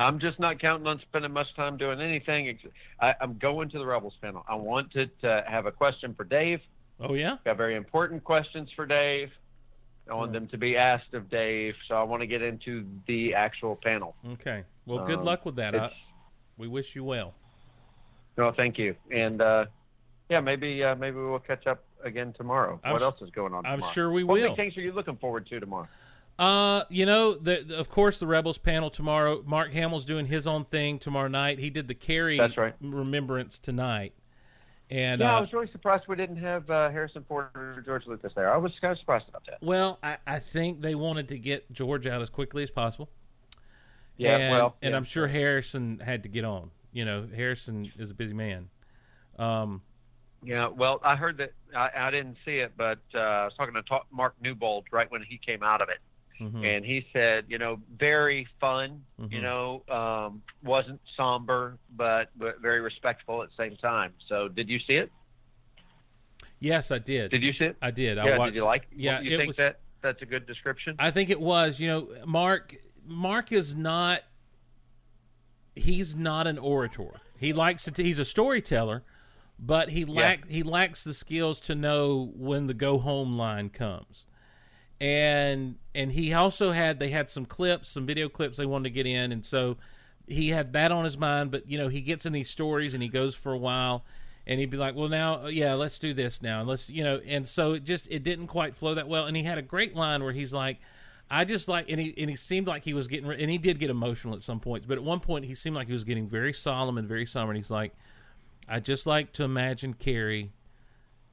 [0.00, 2.48] I'm just not counting on spending much time doing anything.
[2.48, 4.44] ex- I, I'm going to the Rebels panel.
[4.48, 6.60] I wanted to have a question for Dave.
[7.00, 7.36] Oh yeah.
[7.44, 9.30] Got very important questions for Dave.
[10.10, 13.34] I want them to be asked of Dave, so I want to get into the
[13.34, 14.16] actual panel.
[14.32, 14.64] Okay.
[14.86, 15.74] Well, good Um, luck with that.
[15.76, 15.92] I,
[16.58, 17.32] we wish you well.
[18.36, 18.96] no, thank you.
[19.10, 19.66] And uh,
[20.28, 22.80] yeah, maybe uh, maybe we'll catch up again tomorrow.
[22.82, 23.64] I'm what s- else is going on?
[23.66, 23.92] I'm tomorrow?
[23.92, 24.48] sure we what will.
[24.48, 25.88] What things are you looking forward to tomorrow?
[26.40, 29.42] Uh, you know, the, the- of course, the Rebels panel tomorrow.
[29.44, 31.58] Mark Hamill's doing his own thing tomorrow night.
[31.58, 32.74] He did the Carrie That's right.
[32.80, 34.14] remembrance tonight,
[34.88, 38.06] and yeah, I uh, was really surprised we didn't have uh, Harrison Ford or George
[38.06, 38.52] Lucas there.
[38.52, 39.58] I was kind of surprised about that.
[39.60, 43.10] well, I, I think they wanted to get George out as quickly as possible.
[44.16, 44.96] Yeah, and, well, and yeah.
[44.96, 46.70] I'm sure Harrison had to get on.
[46.92, 48.68] You know, Harrison is a busy man.
[49.38, 49.82] Um,
[50.42, 51.52] Yeah, well, I heard that.
[51.76, 55.10] I, I didn't see it, but uh, I was talking to talk, Mark Newbold right
[55.10, 55.98] when he came out of it,
[56.40, 56.64] mhm.
[56.64, 59.04] and he said, you know, very fun.
[59.18, 59.42] You Mhm.
[59.42, 64.14] know, um, wasn't somber, but but very respectful at the same time.
[64.28, 65.10] So, did you see it?
[66.58, 67.30] yes, I did.
[67.30, 67.76] Did you see it?
[67.80, 68.18] I did.
[68.18, 68.52] I watched.
[68.54, 68.86] Did you like?
[68.94, 69.56] Yeah, You it think was.
[69.58, 70.96] that that's a good description?
[70.98, 71.80] I think it was.
[71.80, 72.74] You know, Mark.
[73.06, 74.22] Mark is not.
[75.74, 77.20] He's not an orator.
[77.38, 78.02] He likes to.
[78.02, 79.02] He's a storyteller,
[79.58, 84.26] but he lack he lacks the skills to know when the go home line comes.
[85.00, 88.90] And and he also had they had some clips, some video clips they wanted to
[88.90, 89.78] get in, and so
[90.26, 91.50] he had that on his mind.
[91.50, 94.04] But you know, he gets in these stories and he goes for a while,
[94.46, 97.20] and he'd be like, "Well, now, yeah, let's do this now, and let's you know."
[97.26, 99.26] And so it just it didn't quite flow that well.
[99.26, 100.78] And he had a great line where he's like,
[101.30, 103.78] "I just like," and he and he seemed like he was getting, and he did
[103.78, 106.28] get emotional at some points, but at one point he seemed like he was getting
[106.28, 107.52] very solemn and very somber.
[107.52, 107.94] And he's like,
[108.68, 110.52] "I just like to imagine Carrie,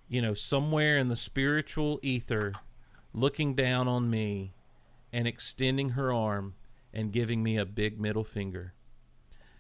[0.08, 2.54] you know, somewhere in the spiritual ether,
[3.14, 4.54] looking down on me,
[5.12, 6.56] and extending her arm
[6.94, 8.74] and giving me a big middle finger."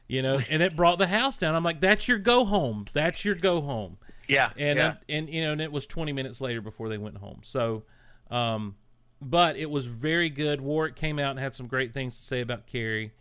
[0.07, 1.55] You know, and it brought the house down.
[1.55, 2.85] I'm like, "That's your go home.
[2.93, 4.51] That's your go home." yeah.
[4.57, 4.87] and yeah.
[4.87, 7.39] uh, and you know, and it was 20 minutes later before they went home.
[7.43, 7.83] So,
[8.29, 8.75] um,
[9.21, 10.61] but it was very good.
[10.61, 13.13] Warwick came out and had some great things to say about Carrie,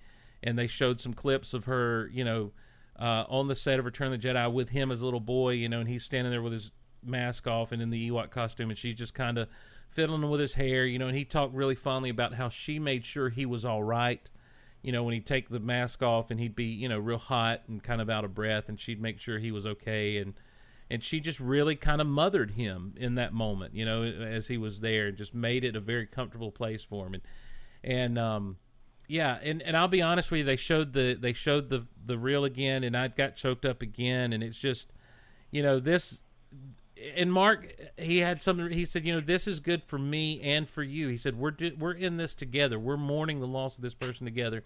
[0.43, 2.53] and they showed some clips of her, you know,
[2.99, 5.51] uh, on the set of Return of the Jedi with him as a little boy,
[5.51, 6.73] you know, and he's standing there with his
[7.03, 9.49] mask off and in the Ewok costume, and she's just kind of
[9.91, 13.05] fiddling with his hair, you know, and he talked really fondly about how she made
[13.05, 14.29] sure he was all right.
[14.83, 17.63] You know, when he'd take the mask off and he'd be, you know, real hot
[17.67, 20.19] and kind of out of breath, and she'd make sure he was okay.
[20.19, 20.35] And
[20.89, 24.57] and she just really kind of mothered him in that moment, you know, as he
[24.57, 27.15] was there, and just made it a very comfortable place for him.
[27.15, 27.23] And
[27.83, 28.59] and um,
[29.09, 32.19] yeah, and, and I'll be honest with you, they showed the they showed the the
[32.19, 34.93] reel again, and I got choked up again, and it's just,
[35.51, 36.23] you know, this.
[37.15, 38.71] And Mark, he had something.
[38.71, 41.51] He said, "You know, this is good for me and for you." He said, "We're
[41.51, 42.79] do, we're in this together.
[42.79, 44.65] We're mourning the loss of this person together."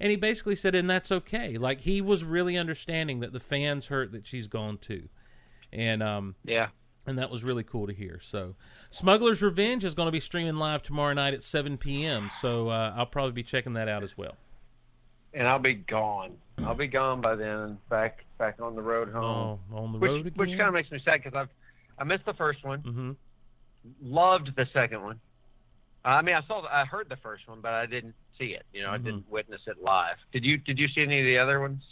[0.00, 3.86] And he basically said, "And that's okay." Like he was really understanding that the fans
[3.86, 5.08] hurt that she's gone too,
[5.72, 6.68] and um, yeah.
[7.06, 8.18] and that was really cool to hear.
[8.20, 8.56] So,
[8.90, 12.30] Smuggler's Revenge is going to be streaming live tomorrow night at 7 p.m.
[12.40, 14.36] So uh, I'll probably be checking that out as well.
[15.34, 16.36] And I'll be gone.
[16.64, 17.78] I'll be gone by then.
[17.90, 19.58] Back back on the road home.
[19.72, 20.32] Oh, on the which road again.
[20.36, 21.48] which kind of makes me sad because I've
[21.98, 22.80] I missed the first one.
[22.80, 23.12] hmm
[24.02, 25.20] loved the second one.
[26.04, 28.64] I mean, I saw, I heard the first one, but I didn't see it.
[28.72, 29.04] You know, I Mhm.
[29.04, 30.16] didn't witness it live.
[30.32, 30.58] Did you?
[30.58, 31.82] Did you see any of the other ones?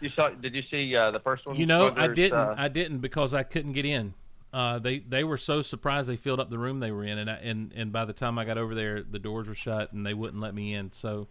[0.00, 0.30] You saw?
[0.30, 1.56] Did you see uh, the first one?
[1.56, 2.38] You know, I didn't.
[2.38, 4.14] uh, I didn't because I couldn't get in.
[4.52, 7.30] Uh, they they were so surprised they filled up the room they were in, and
[7.30, 10.06] I, and and by the time I got over there, the doors were shut and
[10.06, 10.92] they wouldn't let me in.
[10.92, 11.28] So,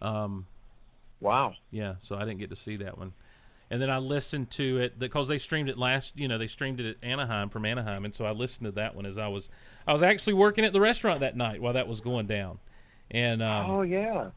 [0.00, 0.46] um,
[1.20, 1.54] wow.
[1.70, 3.12] yeah, so I didn't get to see that one.
[3.70, 6.12] And then I listened to it because they streamed it last.
[6.16, 8.94] You know, they streamed it at Anaheim from Anaheim, and so I listened to that
[8.94, 9.48] one as I was
[9.86, 12.58] I was actually working at the restaurant that night while that was going down.
[13.10, 14.30] And um, oh yeah.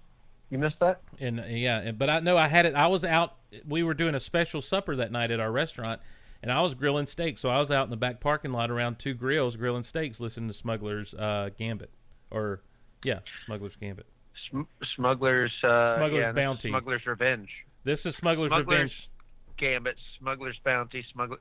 [0.49, 1.01] You missed that?
[1.19, 2.73] and uh, yeah, and- but I know I had it.
[2.73, 3.35] I was out.
[3.67, 5.99] We were doing a special supper that night at our restaurant,
[6.41, 7.41] and I was grilling steaks.
[7.41, 10.47] So I was out in the back parking lot around two grills grilling steaks, listening
[10.47, 11.91] to Smuggler's uh, Gambit,
[12.31, 12.61] or
[13.03, 14.05] yeah, Smuggler's Gambit.
[14.49, 14.61] Sm-
[14.95, 15.51] smugglers.
[15.61, 16.69] Uh, Smuggler's yeah, Bounty.
[16.69, 17.49] Smuggler's Revenge.
[17.83, 19.09] This is Smuggler's, Smuggler's Revenge,
[19.57, 19.95] Gambit.
[20.19, 21.05] Smuggler's Bounty.
[21.13, 21.37] Smuggler.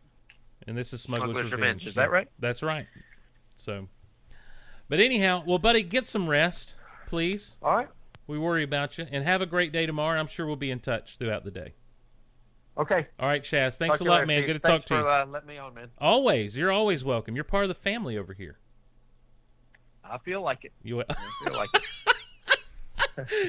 [0.67, 1.61] and this is Smuggler's, Smuggler's Revenge.
[1.83, 2.29] Revenge, is that right?
[2.39, 2.87] That's right.
[3.55, 3.89] So,
[4.89, 6.75] but anyhow, well, buddy, get some rest,
[7.07, 7.55] please.
[7.63, 7.89] All right.
[8.27, 10.19] We worry about you, and have a great day tomorrow.
[10.19, 11.75] I'm sure we'll be in touch throughout the day.
[12.77, 13.07] Okay.
[13.19, 13.77] All right, Shaz.
[13.77, 14.39] Thanks Talk a lot, later, man.
[14.41, 14.47] Steve.
[14.49, 15.01] Good to Thanks talk to you.
[15.03, 15.89] for, Uh, let me on, man.
[15.99, 16.57] Always.
[16.57, 17.35] You're always welcome.
[17.35, 18.59] You're part of the family over here.
[20.05, 20.73] I feel like it.
[20.83, 21.15] You I
[21.45, 21.83] feel like it.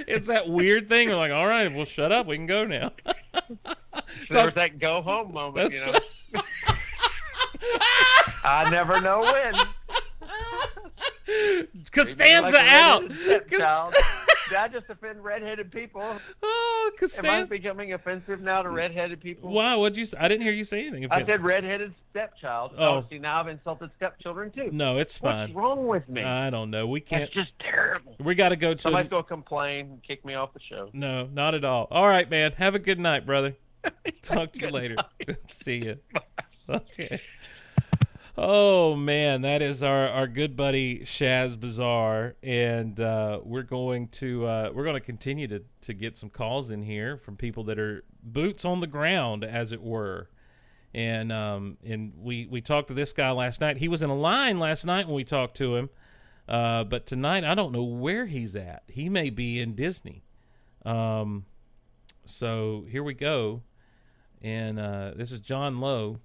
[0.07, 1.09] It's that weird thing.
[1.09, 2.93] We're like, all right, well shut up, we can go now.
[4.29, 5.73] there was that go home moment.
[5.73, 5.99] You know.
[8.43, 9.53] I never know when.
[11.91, 13.09] Costanza Like out.
[13.09, 16.01] Did I just offend redheaded people?
[16.41, 17.29] oh, Costanza.
[17.29, 19.51] Am I becoming offensive now to redheaded people?
[19.51, 19.75] Why?
[19.75, 20.05] What'd you?
[20.05, 20.17] Say?
[20.17, 21.03] I didn't hear you say anything.
[21.03, 21.27] I offensive.
[21.27, 22.71] said redheaded stepchild.
[22.77, 22.85] Oh.
[22.85, 24.69] Oh, see, now I've insulted stepchildren too.
[24.71, 25.49] No, it's fine.
[25.49, 26.23] What's wrong with me?
[26.23, 26.87] I don't know.
[26.87, 27.23] We can't.
[27.23, 28.15] That's just terrible.
[28.19, 28.81] We got to go to.
[28.81, 30.89] Somebody's gonna complain and kick me off the show.
[30.93, 31.87] No, not at all.
[31.91, 32.53] All right, man.
[32.53, 33.55] Have a good night, brother.
[34.21, 34.95] Talk to you later.
[35.49, 35.97] See you.
[36.69, 37.21] Okay.
[38.39, 44.45] Oh man, that is our, our good buddy Shaz Bazaar, and uh, we're going to
[44.45, 47.79] uh, we're going to continue to to get some calls in here from people that
[47.79, 50.29] are boots on the ground, as it were.
[50.93, 53.77] And um and we we talked to this guy last night.
[53.77, 55.89] He was in a line last night when we talked to him,
[56.47, 58.83] uh, but tonight I don't know where he's at.
[58.87, 60.23] He may be in Disney.
[60.85, 61.45] Um,
[62.25, 63.63] so here we go,
[64.41, 66.19] and uh, this is John Lowe.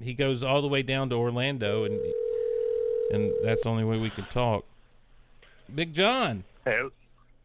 [0.00, 1.98] He goes all the way down to Orlando, and
[3.12, 4.64] and that's the only way we can talk.
[5.74, 6.80] Big John, Hey,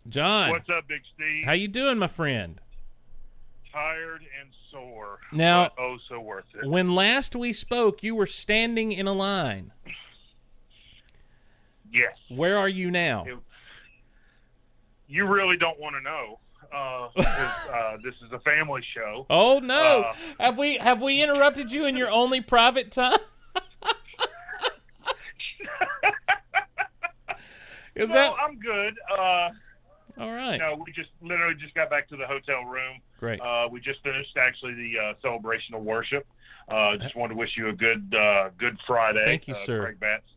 [0.10, 1.46] John, what's up, Big Steve?
[1.46, 2.60] how you doing, my friend?
[3.72, 5.20] Tired and sore.
[5.32, 6.68] Now- but oh, so worth it.
[6.68, 9.72] When last we spoke, you were standing in a line.
[11.92, 12.14] Yes.
[12.30, 13.26] Where are you now?
[13.26, 13.38] It-
[15.08, 16.40] You really don't want to know.
[16.74, 19.26] Uh, uh, this is a family show.
[19.30, 20.02] Oh no!
[20.02, 23.20] Uh, have we have we interrupted you in your only private time?
[27.94, 28.94] Is no, that I'm good.
[29.12, 29.50] Uh,
[30.18, 30.58] all right?
[30.58, 33.00] no, we just literally just got back to the hotel room.
[33.20, 33.42] Great.
[33.42, 36.26] Uh, we just finished actually the uh, celebration of worship.
[36.68, 39.26] Uh, just wanted to wish you a good uh, Good Friday.
[39.26, 39.82] Thank you, sir.
[39.84, 40.31] Craig Batts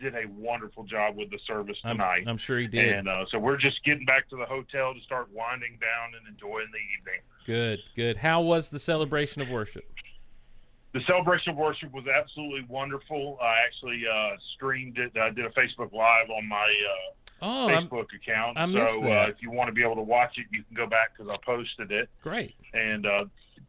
[0.00, 2.24] did a wonderful job with the service I'm, tonight.
[2.26, 2.92] I'm sure he did.
[2.92, 6.26] And uh, so we're just getting back to the hotel to start winding down and
[6.28, 7.20] enjoying the evening.
[7.46, 8.16] Good, good.
[8.18, 9.84] How was the celebration of worship?
[10.92, 13.38] The celebration of worship was absolutely wonderful.
[13.40, 15.12] I actually uh, streamed it.
[15.16, 18.58] I did a Facebook Live on my uh, Oh, I'm, Facebook account.
[18.58, 19.28] I missed so that.
[19.28, 21.30] Uh, if you want to be able to watch it, you can go back because
[21.30, 22.08] I posted it.
[22.22, 22.54] great.
[22.74, 23.24] And uh,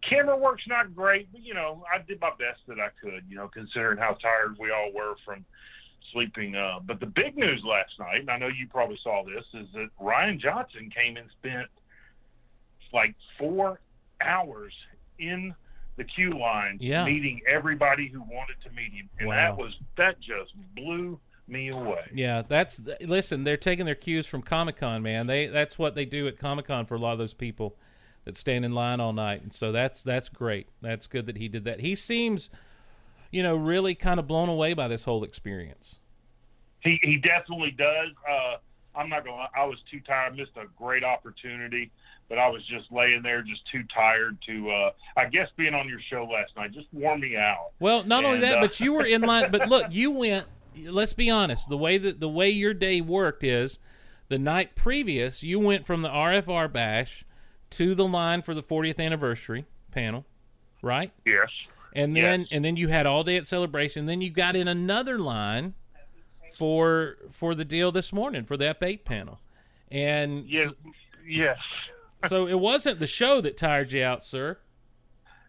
[0.07, 3.23] camera work's not great, but you know I did my best that I could.
[3.29, 5.45] You know, considering how tired we all were from
[6.11, 6.55] sleeping.
[6.55, 9.67] Uh, but the big news last night, and I know you probably saw this, is
[9.73, 11.67] that Rian Johnson came and spent
[12.93, 13.79] like four
[14.21, 14.73] hours
[15.19, 15.53] in
[15.97, 17.05] the queue line Yeah.
[17.05, 19.35] meeting everybody who wanted to meet him, and Wow.
[19.35, 22.05] that was that just blew me away.
[22.13, 23.43] Yeah, that's listen.
[23.43, 25.27] They're taking their cues from Comic Con, man.
[25.27, 27.77] They that's what they do at Comic Con for a lot of those people
[28.23, 30.67] that stand in line all night, and so that's that's great.
[30.81, 31.81] That's good that he did that.
[31.81, 32.49] He seems,
[33.31, 35.97] you know, really kind of blown away by this whole experience.
[36.81, 38.09] He he definitely does.
[38.29, 38.55] Uh,
[38.95, 39.47] I'm not gonna.
[39.55, 40.33] I was too tired.
[40.33, 41.91] I missed a great opportunity,
[42.27, 44.69] but I was just laying there, just too tired to.
[44.69, 47.71] Uh, I guess being on your show last night just wore me out.
[47.79, 49.51] Well, not only that, uh, but you were in line.
[49.51, 50.45] But look, you went.
[50.85, 51.69] Let's be honest.
[51.69, 53.79] The way that the way your day worked is,
[54.29, 57.25] the night previous, you went from the RFR bash
[57.71, 60.25] to the line for the 40th anniversary panel,
[60.81, 61.11] right?
[61.25, 61.49] Yes.
[61.93, 62.49] And then Yes.
[62.51, 64.05] and then you had all day at celebration.
[64.05, 65.73] Then you got in another line
[66.53, 69.39] for for the deal this morning for that F8 panel.
[69.89, 70.71] And Yes.
[71.27, 71.57] Yes.
[72.27, 74.57] so it wasn't the show that tired you out, sir.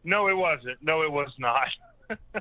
[0.05, 0.83] No, it wasn't.
[0.83, 1.69] No, it was not.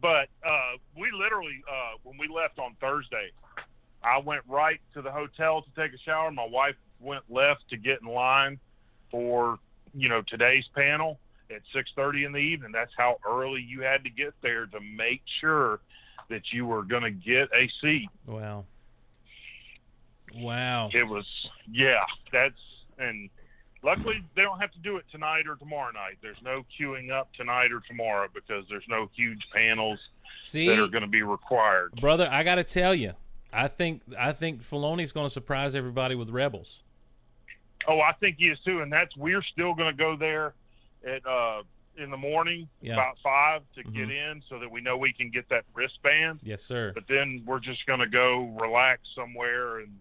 [0.00, 3.30] but uh, we literally, uh, when we left on Thursday,
[4.02, 6.30] I went right to the hotel to take a shower.
[6.30, 8.58] My wife went left to get in line
[9.10, 9.58] for
[9.94, 11.18] you know today's panel
[11.50, 12.72] at 6:30 in the evening.
[12.72, 15.80] That's how early you had to get there to make sure
[16.28, 18.08] that you were going to get a seat.
[18.26, 18.64] Wow.
[20.36, 20.90] Wow.
[20.92, 21.26] It was
[21.70, 22.02] yeah,
[22.32, 22.58] that's
[22.98, 23.30] and
[23.82, 26.18] luckily they don't have to do it tonight or tomorrow night.
[26.22, 29.98] There's no queuing up tonight or tomorrow because there's no huge panels
[30.38, 31.92] See, that are going to be required.
[32.00, 33.12] brother, I got to tell you,
[33.52, 36.80] I think I think Filoni's going to surprise everybody with Rebels.
[37.86, 40.54] Oh, I think he is too, and that's we're still going to go there
[41.06, 41.62] at uh
[41.96, 42.94] in the morning Yeah.
[42.94, 43.94] about five to Mhm.
[43.94, 46.40] get in so that we know we can get that wristband.
[46.42, 46.92] Yes, sir.
[46.94, 50.00] But then we're just going to go relax somewhere and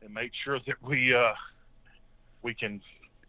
[0.00, 1.34] and make sure that we uh
[2.42, 2.80] we can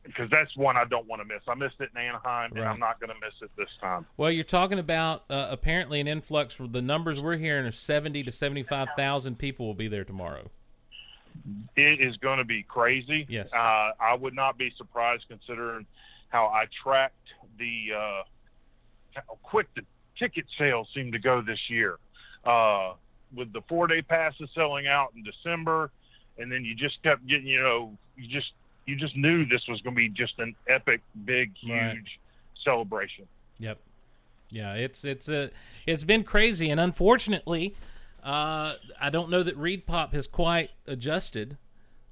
[0.03, 1.41] because that's one I don't want to miss.
[1.47, 4.05] I missed it in Anaheim, and I'm not going to miss it this time.
[4.17, 6.57] Well, you're talking about uh, apparently an influx.
[6.59, 10.51] The numbers we're hearing are seventy to seventy-five thousand people will be there tomorrow.
[11.75, 13.25] It is going to be crazy.
[13.29, 13.53] Yes.
[13.53, 15.85] Uh, I would not be surprised considering
[16.29, 17.15] how I tracked
[17.59, 18.23] the uh,
[19.13, 19.81] how quick the
[20.17, 21.97] ticket sales seem to go this year.
[22.43, 22.93] Uh,
[23.35, 25.91] with the four day passes selling out in December,
[26.39, 28.51] and then you just kept getting, you know, you just
[28.87, 32.03] you just knew this was going to be just an epic, big, huge Right.
[32.63, 33.27] celebration.
[33.59, 33.77] Yep.
[34.49, 35.51] Yeah, it's it's a
[35.85, 37.75] it's been crazy, and unfortunately,
[38.23, 41.57] uh, I don't know that ReedPop has quite adjusted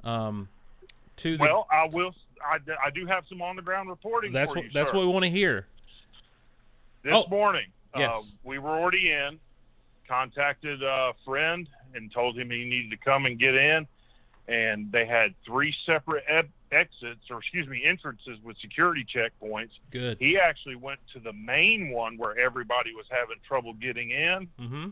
[0.03, 0.49] um,
[1.15, 1.44] to the.
[1.44, 2.14] Well, I will.
[2.46, 4.32] I, I do have some on the ground reporting.
[4.34, 4.98] that's for what you, that's sir.
[4.98, 5.68] what we want to hear.
[7.04, 8.16] This Oh, morning, yes.
[8.16, 9.40] uh, we were already in.
[10.08, 13.86] Contacted a friend and told him he needed to come and get in,
[14.48, 16.24] and they had three separate
[16.72, 19.72] exits, or excuse me, entrances with security checkpoints.
[19.92, 20.18] Good.
[20.18, 24.90] He actually went to the main one where everybody was having trouble getting in, Mm-hmm.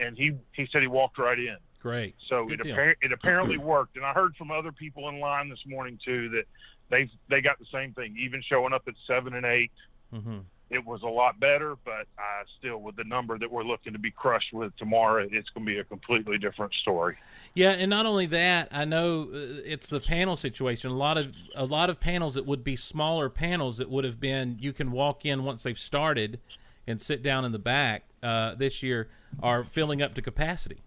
[0.00, 1.56] and he he said he walked right in.
[1.80, 2.14] Great.
[2.28, 5.48] So Good it, appar- it apparently worked, and I heard from other people in line
[5.48, 6.44] this morning too that
[6.90, 8.16] they they got the same thing.
[8.18, 9.70] Even showing up at seven and eight,
[10.14, 10.38] Mm-hmm.
[10.70, 11.76] it was a lot better.
[11.84, 15.50] But I still, with the number that we're looking to be crushed with tomorrow, it's
[15.50, 17.16] going to be a completely different story.
[17.54, 20.90] Yeah, and not only that, I know uh, it's the panel situation.
[20.90, 24.18] A lot of a lot of panels that would be smaller panels that would have
[24.18, 26.40] been you can walk in once they've started
[26.86, 28.04] and sit down in the back.
[28.22, 29.08] Uh, this year
[29.42, 30.78] are filling up to capacity.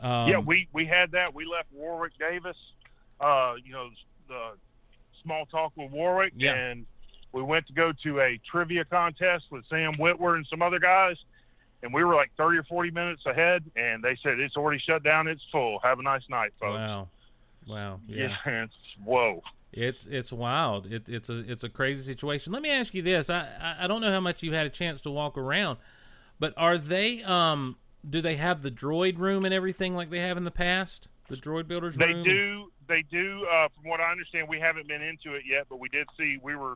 [0.00, 1.34] Um, yeah, we we had that.
[1.34, 2.56] We left Warwick Davis,
[3.20, 3.90] uh, you know,
[4.28, 4.52] the
[5.24, 6.54] small talk with Warwick, Yeah.
[6.54, 6.86] and
[7.32, 11.16] we went to go to a trivia contest with Sam Witwer and some other guys.
[11.82, 15.02] And we were like 30 or 40 minutes ahead, and they said it's already shut
[15.02, 15.26] down.
[15.28, 15.80] It's full.
[15.80, 16.72] Have a nice night, folks.
[16.78, 17.08] wow,
[17.66, 18.28] wow, yeah.
[18.46, 18.74] Yeah, it's,
[19.04, 19.42] whoa.
[19.76, 20.86] It's it's wild.
[20.90, 22.52] It, it's a it's a crazy situation.
[22.52, 25.00] Let me ask you this: I, I don't know how much you've had a chance
[25.02, 25.78] to walk around,
[26.38, 27.76] but are they um
[28.08, 31.08] do they have the droid room and everything like they have in the past?
[31.28, 32.22] The droid builders They room.
[32.24, 32.72] do.
[32.88, 33.46] They do.
[33.46, 36.38] Uh, from what I understand, we haven't been into it yet, but we did see.
[36.42, 36.74] We were,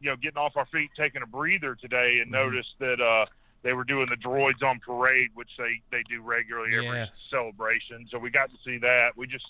[0.00, 2.32] you know, getting off our feet, taking a breather today, and Mhm.
[2.32, 3.26] noticed that uh,
[3.62, 7.26] they were doing the droids on parade, which they they do regularly every Yes.
[7.30, 8.06] celebration.
[8.08, 9.16] So we got to see that.
[9.16, 9.46] We just,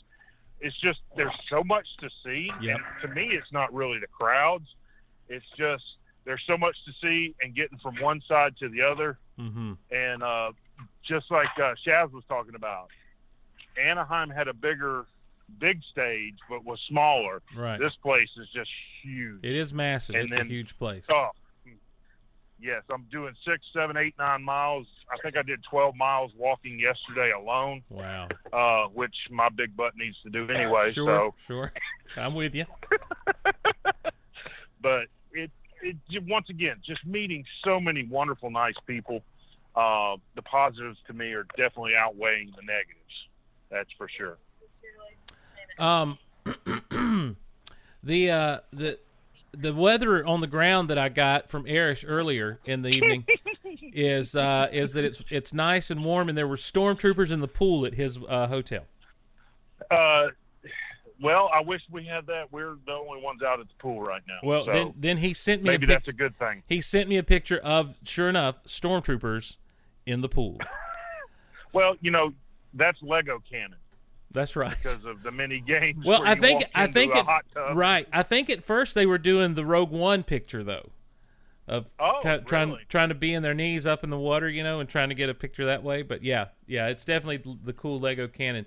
[0.61, 2.53] it's just there's so much to see.
[2.61, 2.77] Yep.
[2.77, 4.69] And to me, it's not really the crowds.
[5.29, 5.85] It's just
[6.25, 9.73] there's so much to see, and getting from one side to the other Mm-hmm.
[9.91, 10.53] and uh,
[11.03, 12.89] just like uh, Shaz was talking about,
[13.77, 15.07] Anaheim had a bigger,
[15.59, 17.43] big stage, but was smaller.
[17.57, 17.79] Right.
[17.79, 18.71] This place is just
[19.03, 19.41] huge.
[19.43, 20.16] It is massive.
[20.16, 21.05] And it's a huge place.
[21.09, 21.31] Oh,
[22.61, 24.87] yes, I'm doing six, seven, eight, nine miles.
[25.12, 28.29] I think I did 12 miles walking yesterday alone, Wow.
[28.53, 30.93] uh, which my big butt needs to do anyway.
[30.93, 31.07] Sure.
[31.07, 31.73] So, Sure.
[32.16, 32.65] I'm with you.
[34.81, 35.51] but it,
[35.83, 35.97] it
[36.27, 39.23] once again, just meeting so many wonderful, nice people.
[39.77, 43.01] Uh, the positives to me are definitely outweighing the negatives.
[43.71, 44.39] That's for sure.
[45.79, 46.19] Um,
[48.03, 48.99] the uh, the
[49.57, 53.27] the weather on the ground that I got from Erish earlier in the evening
[53.93, 57.49] is uh, is that it's it's nice and warm, and there were stormtroopers in the
[57.49, 58.85] pool at his uh, hotel.
[59.91, 60.29] Uh,
[61.21, 62.53] well, I wish we had that.
[62.53, 64.39] We're the only ones out at the pool right now.
[64.43, 66.63] Well, so then then he sent me maybe a that's a good thing.
[66.69, 69.57] he sent me a picture of sure enough stormtroopers
[70.07, 70.59] in the pool.
[71.73, 72.33] Well, you know,
[72.73, 73.75] that's Lego canon
[74.35, 74.77] That's right.
[74.77, 76.05] because of the mini games.
[76.05, 77.24] Well, I think I think it,
[77.74, 78.06] right.
[78.12, 80.90] I think at first they were doing the Rogue One picture though,
[81.66, 82.82] of Oh, ca- trying really?
[82.89, 85.15] trying to be in their knees up in the water, you know, and trying to
[85.15, 86.02] get a picture that way.
[86.02, 88.66] But yeah, yeah, it's definitely the cool Lego canon.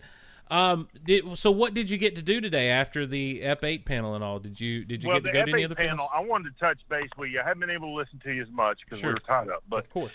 [0.50, 4.16] Um, did, so what did you get to do today after the F eight panel
[4.16, 4.40] and all?
[4.40, 6.10] Did you did you well, get to go to any F8 other panel, panels?
[6.16, 7.42] I wanted to touch base with you.
[7.42, 9.10] I haven't been able to listen to you as much because Sure.
[9.10, 9.64] we were tied up.
[9.68, 10.14] But Of course.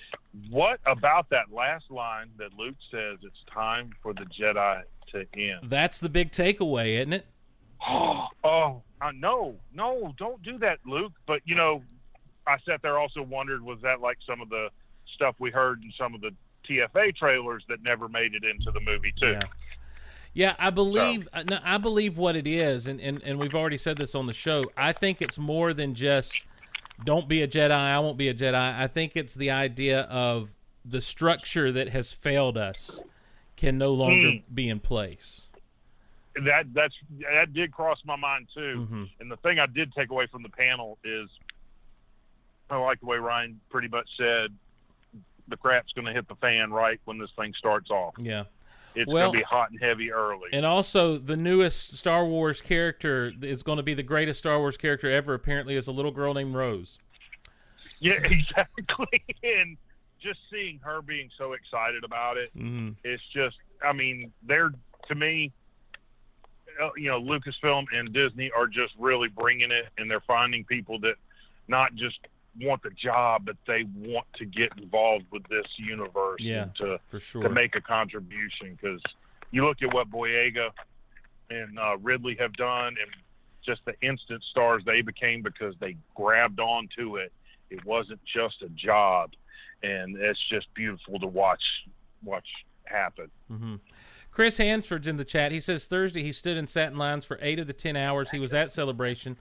[0.48, 3.18] what about that last line that Luke says?
[3.22, 5.70] It's time for the Jedi to end.
[5.70, 7.26] That's the big takeaway, isn't it?
[7.88, 11.12] oh, uh, no, no, don't do that, Luke.
[11.26, 11.82] But you know,
[12.46, 14.68] I sat there also wondered was that like some of the
[15.14, 16.30] stuff we heard in some of the
[16.68, 19.32] TFA trailers that never made it into the movie too.
[19.32, 19.42] Yeah.
[20.34, 23.76] Yeah, I believe uh, no, I believe what it is, and, and, and we've already
[23.76, 24.64] said this on the show.
[24.78, 26.44] I think it's more than just
[27.04, 28.54] don't be a Jedi, I won't be a Jedi.
[28.54, 30.54] I think it's the idea of
[30.86, 33.02] the structure that has failed us
[33.56, 34.54] can no longer Hmm.
[34.54, 35.48] be in place.
[36.34, 38.86] That that's that did cross my mind too.
[38.90, 39.10] Mhm.
[39.20, 41.28] And the thing I did take away from the panel is
[42.70, 44.56] I like the way Rian pretty much said
[45.48, 48.14] the crap's going to hit the fan right when this thing starts off.
[48.16, 48.44] Yeah.
[48.94, 50.48] It's Well- going to be hot and heavy early.
[50.52, 54.76] And also, the newest Star Wars character is going to be the greatest Star Wars
[54.78, 55.34] character ever.
[55.34, 56.98] Apparently, is a little girl named Rose.
[57.98, 59.22] yeah, exactly.
[59.42, 59.76] and
[60.22, 62.96] just seeing her being so excited about it, Mm.
[63.04, 64.72] it's just, I mean, they're
[65.08, 65.52] to me,
[66.80, 70.98] uh, you know, Lucasfilm and Disney are just really bringing it, and they're finding people
[71.00, 71.16] that
[71.68, 72.18] not just
[72.60, 77.00] want the job, but they want to get involved with this universe Yeah, and to
[77.08, 77.42] for sure.
[77.42, 78.78] to make a contribution.
[78.80, 79.02] Because
[79.50, 80.70] you look at what Boyega
[81.50, 83.10] and uh, Ridley have done, and
[83.64, 87.32] just the instant stars they became because they grabbed onto it.
[87.70, 89.30] It wasn't just a job,
[89.82, 91.62] and it's just beautiful to watch
[92.22, 92.46] watch
[92.84, 93.30] happen.
[93.48, 93.76] hmm
[94.30, 95.52] Chris Hansford's in the chat.
[95.52, 98.30] He says Thursday he stood and sat in lines for eight of the ten hours
[98.30, 99.36] he was at celebration.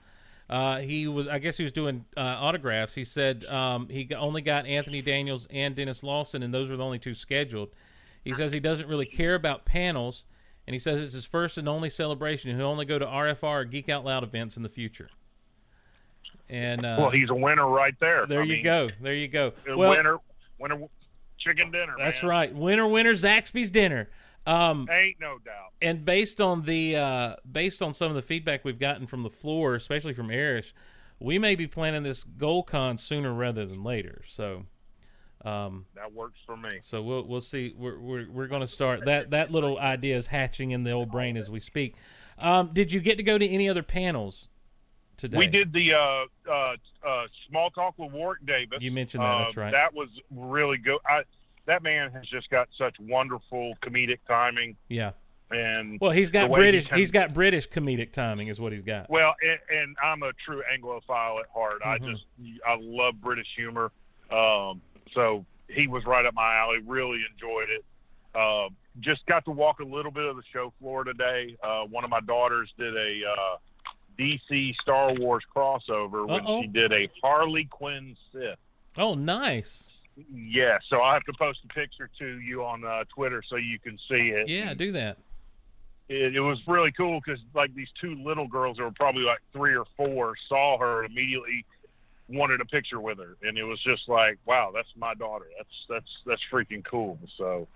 [0.50, 2.94] Uh, he was, I guess, he was doing uh, autographs.
[2.94, 6.84] He said um, he only got Anthony Daniels and Denis Lawson, and those were the
[6.84, 7.70] only two scheduled.
[8.22, 10.24] He says he doesn't really care about panels,
[10.66, 12.54] and he says it's his first and only celebration.
[12.54, 15.08] He'll only go to RFR or Geek Out Loud events in the future.
[16.50, 18.26] And uh, well, he's a winner right there.
[18.26, 19.54] there I you mean, go, there you go.
[19.66, 20.18] Well, winner,
[20.62, 20.86] winner,
[21.38, 21.94] chicken dinner.
[21.98, 22.30] that's man.
[22.30, 22.54] right.
[22.54, 24.08] Winner, winner, Zaxby's dinner.
[24.46, 25.70] Um, Ain't no doubt.
[25.80, 29.30] and based on the uh, based on some of the feedback we've gotten from the
[29.30, 30.72] floor, especially from Erish,
[31.20, 34.22] we may be planning this goal GoldCon sooner rather than later.
[34.26, 34.64] So,
[35.44, 36.78] um, That works for me.
[36.80, 37.72] so we'll we'll see.
[37.76, 41.12] We're we're, we're going to start that that little idea is hatching in the old
[41.12, 41.94] brain as we speak.
[42.38, 44.48] Um, did you get to go to any other panels
[45.16, 45.38] today?
[45.38, 46.76] We did the uh, uh,
[47.06, 48.78] uh, small talk with Warwick Davis.
[48.80, 49.38] You mentioned that.
[49.38, 49.70] That's Uh, right.
[49.72, 50.98] That was really good.
[51.08, 51.22] I,
[51.66, 55.12] that man has just got such wonderful comedic timing, yeah.
[55.50, 56.88] and Well, he's got he British.
[56.88, 59.08] can- he's got British comedic timing, is what he's got.
[59.10, 61.82] well, and, and I'm a true Anglophile at heart.
[61.84, 62.10] I Mhm.
[62.12, 62.24] just
[62.66, 63.92] I love British humor.
[64.30, 64.80] Um,
[65.12, 66.78] so he was right up my alley.
[66.84, 67.84] Really enjoyed it.
[68.34, 68.70] Uh,
[69.00, 71.56] just got to walk a little bit of the show floor today.
[71.62, 73.56] Uh, one of my daughters did a uh,
[74.18, 76.62] DC Star Wars crossover when Uh-oh.
[76.62, 78.58] she did a Harley Quinn Sith.
[78.96, 79.84] Oh, nice.
[80.32, 83.78] Yeah, so I have to post a picture to you on uh, Twitter so you
[83.78, 84.48] can see it.
[84.48, 85.16] Yeah, do that.
[86.08, 89.40] it, it was really cool because like these two little girls that were probably like
[89.54, 91.64] three or four saw her and immediately
[92.28, 95.46] wanted a picture with her, and it was just like, wow, that's my daughter.
[95.56, 97.18] That's that's that's freaking cool.
[97.38, 97.66] So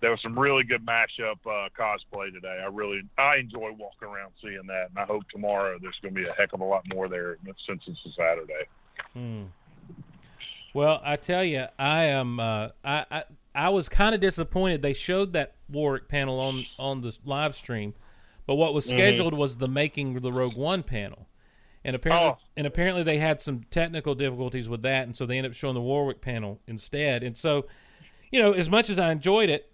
[0.00, 2.60] there was some really good mashup uh, cosplay today.
[2.62, 6.20] I really I enjoy walking around seeing that, and I hope tomorrow there's going to
[6.20, 8.64] be a heck of a lot more there since it's a Saturday.
[9.14, 9.44] Hmm.
[10.74, 12.38] Well, I tell you, I am.
[12.40, 14.82] Uh, I, I I was kind of disappointed.
[14.82, 17.94] They showed that Warwick panel on on the live stream,
[18.46, 18.90] but what was Mhm.
[18.90, 21.26] scheduled was the making the Rogue One panel,
[21.84, 22.38] and apparently Oh.
[22.56, 25.74] and apparently they had some technical difficulties with that, and so they ended up showing
[25.74, 27.22] the Warwick panel instead.
[27.24, 27.66] And so,
[28.30, 29.72] you know, as much as I enjoyed it,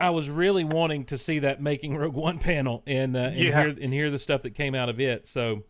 [0.00, 3.44] I was really wanting to see that making Rogue One panel and uh, and Yeah.
[3.62, 5.26] hear and hear the stuff that came out of it.
[5.26, 5.64] So,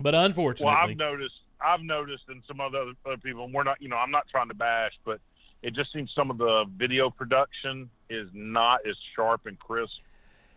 [0.00, 3.80] but unfortunately, Well, I've noticed, I've noticed, and some other other people, and we're not,
[3.82, 5.20] you know, I'm not trying to bash, but
[5.62, 9.92] it just seems some of the video production is not as sharp and crisp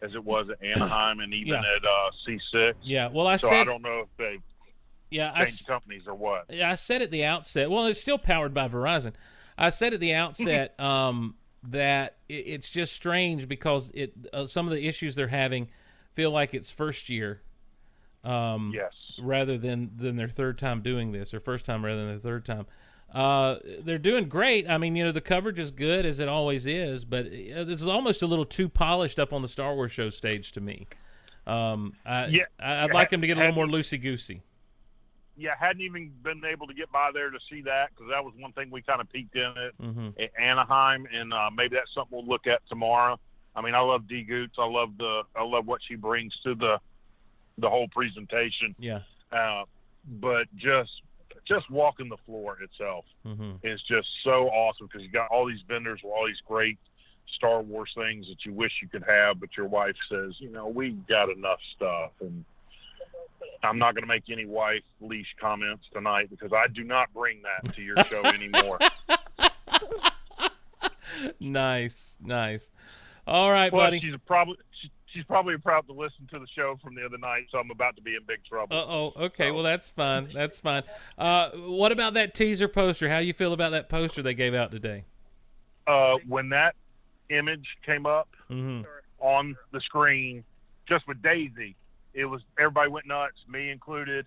[0.01, 1.59] as it was at Anaheim and even Yeah.
[1.75, 2.73] at uh, C6.
[2.83, 3.07] yeah.
[3.11, 4.39] Well, I so said, I don't know if they
[5.09, 6.45] yeah, I, changed companies or what.
[6.49, 7.69] Yeah, I said at the outset.
[7.69, 9.11] Well, it's still powered by Verizon.
[9.57, 14.67] I said at the outset um, that it, it's just strange because it uh, some
[14.67, 15.69] of the issues they're having
[16.13, 17.41] feel like it's first year,
[18.23, 18.93] um, Yes.
[19.21, 22.45] rather than than their third time doing this or first time rather than their third
[22.45, 22.65] time.
[23.13, 24.69] Uh, they're doing great.
[24.69, 27.81] I mean, you know, the coverage is good as it always is, but uh, this
[27.81, 30.87] is almost a little too polished up on the Star Wars show stage to me.
[31.45, 32.43] Um, I, Yeah.
[32.57, 34.43] I, I'd like them to get a little more loosey goosey.
[35.41, 38.33] Yeah, hadn't even been able to get by there to see that because that was
[38.37, 41.91] one thing we kind of peeked in at, hmm at Anaheim, and uh, maybe that's
[41.95, 43.19] something we'll look at tomorrow.
[43.55, 44.55] I mean, I love D Goots.
[44.59, 46.77] I love the I love what she brings to the
[47.57, 48.75] the whole presentation.
[48.77, 48.99] Yeah.
[49.31, 49.63] Uh,
[50.19, 50.91] but just
[51.47, 55.63] just walking the floor itself hmm is just so awesome because you got all these
[55.67, 56.77] vendors with all these great
[57.35, 60.67] Star Wars things that you wish you could have, but your wife says, you know,
[60.67, 62.45] we got enough stuff, and
[63.63, 67.41] I'm not going to make any wife leash comments tonight because I do not bring
[67.43, 68.79] that to your show anymore.
[71.39, 72.69] nice, nice.
[73.27, 73.99] All right, Well, buddy.
[73.99, 77.43] she's probably she, she's probably proud to listen to the show from the other night,
[77.51, 78.75] so I'm about to be in big trouble.
[78.75, 79.13] Uh oh.
[79.25, 79.51] Okay.
[79.51, 80.29] Well, that's fine.
[80.33, 80.83] That's fine.
[81.17, 83.09] Uh, what about that teaser poster?
[83.09, 85.05] How you feel about that poster they gave out today?
[85.87, 86.75] Uh, when that
[87.29, 88.81] image came up hmm
[89.19, 90.43] on the screen,
[90.89, 91.75] just with Daisy,
[92.13, 94.25] it was everybody went nuts, me included.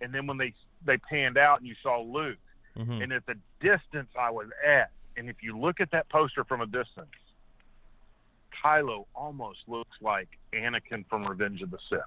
[0.00, 0.52] And then when they
[0.84, 2.38] they panned out and you saw Luke,
[2.76, 6.44] hmm and at the distance I was at, and if you look at that poster
[6.44, 7.08] from a distance,
[8.62, 12.00] Kylo almost looks like Anakin from Revenge of the Sith.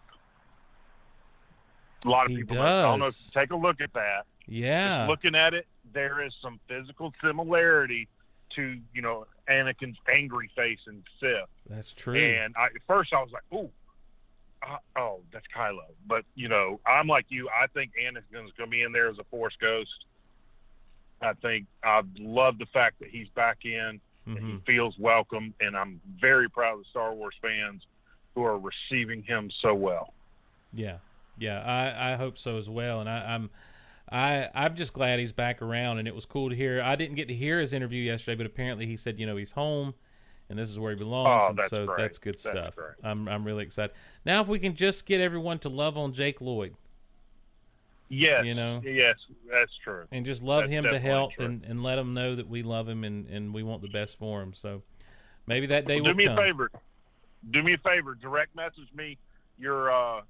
[2.06, 3.12] A lot of He people, I don't know.
[3.34, 4.26] Take a look at that.
[4.48, 5.06] Yeah.
[5.08, 8.08] looking at it, there is some physical similarity
[8.56, 11.50] to you know Anakin's angry face in Sith.
[11.70, 12.16] That's true.
[12.16, 13.70] And I, at first, I was like, "Ooh,
[14.62, 17.50] uh, oh, that's Kylo." But you know, I'm like you.
[17.50, 20.06] I think Anakin's going to be in there as a Force ghost.
[21.22, 24.00] I think I love the fact that he's back in
[24.36, 27.84] and hmm he feels welcome, and I'm very proud of the Star Wars fans
[28.36, 30.14] who are receiving him so well.
[30.74, 30.98] Yeah.
[31.38, 31.62] Yeah.
[31.62, 33.00] I, I hope so as well.
[33.02, 33.50] And I, I'm.
[34.12, 36.82] I, I'm just glad he's back around, and it was cool to hear.
[36.82, 39.52] I didn't get to hear his interview yesterday, but apparently he said, you know, he's
[39.52, 39.94] home.
[40.50, 41.44] And this is where he belongs.
[41.46, 41.98] Oh, and that's so great.
[41.98, 42.76] that's good That's stuff.
[42.76, 42.96] great.
[43.04, 43.96] I'm I'm really excited.
[44.26, 46.76] Now, if we can just get everyone to love on Jake Lloyd,
[48.12, 49.18] Yes, you know, yes,
[49.52, 50.06] that's true.
[50.12, 51.46] and just love That's him to health true.
[51.46, 54.18] and, and let him know that we love him and, and we want the best
[54.18, 54.54] for him.
[54.56, 54.82] So
[55.46, 56.40] maybe that day Well, will do me come.
[56.40, 56.72] a favor.
[57.52, 58.16] Do me a favor.
[58.16, 59.20] Direct message me
[59.60, 60.22] your uh,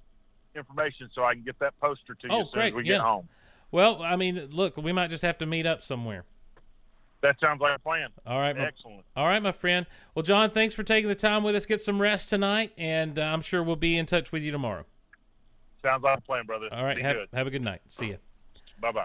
[0.54, 2.82] information so I can get that poster to you Oh, as soon great, as we
[2.84, 2.96] yeah.
[2.96, 3.28] get home.
[3.70, 6.24] Well, I mean, look, we might just have to meet up somewhere.
[7.22, 8.08] That sounds like a plan.
[8.26, 9.04] All right, my, Excellent.
[9.14, 9.86] all right, my friend.
[10.14, 11.66] Well, John, thanks for taking the time with us.
[11.66, 14.86] Get some rest tonight, and uh, I'm sure we'll be in touch with you tomorrow.
[15.82, 16.68] Sounds like a plan, brother.
[16.72, 17.28] All right, have, good.
[17.34, 17.82] have a good night.
[17.88, 18.18] See you.
[18.80, 19.04] Bye bye.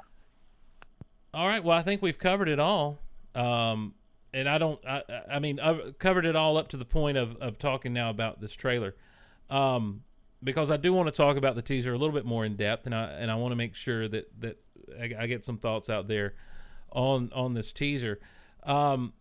[1.34, 1.64] All right.
[1.64, 3.00] Well, I think we've covered it all.
[3.34, 3.96] Um,
[4.34, 4.80] and I don't.
[4.86, 8.10] I, I mean, I've covered it all up to the point of of talking now
[8.10, 8.96] about this trailer,
[9.50, 10.04] um,
[10.44, 12.86] because I do want to talk about the teaser a little bit more in depth,
[12.86, 14.58] and I and I want to make sure that that
[15.00, 16.34] I, I get some thoughts out there
[16.96, 18.20] on on this teaser.
[18.64, 19.14] Um,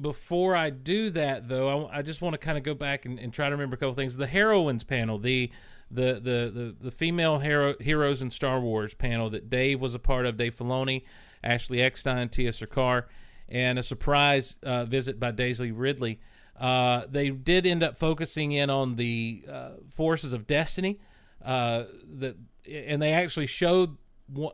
[0.00, 3.18] before I do that, though, I, I just want to kind of go back and,
[3.18, 4.16] and try to remember a couple things.
[4.16, 5.50] The heroines panel, the
[5.90, 9.98] the the the, the female hero, heroes in Star Wars panel that Dave was a
[9.98, 11.04] part of, Dave Filoni,
[11.44, 13.08] Ashley Eckstein, Tiya Sircar,
[13.48, 16.20] and a surprise uh, visit by Daisy Ridley.
[16.58, 21.00] Uh, they did end up focusing in on the uh, forces of destiny.
[21.44, 21.84] Uh,
[22.18, 22.36] that
[22.70, 23.96] and they actually showed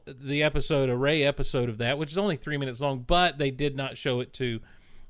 [0.06, 3.50] the episode, a Rey episode of that, which is only three minutes long, but they
[3.50, 4.60] did not show it to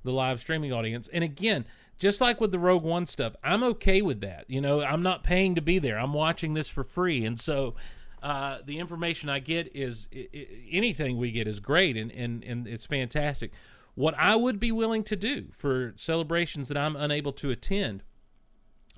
[0.04, 1.08] the live streaming audience.
[1.12, 1.66] And again,
[1.98, 4.44] just like with the Rogue One stuff, I'm okay with that.
[4.48, 5.98] You know, I'm not paying to be there.
[5.98, 7.74] I'm watching this for free, and so
[8.22, 12.42] uh, the information I get is i- i- anything we get is great, and, and
[12.44, 13.50] and it's fantastic.
[13.94, 18.02] What I would be willing to do for celebrations that I'm unable to attend,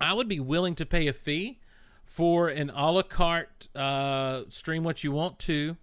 [0.00, 1.57] I would be willing to pay a fee
[2.08, 5.76] for an a la carte uh, stream what you want to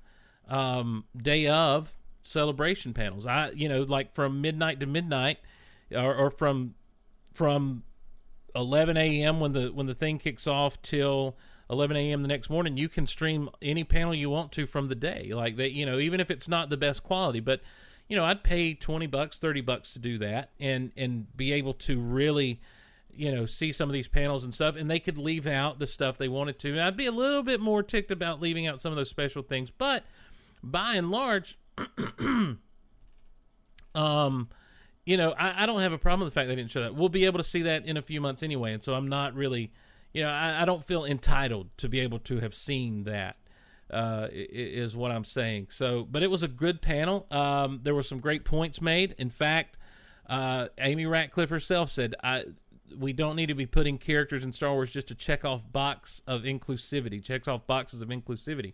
[0.50, 1.94] um, day of
[2.24, 3.26] celebration panels.
[3.26, 5.38] I you know like from midnight to midnight,
[5.92, 6.74] or, or from
[7.32, 7.84] from
[8.56, 9.40] 11 a.m.
[9.40, 11.38] when the when the thing kicks off till
[11.70, 12.24] 11 a.m.
[12.24, 12.76] the next morning.
[12.76, 15.74] You can stream any panel you want to from the day, like that.
[15.74, 17.62] You know, even if it's not the best quality, but
[18.08, 21.76] you know, I'd pay 20 bucks, 30 bucks to do that, and and be able
[21.76, 22.62] to really
[23.18, 25.88] you know, see some of these panels and stuff, and they could leave out the
[25.88, 26.80] stuff they wanted to.
[26.80, 29.72] I'd be a little bit more ticked about leaving out some of those special things,
[29.72, 30.04] but
[30.64, 31.58] by and large,
[33.96, 34.50] um,
[35.06, 36.96] you know, I, I don't have a problem with the fact they didn't show that.
[36.96, 39.36] We'll be able to see that in a few months anyway, and so I'm not
[39.36, 39.72] really,
[40.14, 43.38] you know, I, I don't feel entitled to be able to have seen that.
[43.88, 45.68] Uh, is what I'm saying.
[45.70, 47.28] So, but it was a good panel.
[47.30, 49.14] Um, there were some great points made.
[49.20, 49.78] In fact,
[50.28, 52.46] uh, Amy Ratcliffe herself said, "I
[52.98, 56.22] we don't need to be putting characters in Star Wars just to check off box
[56.28, 58.74] of inclusivity, checks off boxes of inclusivity,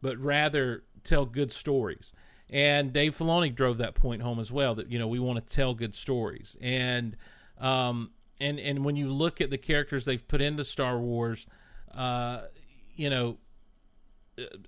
[0.00, 2.12] but rather tell good stories."
[2.50, 4.74] And Dave Filoni drove that point home as well.
[4.74, 7.16] That you know we want to tell good stories, and
[7.58, 8.10] um,
[8.40, 11.46] and and when you look at the characters they've put into Star Wars,
[11.94, 12.42] uh,
[12.94, 13.38] you know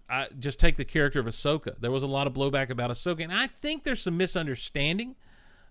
[0.08, 1.78] I just take the character of Ahsoka.
[1.80, 5.16] There was a lot of blowback about Ahsoka, and I think there's some misunderstanding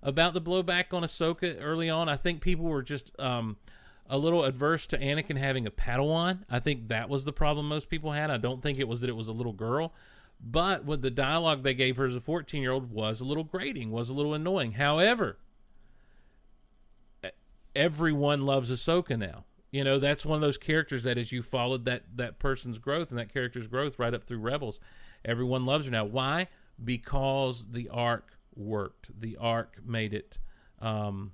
[0.02, 2.08] about the blowback on Ahsoka early on.
[2.10, 3.58] I think people were just um,
[4.10, 6.40] a little adverse to Anakin having a Padawan.
[6.50, 8.32] I think that was the problem most people had.
[8.32, 9.94] I don't think it was that it was a little girl,
[10.40, 13.44] but with the dialogue they gave her as a 14 year old was a little
[13.44, 14.74] grating, was a little annoying.
[14.74, 15.38] However,
[17.76, 19.46] everyone loves Ahsoka now.
[19.72, 23.12] You know, that's one of those characters that as you followed that that person's growth
[23.12, 24.80] and that character's growth right up through Rebels,
[25.24, 26.06] everyone loves her now.
[26.06, 26.48] Why?
[26.84, 29.10] Because the arc worked.
[29.20, 30.38] The arc made it
[30.82, 31.32] um,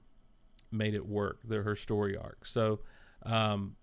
[0.71, 1.39] made it work.
[1.43, 2.45] The, her story arc.
[2.45, 2.79] So,
[3.23, 3.75] um,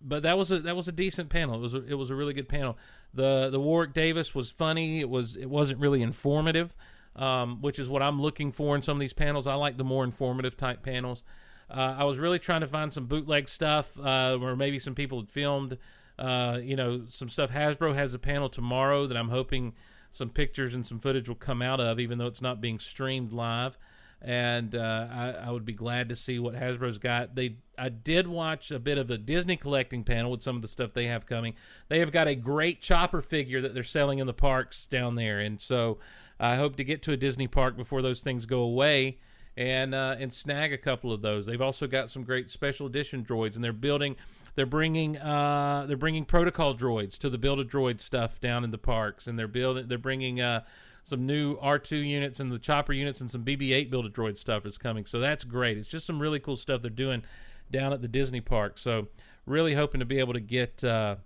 [0.00, 1.56] but that was a that was a decent panel.
[1.56, 2.76] It was a, it was a really good panel.
[3.14, 5.00] The the Warwick Davis was funny.
[5.00, 6.76] It was it wasn't really informative,
[7.16, 9.46] um, which is what I'm looking for in some of these panels.
[9.46, 11.22] I like the more informative type panels.
[11.70, 15.20] Uh, I was really trying to find some bootleg stuff uh, where maybe some people
[15.20, 15.76] had filmed,
[16.18, 17.50] uh, you know, some stuff.
[17.50, 19.74] Hasbro has a panel tomorrow that I'm hoping
[20.18, 23.32] some pictures and some footage will come out of, even though it's not being streamed
[23.32, 23.78] live.
[24.20, 27.36] And uh, I, I would be glad to see what Hasbro's got.
[27.36, 30.66] They, I did watch a bit of a Disney collecting panel with some of the
[30.68, 31.54] stuff they have coming.
[31.88, 35.38] They have got a great chopper figure that they're selling in the parks down there,
[35.38, 35.98] and so
[36.40, 39.18] I hope to get to a Disney park before those things go away
[39.56, 41.46] and uh, and snag a couple of those.
[41.46, 44.16] They've also got some great special edition droids, and they're building,
[44.58, 48.72] they're bringing, uh, they're bringing protocol droids to the Build a Droid stuff down in
[48.72, 50.64] the parks, and they're building, they're bringing uh,
[51.04, 54.66] some new R2 units and the chopper units and some BB-8 Build a Droid stuff
[54.66, 55.06] is coming.
[55.06, 55.78] So that's great.
[55.78, 57.22] It's just some really cool stuff they're doing
[57.70, 58.78] down at the Disney park.
[58.78, 59.06] So
[59.46, 61.16] really hoping to be able to get uh,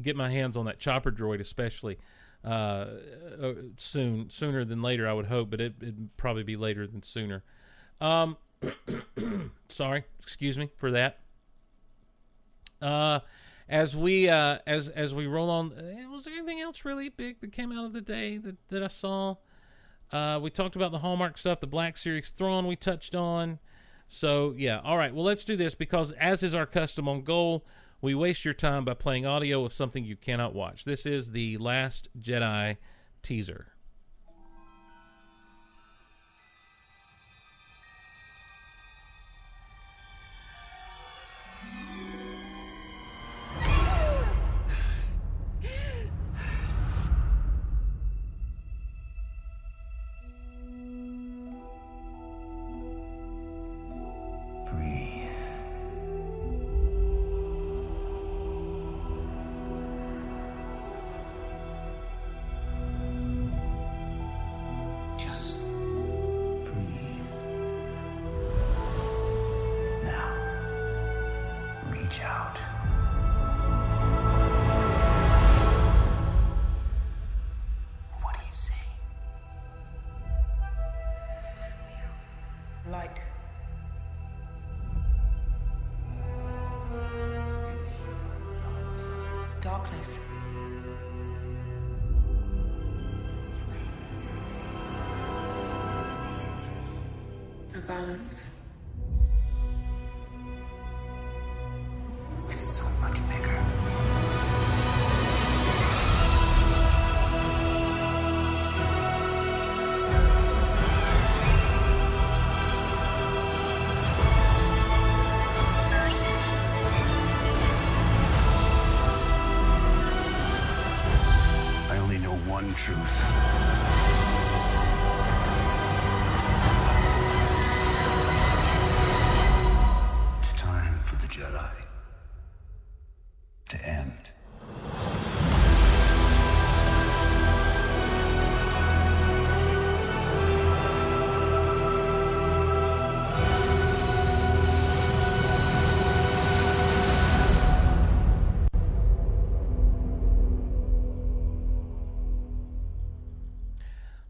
[0.00, 1.98] get my hands on that chopper droid, especially
[2.42, 2.86] uh,
[3.38, 7.02] uh, soon, sooner than later, I would hope, but it, it'd probably be later than
[7.02, 7.44] sooner.
[8.00, 8.38] Um,
[9.68, 11.18] Sorry, excuse me for that.
[12.80, 13.20] Uh,
[13.68, 17.40] as we uh, as as we roll on, eh, was there anything else really big
[17.40, 19.36] that came out of the day that that I saw?
[20.10, 23.58] Uh, we talked about the Hallmark stuff, the Black Series Throne we touched on.
[24.08, 25.14] So yeah, all right.
[25.14, 27.66] Well, let's do this because as is our custom on Goal,
[28.00, 30.84] we waste your time by playing audio of something you cannot watch.
[30.84, 32.78] This is the Last Jedi
[33.22, 33.66] teaser.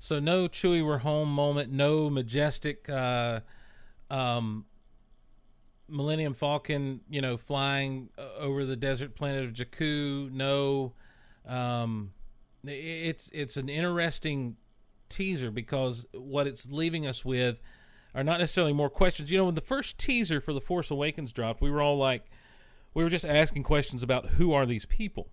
[0.09, 3.40] So no Chewie we're home moment, no majestic uh,
[4.10, 4.64] um,
[5.86, 10.32] Millennium Falcon, you know, flying uh, over the desert planet of Jakku.
[10.32, 10.94] No,
[11.47, 12.12] um,
[12.64, 14.56] it's it's an interesting
[15.10, 17.60] teaser because what it's leaving us with
[18.14, 19.30] are not necessarily more questions.
[19.30, 22.24] You know, when the first teaser for the Force Awakens dropped, we were all like,
[22.94, 25.28] we were just asking questions about who are these people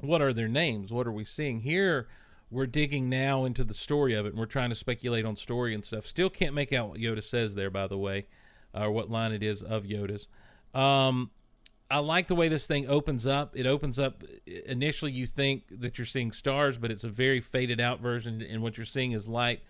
[0.00, 0.92] what are their names?
[0.92, 2.06] What are we seeing here?
[2.50, 5.74] We're digging now into the story of it, and we're trying to speculate on story
[5.74, 6.06] and stuff.
[6.06, 8.26] Still can't make out what Yoda says there, by the way,
[8.72, 10.28] or what line it is of Yoda's.
[10.74, 11.30] Um,
[11.90, 13.56] I like the way this thing opens up.
[13.56, 17.80] It opens up initially, you think that you're seeing stars, but it's a very faded
[17.80, 19.60] out version, and what you're seeing is light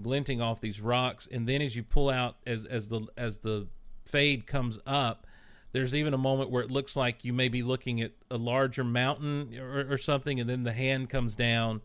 [0.00, 1.28] glinting off these rocks.
[1.30, 3.68] And then as you pull out, as as the as the
[4.04, 5.26] fade comes up,
[5.72, 8.84] there's even a moment where it looks like you may be looking at a larger
[8.84, 11.82] mountain or, or something, and then the hand comes down,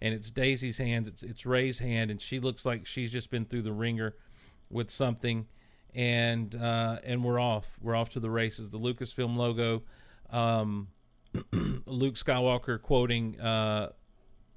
[0.00, 3.44] and it's Daisy's hands, it's it's Rey's hand, and she looks like she's just been
[3.44, 4.14] through the ringer
[4.70, 5.46] with something,
[5.94, 8.70] and uh, and we're off, we're off to the races.
[8.70, 9.82] The Lucasfilm logo,
[10.30, 10.88] um,
[11.52, 13.92] Luke Skywalker quoting uh,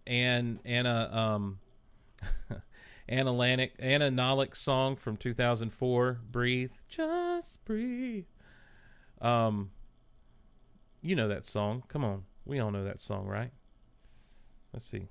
[0.05, 1.59] Anna um,
[3.07, 3.31] Anna
[3.79, 8.25] Anna Nalick's song from 2004, "Breathe, Just Breathe."
[9.21, 9.71] Um,
[11.01, 11.83] you know that song.
[11.87, 13.51] Come on, we all know that song, right?
[14.73, 15.07] Let's see.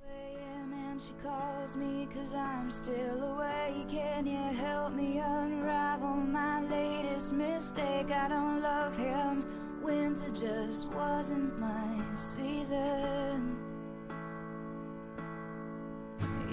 [0.99, 3.89] She calls me cause I'm still awake.
[3.89, 8.11] Can you help me unravel my latest mistake?
[8.11, 9.45] I don't love him.
[9.81, 13.57] Winter just wasn't my season.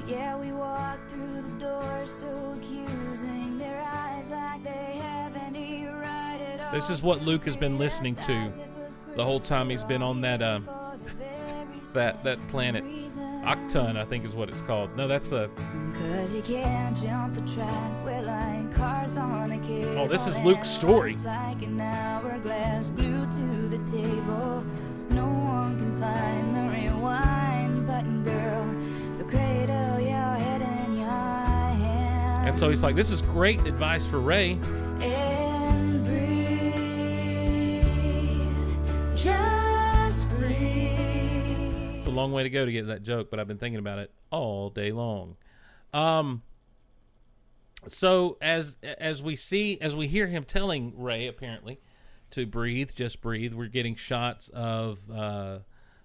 [0.07, 3.57] Yeah, we walked through the door so accusing.
[3.57, 6.71] Their eyes like they have any right at all.
[6.71, 8.51] This is what Luke has been listening to
[9.15, 10.59] the whole time he's been on that uh,
[11.93, 12.83] that that planet.
[13.45, 14.95] Ahch-To, I think is what it's called.
[14.97, 15.49] No, that's the
[15.93, 19.99] Cause you can't jump the track, we're like cars on a cable.
[19.99, 21.15] Oh, this is Luke's story.
[21.23, 24.65] Like an hourglass glued to the table.
[25.09, 28.65] No one can find the rewind button, girl.
[29.13, 32.49] So cradle your head in your hand.
[32.49, 34.59] and so he's like, this is great advice for Rey.
[35.01, 36.73] And breathe.
[39.15, 39.25] Just breathe.
[39.25, 39.64] It's a
[42.15, 44.69] long way to go to get that joke, but I've been thinking about it all
[44.69, 45.37] day long.
[45.93, 46.41] Um,
[47.87, 51.79] so as as we see as we hear him telling Rey apparently
[52.31, 53.53] to breathe, just breathe.
[53.53, 55.59] We're getting shots of uh,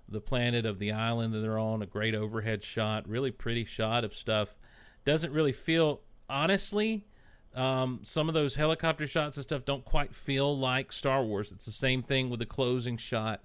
[0.08, 1.82] the planet of the island that they're on.
[1.82, 4.58] A great overhead shot, really pretty shot of stuff.
[5.04, 7.06] Doesn't really feel honestly.
[7.52, 11.50] Um, some of those helicopter shots and stuff don't quite feel like Star Wars.
[11.50, 13.42] It's the same thing with the closing shot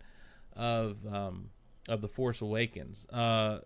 [0.55, 1.49] of um,
[1.87, 3.05] of the Force Awakens.
[3.09, 3.59] Uh,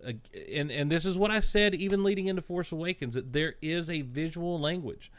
[0.52, 3.90] and and this is what I said even leading into Force Awakens that there is
[3.90, 5.12] a visual language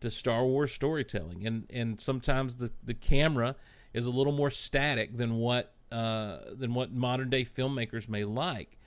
[0.00, 3.56] to Star Wars storytelling, and and sometimes the the camera
[3.92, 8.78] is a little more static than what uh, than what modern day filmmakers may like,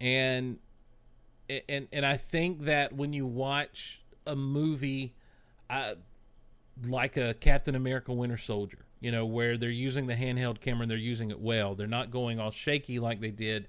[0.00, 0.58] and
[1.68, 5.14] and and I think that when you watch a movie,
[5.68, 5.94] uh,
[6.86, 10.90] like a Captain America Winter Soldier, you know, where they're using the handheld camera and
[10.90, 11.74] they're using it well.
[11.74, 13.66] They're not going all shaky like they did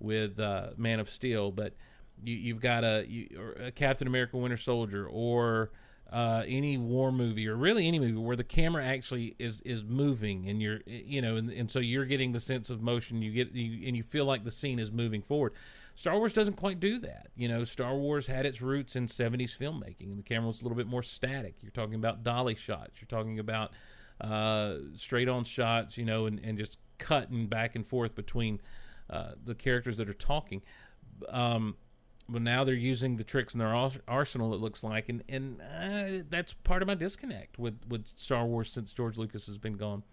[0.00, 1.74] with uh, Man of Steel, but
[2.24, 5.70] you, have got a, you, a, Captain America Winter Soldier or
[6.10, 10.48] uh, any war movie or really any movie where the camera actually is is moving
[10.48, 13.52] and you're you know and, and so you're getting the sense of motion you get
[13.52, 15.52] you, and you feel like the scene is moving forward.
[15.94, 17.26] Star Wars doesn't quite do that.
[17.36, 20.64] You know, Star Wars had its roots in 70s filmmaking, and the camera was a
[20.64, 21.56] little bit more static.
[21.60, 23.02] You're talking about dolly shots.
[23.02, 23.72] You're talking about
[24.20, 28.60] uh, straight on shots, you know, and, and just cutting back and forth between
[29.08, 30.62] uh, the characters that are talking.
[31.28, 31.76] Um,
[32.28, 33.74] but now they're using the tricks in their
[34.06, 34.54] arsenal.
[34.54, 38.70] It looks like, and and uh, that's part of my disconnect with with Star Wars
[38.70, 40.04] since George Lucas has been gone.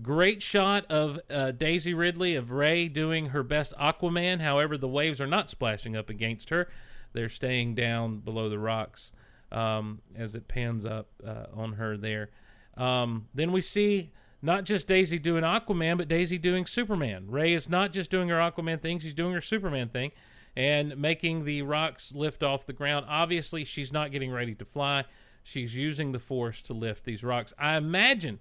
[0.00, 4.40] Great shot of uh, Daisy Ridley of Rey doing her best Aquaman.
[4.40, 6.68] However, the waves are not splashing up against her;
[7.12, 9.12] they're staying down below the rocks
[9.52, 12.30] um, as it pans up uh, on her there.
[12.78, 17.26] Um, then we see not just Daisy doing Aquaman, but Daisy doing Superman.
[17.28, 20.12] Rey is not just doing her Aquaman thing; she's doing her Superman thing
[20.58, 23.06] and making the rocks lift off the ground.
[23.08, 25.04] Obviously, she's not getting ready to fly.
[25.44, 27.54] She's using the force to lift these rocks.
[27.58, 28.40] I imagine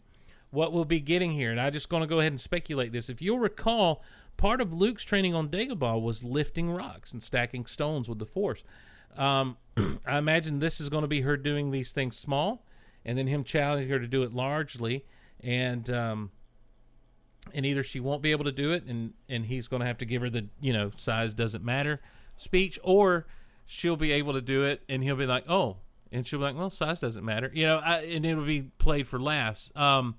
[0.50, 3.08] what we'll be getting here, and I'm just going to go ahead and speculate this.
[3.08, 4.04] If you'll recall,
[4.36, 8.64] part of Luke's training on Dagobah was lifting rocks and stacking stones with the force.
[9.16, 9.58] Um,
[10.06, 12.66] I imagine this is going to be her doing these things small,
[13.08, 15.04] and then him challenging her to do it largely,
[15.42, 16.32] and um,
[17.54, 19.98] and either she won't be able to do it and and he's going to have
[19.98, 22.02] to give her the you know size doesn't matter
[22.36, 23.26] speech or
[23.66, 25.78] she'll be able to do it and he'll be like oh
[26.12, 29.08] and she'll be like well size doesn't matter you know I, and it'll be played
[29.08, 30.16] for laughs um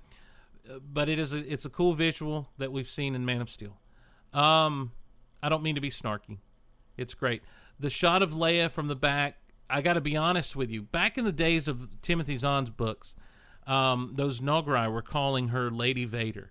[0.81, 3.79] but it is a it's a cool visual that we've seen in Man of Steel.
[4.33, 4.93] Um
[5.43, 6.39] I don't mean to be snarky.
[6.97, 7.43] It's great.
[7.79, 9.37] The shot of Leia from the back
[9.71, 10.83] I got to be honest with you.
[10.83, 13.15] Back in the days of Timothy Zahn's books
[13.69, 16.51] um, those Noghri were calling her Lady Vader.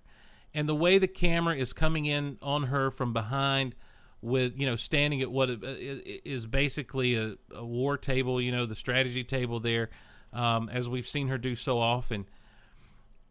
[0.54, 3.76] And the way the camera is coming in on her from behind
[4.22, 8.74] with you know standing at what is basically a, a war table you know the
[8.74, 9.92] strategy table there
[10.34, 12.28] um, as we've seen her do so often.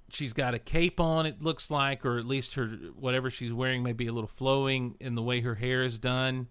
[0.08, 3.82] She's got a cape on it looks like or at least her whatever she's wearing
[3.82, 6.48] may be a little flowing in the way her hair is done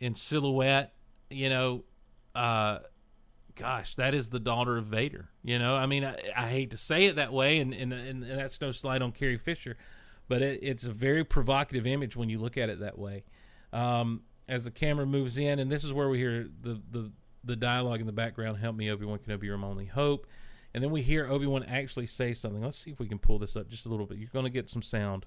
[0.00, 0.94] in silhouette
[1.28, 1.82] you know
[2.38, 2.78] uh
[3.58, 5.30] gosh, that is the daughter of Vader.
[5.42, 8.22] You know, I mean, I, I hate to say it that way, and, and, and
[8.22, 9.76] that's no slight on Carrie Fisher,
[10.28, 13.24] but it, it's a very provocative image when you look at it that way.
[13.72, 17.12] Um, as the camera moves in, and this is where we hear the the
[17.44, 18.58] the dialogue in the background.
[18.58, 20.26] Help me, Obi Wan Kenobi, you're my only hope.
[20.74, 22.62] And then we hear Obi Wan actually say something.
[22.62, 24.18] Let's see if we can pull this up just a little bit.
[24.18, 25.26] You're going to get some sound.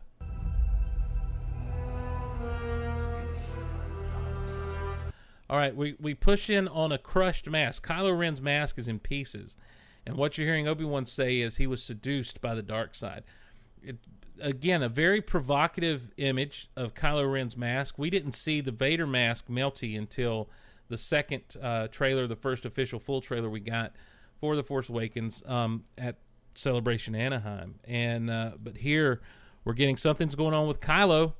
[5.51, 7.85] All right, we, we push in on a crushed mask.
[7.85, 9.57] Kylo Ren's mask is in pieces.
[10.05, 13.25] And what you're hearing Obi Wan say is he was seduced by the dark side.
[13.83, 13.97] It,
[14.39, 17.97] again, a very provocative image of Kylo Ren's mask.
[17.97, 20.49] We didn't see the Vader mask melty until
[20.87, 23.91] the second uh, trailer, the first official full trailer we got
[24.39, 26.15] for The Force Awakens um, at
[26.55, 27.75] Celebration Anaheim.
[27.83, 29.19] And uh, but here
[29.65, 31.33] we're getting something's going on with Kylo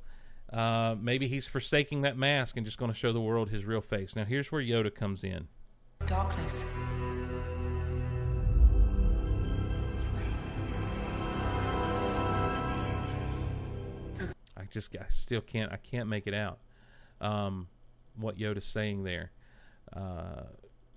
[0.52, 3.82] uh, maybe he's forsaking that mask and just going to show the world his real
[3.82, 4.15] face.
[4.15, 5.48] Now, here's where Yoda comes in.
[6.06, 6.65] Darkness.
[14.57, 16.60] I just, I still can't, I can't make it out.
[17.22, 17.68] Um,
[18.15, 19.32] what Yoda's saying there.
[19.94, 20.44] Uh,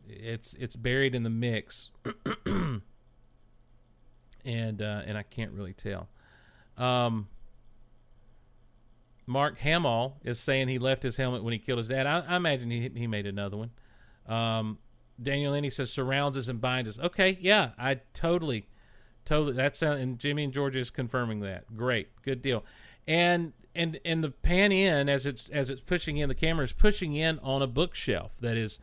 [0.09, 1.91] it's it's buried in the mix,
[2.47, 2.83] and
[4.45, 6.09] uh, and I can't really tell.
[6.77, 7.29] Um,
[9.27, 12.07] Mark Hamill is saying he left his helmet when he killed his dad.
[12.07, 13.71] I, I imagine he he made another one.
[14.27, 14.79] Um,
[15.23, 16.99] Daniel Lenny says surrounds us and binds us.
[16.99, 18.67] Okay, yeah, I totally,
[19.25, 19.53] totally.
[19.53, 21.77] That's uh, and Jimmy and Georgia is confirming that.
[21.77, 22.65] Great, good deal.
[23.07, 26.73] And and and the pan in as it's as it's pushing in, the camera is
[26.73, 28.79] pushing in on a bookshelf that is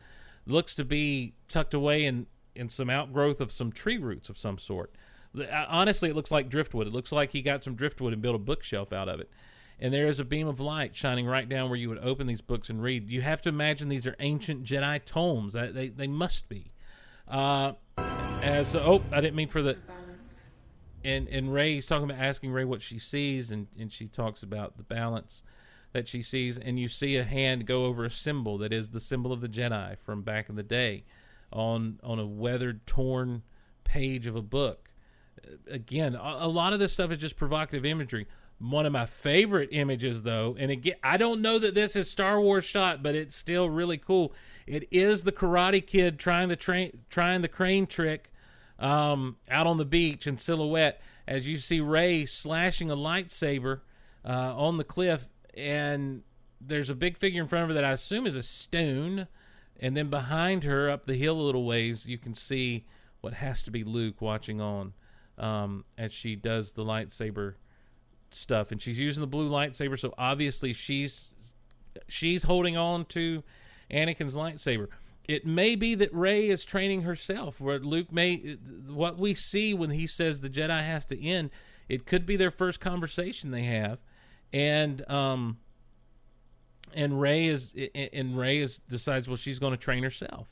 [0.46, 4.58] looks to be tucked away in in some outgrowth of some tree roots of some
[4.58, 4.92] sort.
[5.38, 6.86] Uh, Honestly, it looks like driftwood.
[6.86, 9.30] It looks like he got some driftwood and built a bookshelf out of it.
[9.82, 12.40] And there is a beam of light shining right down where you would open these
[12.40, 13.10] books and read.
[13.10, 15.54] You have to imagine these are ancient Jedi tomes.
[15.54, 16.70] That they they must be.
[17.26, 19.76] Uh, as oh, I didn't mean for the
[21.02, 24.76] and and Rey's talking about asking Rey what she sees, and and she talks about
[24.76, 25.42] the balance
[25.92, 29.00] that she sees, and you see a hand go over a symbol that is the
[29.00, 31.02] symbol of the Jedi from back in the day,
[31.52, 33.42] on on a weathered, torn
[33.82, 34.90] page of a book.
[35.68, 38.28] Again, a, a lot of this stuff is just provocative imagery.
[38.62, 42.40] One of my favorite images, though, and again, I don't know that this is Star
[42.40, 44.32] Wars shot, but it's still really cool.
[44.68, 48.30] It is the Karate Kid trying the train, trying the crane trick
[48.78, 53.80] um, out on the beach in silhouette as you see Rey slashing a lightsaber
[54.24, 56.22] uh, on the cliff, and
[56.60, 59.26] there's a big figure in front of her that I assume is a stone,
[59.80, 62.86] and then behind her, up the hill a little ways, you can see
[63.20, 64.92] what has to be Luke watching on
[65.36, 67.54] um, as she does the lightsaber
[68.34, 71.32] stuff, and she's using the blue lightsaber, so obviously she's
[72.08, 73.42] she's holding on to
[73.90, 74.88] Anakin's lightsaber.
[75.28, 78.56] It may be that Rey is training herself, where Luke may
[78.88, 81.50] what we see when he says the Jedi has to end.
[81.88, 83.98] It could be their first conversation they have,
[84.52, 85.58] and um,
[86.94, 90.48] and Rey is and Rey is decides well she's going to train herself,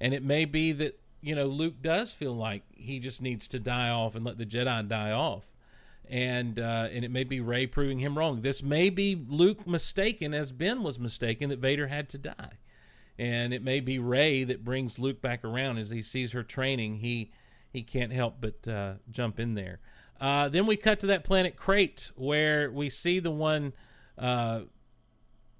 [0.00, 3.58] and it may be that you know Luke does feel like he just needs to
[3.58, 5.51] die off and let the Jedi die off,
[6.12, 8.42] and uh, and it may be Rey proving him wrong.
[8.42, 12.58] This may be Luke mistaken as Ben was mistaken that Vader had to die,
[13.18, 16.96] and it may be Rey that brings Luke back around as he sees her training.
[16.96, 17.32] He
[17.72, 19.80] he can't help but uh, jump in there.
[20.20, 23.72] Uh, then we cut to that planet Crait where we see the one
[24.18, 24.60] uh,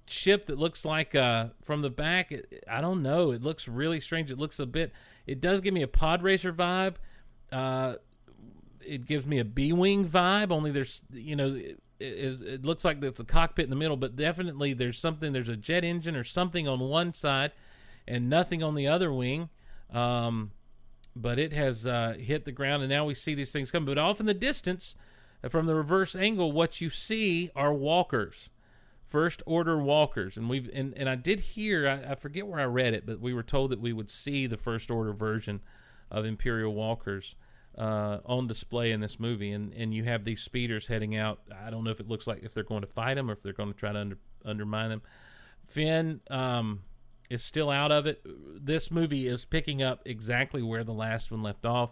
[0.05, 2.31] ship that looks like uh, from the back.
[2.31, 3.31] It, I don't know.
[3.31, 4.29] It looks really strange.
[4.29, 4.93] It looks a bit.
[5.25, 6.97] It does give me a pod racer vibe.
[8.85, 10.51] It gives me a B wing vibe.
[10.51, 13.97] Only there's you know it, it, it looks like there's a cockpit in the middle,
[13.97, 15.33] but definitely there's something.
[15.33, 17.51] There's a jet engine or something on one side,
[18.07, 19.49] and nothing on the other wing.
[19.91, 20.51] Um,
[21.15, 23.85] but it has uh, hit the ground, and now we see these things come.
[23.85, 24.95] But off in the distance,
[25.43, 28.49] uh, from the reverse angle, what you see are walkers,
[29.05, 32.65] first order walkers, and we've and, and I did hear I, I forget where I
[32.65, 35.61] read it, but we were told that we would see the first order version
[36.09, 37.35] of Imperial walkers
[37.77, 41.41] uh, on display in this movie, and and you have these speeders heading out.
[41.65, 43.41] I don't know if it looks like if they're going to fight them or if
[43.41, 45.01] they're going to try to under, undermine them.
[45.67, 46.21] Finn.
[46.29, 46.81] Um,
[47.29, 48.21] is still out of it.
[48.25, 51.91] This movie is picking up exactly where the last one left off,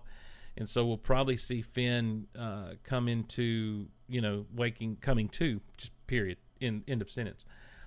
[0.55, 5.91] and so we'll probably see Finn uh, come into you know waking coming to just
[6.05, 7.45] period in end of sentence.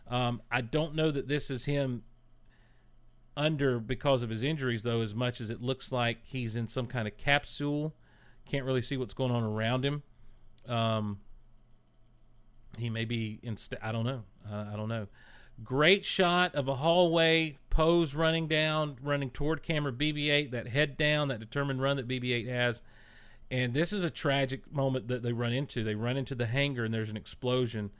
[0.08, 2.02] Um, I don't know that this is him
[3.36, 6.86] under because of his injuries though, as much as it looks like he's in some
[6.86, 7.94] kind of capsule.
[8.46, 10.02] Can't really see what's going on around him.
[10.68, 11.18] Um,
[12.78, 13.56] he may be in.
[13.56, 14.22] St- I don't know.
[14.50, 15.08] Uh, I don't know.
[15.62, 21.28] Great shot of a hallway, pose running down, running toward camera BB-8, that head down,
[21.28, 22.82] that determined run that BB-8 has.
[23.50, 25.84] And this is a tragic moment that they run into.
[25.84, 27.92] They run into the hangar, and there's an explosion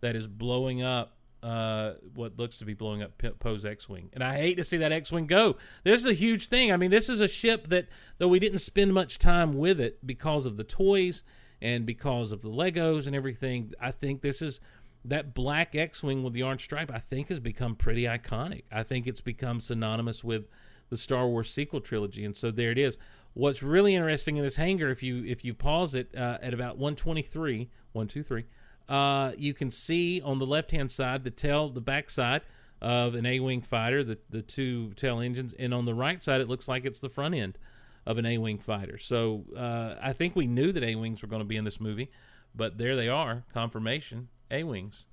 [0.00, 4.10] that is blowing up uh, what looks to be blowing up Poe's X-wing.
[4.12, 5.56] And I hate to see that X-wing go.
[5.84, 6.72] This is a huge thing.
[6.72, 7.88] I mean, this is a ship that,
[8.18, 11.24] though we didn't spend much time with it because of the toys
[11.60, 14.60] and because of the Legos and everything, I think this is
[15.04, 16.90] that black X-wing with the orange stripe.
[16.92, 18.62] I think has become pretty iconic.
[18.70, 20.46] I think it's become synonymous with
[20.90, 22.98] the Star Wars sequel trilogy, and so there it is.
[23.34, 26.76] What's really interesting in this hangar, if you if you pause it uh, at about
[26.76, 28.44] 123, 123,
[28.88, 32.42] uh, you can see on the left hand side the tail, the back side
[32.80, 36.48] of an A-wing fighter, the the two tail engines, and on the right side it
[36.48, 37.58] looks like it's the front end
[38.04, 38.98] of an A-wing fighter.
[38.98, 42.10] So uh, I think we knew that A-wings were going to be in this movie,
[42.54, 44.28] but there they are, confirmation.
[44.52, 45.06] A wings.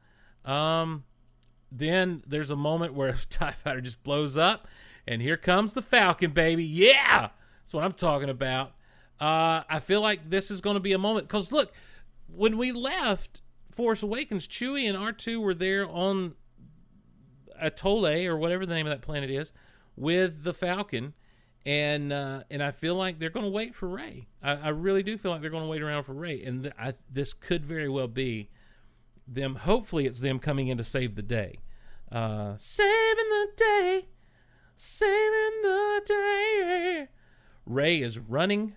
[0.46, 1.06] Um,
[1.72, 4.68] then there's a moment where a TIE fighter just blows up,
[5.08, 6.64] and here comes the Falcon, baby.
[6.64, 7.30] Yeah!
[7.62, 8.74] That's what I'm talking about.
[9.20, 11.28] Uh, I feel like this is going to be a moment.
[11.28, 11.74] Because look,
[12.28, 13.42] when we left
[13.72, 16.36] Force Awakens, Chewie and R2 were there on
[17.60, 19.52] Atoll or whatever the name of that planet is
[19.96, 21.14] with the Falcon.
[21.66, 24.28] And uh, and I feel like they're going to wait for Rey.
[24.42, 26.74] I, I really do feel like they're going to wait around for Rey, and th-
[26.80, 28.50] I, this could very well be
[29.34, 31.60] them hopefully it's them coming in to save the day
[32.12, 34.08] uh saving the day
[34.76, 37.08] saving the day
[37.66, 38.76] Rey is running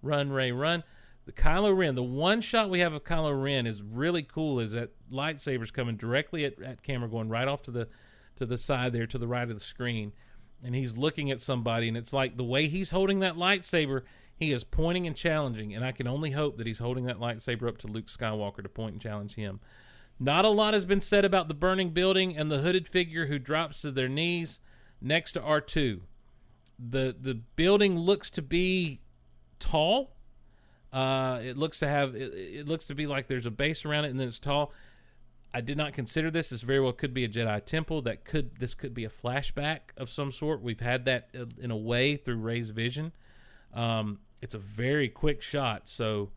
[0.00, 0.82] run Rey run
[1.26, 4.72] the kylo ren the one shot we have of kylo ren is really cool is
[4.72, 7.88] that lightsabers coming directly at, at camera going right off to the
[8.36, 10.12] to the side there to the right of the screen
[10.62, 14.02] and he's looking at somebody, and it's like the way he's holding that lightsaber,
[14.36, 17.68] he is pointing and challenging, and I can only hope that he's holding that lightsaber
[17.68, 19.60] up to Luke Skywalker to point and challenge him.
[20.18, 23.38] Not a lot has been said about the burning building and the hooded figure who
[23.38, 24.60] drops to their knees
[25.00, 26.00] next to R2.
[26.78, 29.00] The the building looks to be
[29.58, 30.15] tall.
[30.96, 34.06] Uh, it looks to have it, it looks to be like there's a base around
[34.06, 34.72] it and then it's tall.
[35.52, 36.48] I did not consider this.
[36.48, 38.00] This very well could be a Jedi temple.
[38.00, 40.62] That could this could be a flashback of some sort.
[40.62, 41.28] We've had that
[41.60, 43.12] in a way through Rey's vision.
[43.74, 46.30] Um, it's a very quick shot, so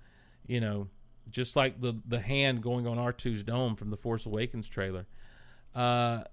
[0.46, 0.90] you know,
[1.32, 5.06] just like the the hand going on R2's dome from the Force Awakens trailer.
[5.74, 6.24] Uh,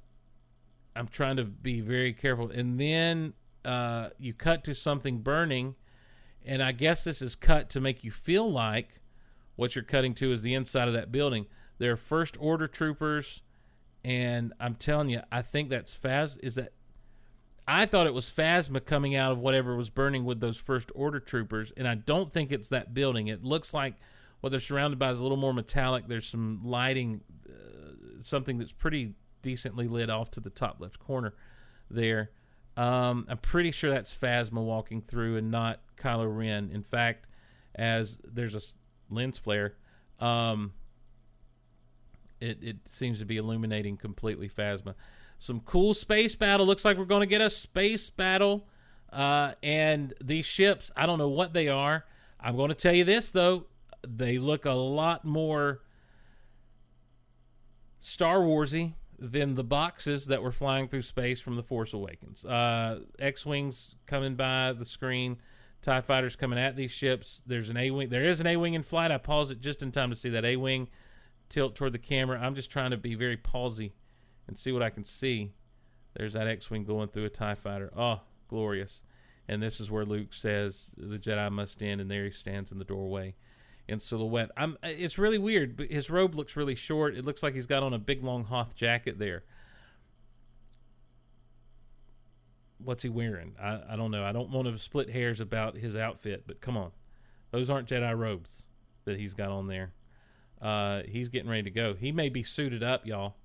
[0.97, 3.35] I'm trying to be very careful, and then
[3.65, 5.77] uh, you cut to something burning,
[6.47, 9.01] and I guess this is cut to make you feel like
[9.57, 11.47] what you're cutting to is the inside of that building.
[11.79, 13.43] They're first order troopers,
[14.05, 16.39] and I'm telling you, I think that's Phas.
[16.43, 16.73] Is that?
[17.69, 21.19] I thought it was Phasma coming out of whatever was burning with those first order
[21.19, 23.27] troopers, and I don't think it's that building.
[23.27, 23.95] It looks like
[24.41, 26.07] what they're surrounded by is a little more metallic.
[26.07, 31.35] There's some lighting, uh, something that's pretty decently lit off to the top left corner
[31.91, 32.31] there.
[32.77, 36.71] Um, I'm pretty sure that's Phasma walking through and not Kylo Ren.
[36.73, 37.27] In fact,
[37.75, 38.61] as there's a
[39.11, 39.75] lens flare,
[40.21, 40.73] um,
[42.41, 44.95] it, it seems to be illuminating completely Phasma.
[45.39, 46.67] Some cool space battle.
[46.67, 48.67] Looks like we're going to get a space battle.
[49.13, 52.05] Uh, and these ships, I don't know what they are.
[52.41, 53.67] I'm going to tell you this, though.
[54.07, 55.81] They look a lot more
[57.99, 62.45] Star Warsy than the boxes that were flying through space from the Force Awakens.
[62.45, 65.39] Uh, X-wings coming by the screen,
[65.83, 67.43] Tie fighters coming at these ships.
[67.47, 68.09] There's an A-wing.
[68.09, 69.11] There is an A-wing in flight.
[69.11, 70.89] I paused it just in time to see that A-wing
[71.49, 72.41] tilt toward the camera.
[72.41, 73.95] I'm just trying to be very palsy
[74.49, 75.53] and see what I can see.
[76.15, 77.93] There's that X-wing going through a Tie fighter.
[77.97, 79.03] Oh, glorious!
[79.49, 82.79] And this is where Luke says the Jedi must end, and there he stands in
[82.79, 83.35] the doorway
[83.89, 84.51] in silhouette.
[84.57, 84.77] I'm.
[84.83, 87.17] It's really weird, but his robe looks really short.
[87.17, 89.45] It looks like he's got on a big long Hoth jacket there.
[92.79, 93.55] What's he wearing?
[93.61, 94.25] I, I don't know.
[94.25, 96.91] I don't want to split hairs about his outfit, but come on,
[97.51, 98.67] those aren't Jedi robes
[99.07, 99.93] that he's got on there.
[100.61, 101.95] Uh, he's getting ready to go.
[101.95, 103.37] He may be suited up, y'all.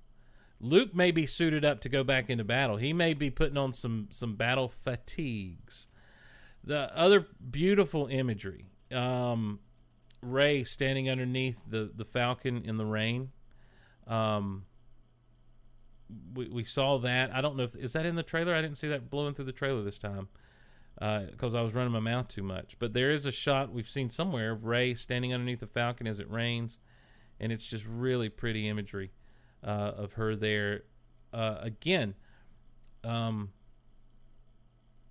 [0.60, 2.76] Luke may be suited up to go back into battle.
[2.76, 5.86] He may be putting on some some battle fatigues.
[6.62, 8.66] The other beautiful imagery.
[8.92, 9.58] Um,
[10.22, 13.32] Rey standing underneath the, the Falcon in the rain.
[14.06, 14.64] Um,
[16.34, 17.34] we, we saw that.
[17.34, 18.54] I don't know if is that in the trailer.
[18.54, 20.28] I didn't see that blowing through the trailer this time
[20.94, 22.76] because uh, I was running my mouth too much.
[22.78, 26.20] But there is a shot we've seen somewhere of Rey standing underneath the Falcon as
[26.20, 26.78] it rains,
[27.40, 29.10] and it's just really pretty imagery
[29.64, 30.84] uh, of her there.
[31.32, 32.14] Uh, again,
[33.04, 33.50] um,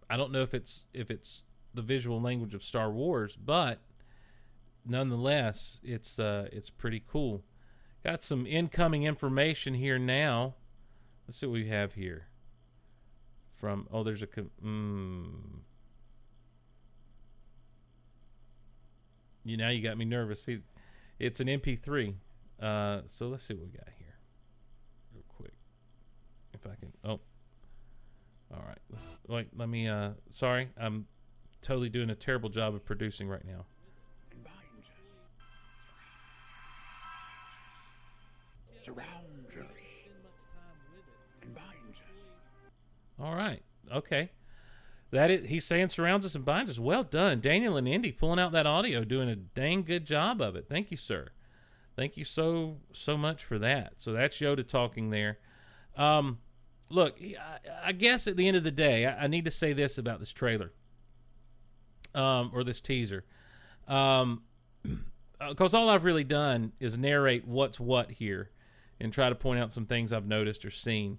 [0.09, 1.43] I don't know if it's if it's
[1.73, 3.79] the visual language of Star Wars, but
[4.85, 7.43] nonetheless, it's uh, it's pretty cool.
[8.03, 10.55] Got some incoming information here now.
[11.27, 12.27] Let's see what we have here.
[13.55, 15.25] From oh, there's a mm,
[19.43, 20.43] you now you got me nervous.
[20.43, 20.59] See,
[21.19, 22.15] it's an MP3.
[22.59, 24.15] Uh, so let's see what we got here,
[25.13, 25.53] real quick.
[26.53, 26.91] If I can.
[27.03, 27.19] Oh,
[28.53, 28.77] all right.
[28.91, 29.87] Let's, wait, let me.
[29.87, 31.05] Uh, sorry, I'm
[31.61, 33.65] totally doing a terrible job of producing right now.
[38.83, 39.65] Surrounds us
[41.43, 43.19] and binds us.
[43.19, 43.61] All right.
[43.93, 44.31] Okay.
[45.11, 46.79] That is, he's saying surrounds us and binds us.
[46.79, 50.55] Well done, Daniel and Indy, pulling out that audio, doing a dang good job of
[50.55, 50.67] it.
[50.69, 51.29] Thank you, sir.
[51.97, 53.93] Thank you so so much for that.
[53.97, 55.39] So that's Yoda talking there.
[55.97, 56.39] Um,
[56.89, 59.73] look, I, I guess at the end of the day, I, I need to say
[59.73, 60.71] this about this trailer,
[62.15, 63.25] um, or this teaser,
[63.89, 64.43] um,
[65.49, 68.49] because all I've really done is narrate what's what here
[69.01, 71.17] and try to point out some things I've noticed or seen.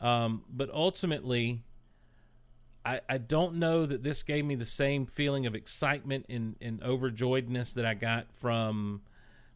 [0.00, 1.62] Um, but ultimately,
[2.84, 6.80] I, I don't know that this gave me the same feeling of excitement and, and
[6.80, 9.02] overjoyedness that I got from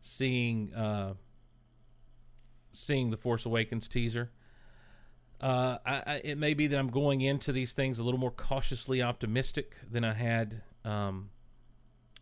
[0.00, 1.14] seeing uh,
[2.72, 4.30] seeing the Force Awakens teaser.
[5.40, 8.30] Uh, I, I, it may be that I'm going into these things a little more
[8.30, 11.30] cautiously optimistic than I had um,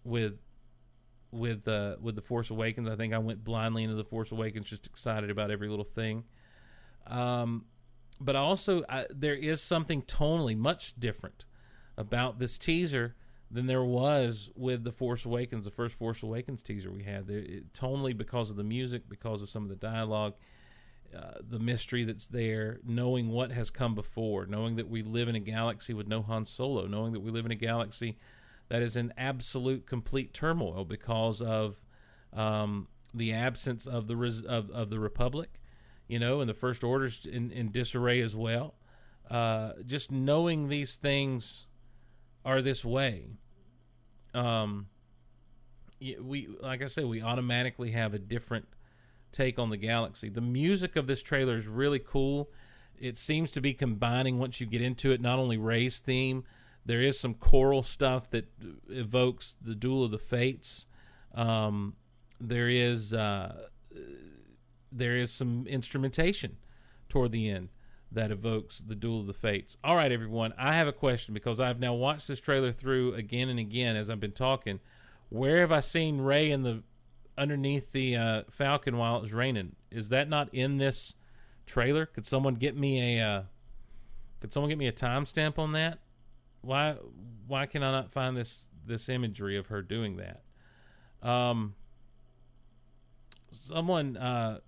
[0.04, 0.38] with
[1.32, 2.88] with uh, with the Force Awakens.
[2.88, 6.24] I think I went blindly into the Force Awakens, just excited about every little thing.
[7.06, 7.66] Um,
[8.20, 11.44] but also, I, there is something tonally much different
[11.96, 13.16] about this teaser
[13.50, 17.26] than there was with the Force Awakens, the first Force Awakens teaser we had.
[17.26, 20.34] There, it, tonally, because of the music, because of some of the dialogue,
[21.16, 25.34] uh, the mystery that's there, knowing what has come before, knowing that we live in
[25.34, 28.16] a galaxy with no Han Solo, knowing that we live in a galaxy
[28.70, 31.80] that is in absolute complete turmoil because of
[32.32, 35.60] um, the absence of the res- of, of the Republic,
[36.06, 38.74] you know, and the First Order's in, in disarray as well.
[39.28, 41.66] Uh, just knowing these things
[42.44, 43.26] are this way,
[44.34, 44.86] um,
[46.00, 48.68] we like I said, we automatically have a different
[49.32, 50.28] take on the galaxy.
[50.28, 52.50] The music of this trailer is really cool.
[52.98, 56.44] It seems to be combining once you get into it, not only Rey's theme.
[56.84, 58.46] There is some choral stuff that
[58.88, 60.86] evokes the Duel of the Fates.
[61.34, 61.94] Um,
[62.40, 63.68] there is uh,
[64.90, 66.56] there is some instrumentation
[67.08, 67.68] toward the end
[68.12, 69.76] that evokes the Duel of the Fates.
[69.84, 73.48] All right, everyone, I have a question because I've now watched this trailer through again
[73.48, 74.80] and again as I've been talking.
[75.28, 76.82] Where have I seen Rey in the
[77.38, 79.76] underneath the uh, Falcon while it was raining?
[79.90, 81.14] Is that not in this
[81.66, 82.04] trailer?
[82.04, 83.42] Could someone get me a uh,
[84.40, 85.98] could someone get me a timestamp on that?
[86.62, 86.96] Why
[87.46, 90.42] why can I not find this this imagery of her doing that?
[91.28, 91.74] Um,
[93.50, 94.60] someone uh,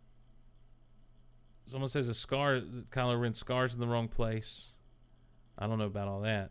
[1.71, 2.61] someone says a scar
[2.91, 4.69] Kylo Ren scars in the wrong place.
[5.59, 6.51] I don't know about all that.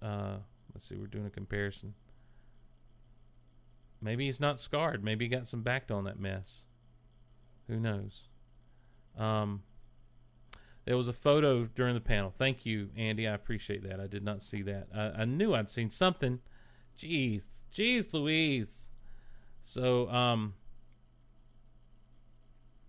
[0.00, 0.36] Uh,
[0.74, 1.94] let's see, we're doing a comparison.
[4.00, 5.04] Maybe he's not scarred.
[5.04, 6.62] Maybe he got some backed on that mess.
[7.68, 8.22] Who knows?
[9.18, 9.62] Um,
[10.84, 12.32] there was a photo during the panel.
[12.36, 13.28] Thank you, Andy.
[13.28, 14.00] I appreciate that.
[14.00, 14.88] I did not see that.
[14.94, 16.40] I, I knew I'd seen something.
[16.98, 18.88] Jeez, jeez, Louise.
[19.62, 20.54] So, um,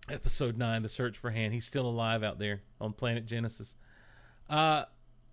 [0.08, 1.52] episode nine, the search for Han.
[1.52, 3.74] He's still alive out there on planet Genesis.
[4.48, 4.84] Uh,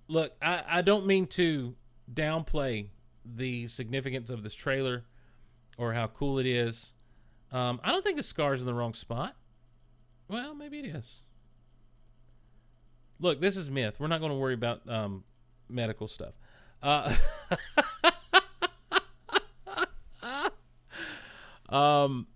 [0.07, 1.75] look, I, I don't mean to
[2.13, 2.87] downplay
[3.25, 5.05] the significance of this trailer
[5.77, 6.93] or how cool it is.
[7.51, 9.35] Um, I don't think the scar's in the wrong spot.
[10.27, 11.21] Well, maybe it is.
[13.19, 13.99] Look, this is myth.
[13.99, 15.23] We're not going to worry about um,
[15.67, 16.39] medical stuff.
[16.81, 17.13] Uh,
[21.69, 22.27] um,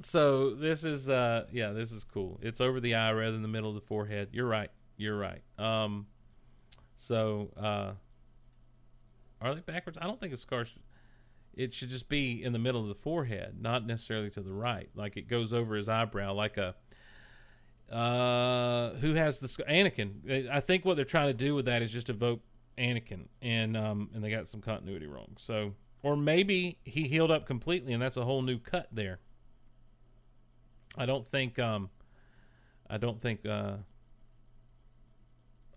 [0.00, 2.38] so this is uh, yeah, this is cool.
[2.42, 4.28] It's over the eye rather than the middle of the forehead.
[4.32, 4.70] You're right.
[4.96, 5.42] You're right.
[5.58, 6.06] Um,
[6.96, 7.92] so uh,
[9.40, 9.98] are they backwards?
[10.00, 10.64] I don't think a scar.
[10.64, 10.82] Should,
[11.54, 14.90] it should just be in the middle of the forehead, not necessarily to the right.
[14.94, 16.74] Like it goes over his eyebrow, like a
[17.90, 20.48] uh, who has the Anakin?
[20.50, 22.40] I think what they're trying to do with that is just evoke
[22.76, 25.36] Anakin, and um, and they got some continuity wrong.
[25.38, 29.20] So, or maybe he healed up completely, and that's a whole new cut there.
[30.96, 31.58] I don't think.
[31.58, 31.90] Um,
[32.88, 33.46] I don't think.
[33.46, 33.76] Uh,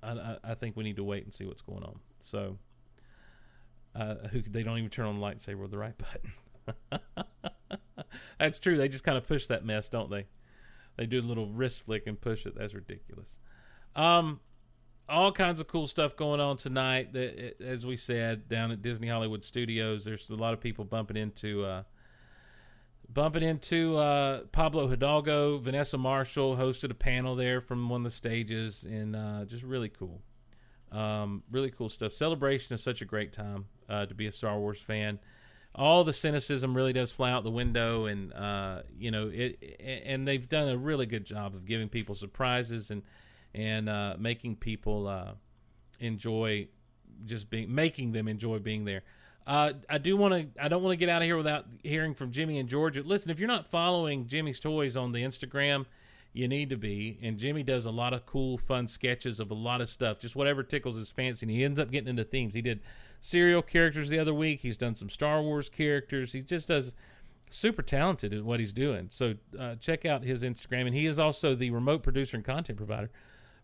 [0.03, 1.99] I, I think we need to wait and see what's going on.
[2.19, 2.57] So,
[3.95, 5.95] uh, who they don't even turn on the lightsaber with the right
[6.91, 7.01] button.
[8.39, 8.77] That's true.
[8.77, 10.25] They just kind of push that mess, don't they?
[10.97, 12.55] They do a little wrist flick and push it.
[12.57, 13.39] That's ridiculous.
[13.95, 14.39] Um,
[15.09, 17.13] all kinds of cool stuff going on tonight.
[17.13, 21.17] That, As we said, down at Disney Hollywood Studios, there's a lot of people bumping
[21.17, 21.83] into uh,
[23.13, 25.57] bumping into uh, Pablo Hidalgo.
[25.57, 29.89] Vanessa Marshall hosted a panel there from one of the stages, and uh, just really
[29.89, 30.21] cool.
[30.91, 32.13] Um, really cool stuff.
[32.13, 35.19] Celebration is such a great time uh, to be a Star Wars fan
[35.73, 40.01] all the cynicism really does fly out the window, and uh, you know it.
[40.05, 43.03] And they've done a really good job of giving people surprises and
[43.53, 45.33] and uh, making people uh,
[45.99, 46.67] enjoy
[47.25, 49.03] just being making them enjoy being there.
[49.47, 50.63] Uh, I do want to.
[50.63, 53.01] I don't want to get out of here without hearing from Jimmy and Georgia.
[53.03, 55.85] Listen, if you're not following Jimmy's Toys on the Instagram,
[56.33, 57.19] you need to be.
[57.21, 60.35] And Jimmy does a lot of cool, fun sketches of a lot of stuff, just
[60.35, 61.45] whatever tickles his fancy.
[61.45, 62.53] And he ends up getting into themes.
[62.53, 62.81] He did
[63.19, 64.61] serial characters the other week.
[64.61, 66.31] He's done some Star Wars characters.
[66.33, 66.93] He just does
[67.49, 69.09] super talented at what he's doing.
[69.11, 72.77] So uh, check out his Instagram, and he is also the remote producer and content
[72.77, 73.11] provider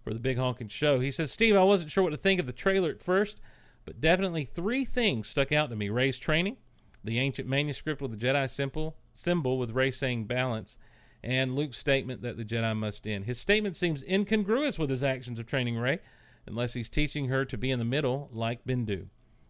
[0.04, 1.00] for the Big Honkin' Show.
[1.00, 3.40] He says, "Steve, I wasn't sure what to think of the trailer at first,
[3.86, 6.58] but definitely three things stuck out to me: Rey's training,
[7.04, 10.78] the ancient manuscript with the Jedi symbol, symbol with Rey saying balance."
[11.24, 13.26] And Luke's statement that the Jedi must end.
[13.26, 16.00] His statement seems incongruous with his actions of training Rey,
[16.46, 19.08] unless he's teaching her to be in the middle like Bendu.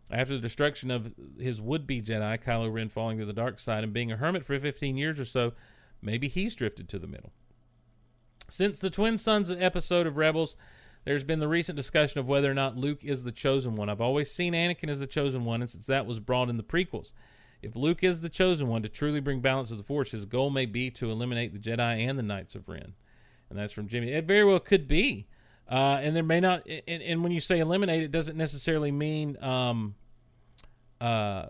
[0.10, 3.84] After the destruction of his would be Jedi, Kylo Ren falling to the dark side
[3.84, 5.54] and being a hermit for 15 years or so,
[6.02, 7.34] maybe he's drifted to the middle.
[8.50, 10.56] Since the Twin Suns episode of Rebels,
[11.04, 13.90] there's been the recent discussion of whether or not Luke is the chosen one.
[13.90, 16.64] I've always seen Anakin as the chosen one, and since that was brought in the
[16.64, 17.12] prequels.
[17.62, 20.50] If Luke is the chosen one to truly bring balance to the Force, his goal
[20.50, 22.94] may be to eliminate the Jedi and the Knights of Ren.
[23.50, 24.12] And that's from Jimmy.
[24.12, 25.28] It very well could be.
[25.70, 29.38] Uh, and there may not, and, and, when you say eliminate, it doesn't necessarily mean
[29.44, 29.96] um,
[31.02, 31.48] uh,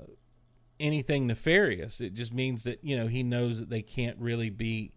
[0.80, 2.02] anything nefarious.
[2.02, 4.92] It just means that you know he knows that they can't really be,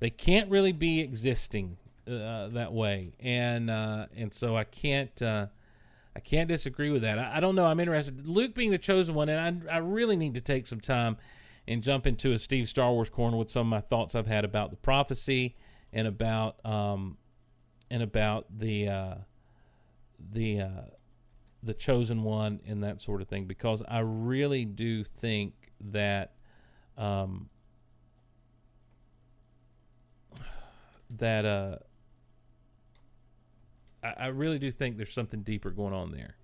[0.00, 1.76] they can't really be existing
[2.08, 5.46] uh, that way, and uh, and so I can't uh,
[6.16, 7.18] I can't disagree with that.
[7.18, 7.66] I, I don't know.
[7.66, 8.26] I'm interested.
[8.26, 11.16] Luke being the chosen one, and I I really need to take some time
[11.66, 14.44] and jump into a Steve Star Wars corner with some of my thoughts I've had
[14.44, 15.56] about the prophecy
[15.92, 17.16] and about um
[17.90, 19.14] and about the uh,
[20.32, 20.82] the uh,
[21.62, 26.32] the chosen one and that sort of thing because I really do think that
[26.96, 27.48] um,
[31.10, 31.76] that uh,
[34.10, 36.36] I, really do think there's something deeper going on there.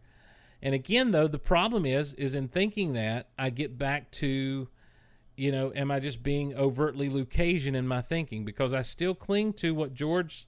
[0.62, 4.68] And again, though, the problem is is in thinking that I get back to,
[5.36, 9.54] you know, am I just being overtly Lucasian in my thinking because I still cling
[9.54, 10.46] to what George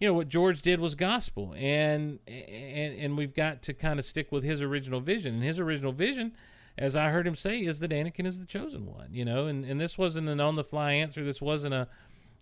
[0.00, 4.04] you know what George did was gospel, and and and we've got to kind of
[4.06, 5.34] stick with his original vision.
[5.34, 6.32] And his original vision,
[6.78, 9.08] as I heard him say, is that Anakin is the chosen one.
[9.12, 11.22] You know, and and this wasn't an on the fly answer.
[11.22, 11.88] This wasn't a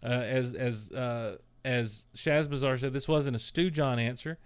[0.04, 2.92] uh, as as uh, as Shazbazar said.
[2.92, 4.38] This wasn't a Stu John answer.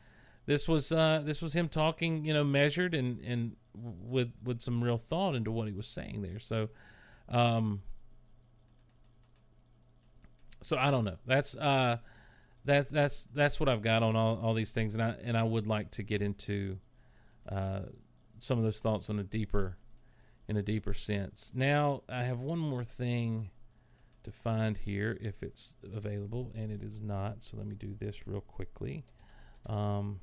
[0.45, 4.83] This was uh, this was him talking, you know, measured and and with with some
[4.83, 6.41] real thought into what he was saying there.
[6.41, 6.69] So,
[7.29, 7.83] um,
[10.63, 11.19] so I don't know.
[11.25, 11.99] That's uh
[12.65, 15.45] that's that's that's what I've got on all, all these things, and I and I
[15.45, 16.79] would like to get into
[17.49, 17.83] uh,
[18.41, 19.79] some of those thoughts in a deeper
[20.49, 21.53] in a deeper sense.
[21.55, 23.51] Now I have one more thing
[24.25, 27.43] to find here if it's available, and it is not.
[27.43, 29.05] So let me do this real quickly.
[29.67, 30.21] Um,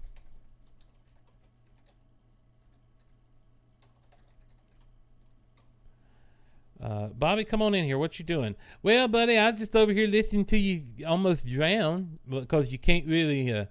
[6.81, 7.97] Uh, Bobby, come on in here.
[7.97, 8.55] What you doing?
[8.81, 13.51] Well, buddy, I just over here listening to you almost drown because you can't really
[13.51, 13.65] uh,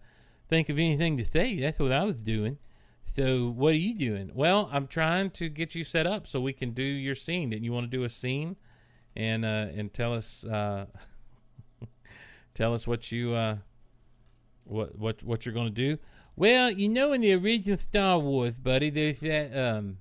[0.48, 1.58] think of anything to say.
[1.58, 2.58] That's what I was doing.
[3.06, 4.30] So, what are you doing?
[4.34, 7.50] Well, I'm trying to get you set up so we can do your scene.
[7.50, 8.56] Didn't you want to do a scene
[9.18, 10.86] and uh, and tell us uh,
[12.54, 13.56] tell us what you uh,
[14.64, 15.98] what what what you're going to do?
[16.36, 19.98] Well, you know, in the original Star Wars, buddy, there's that um,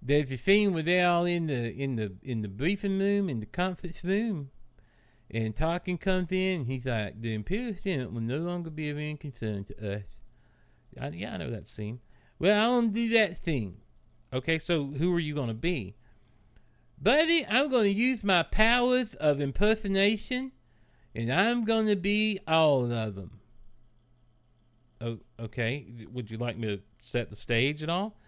[0.00, 3.40] there's a scene where they're all in the in the in the briefing room in
[3.40, 4.50] the conference room,
[5.28, 6.66] and Tarkin comes in.
[6.66, 10.04] he's like, "The Imperial Senate will no longer be of any concern to us."
[11.00, 12.00] I, yeah, I know that scene.
[12.38, 13.78] Well, I don't do that thing.
[14.32, 15.96] Okay, so who are you going to be,
[17.00, 17.46] buddy?
[17.46, 20.52] I'm going to use my powers of impersonation,
[21.14, 23.40] and I'm going to be all of them.
[25.00, 25.86] Oh, okay.
[26.12, 28.18] Would you like me to set the stage at all?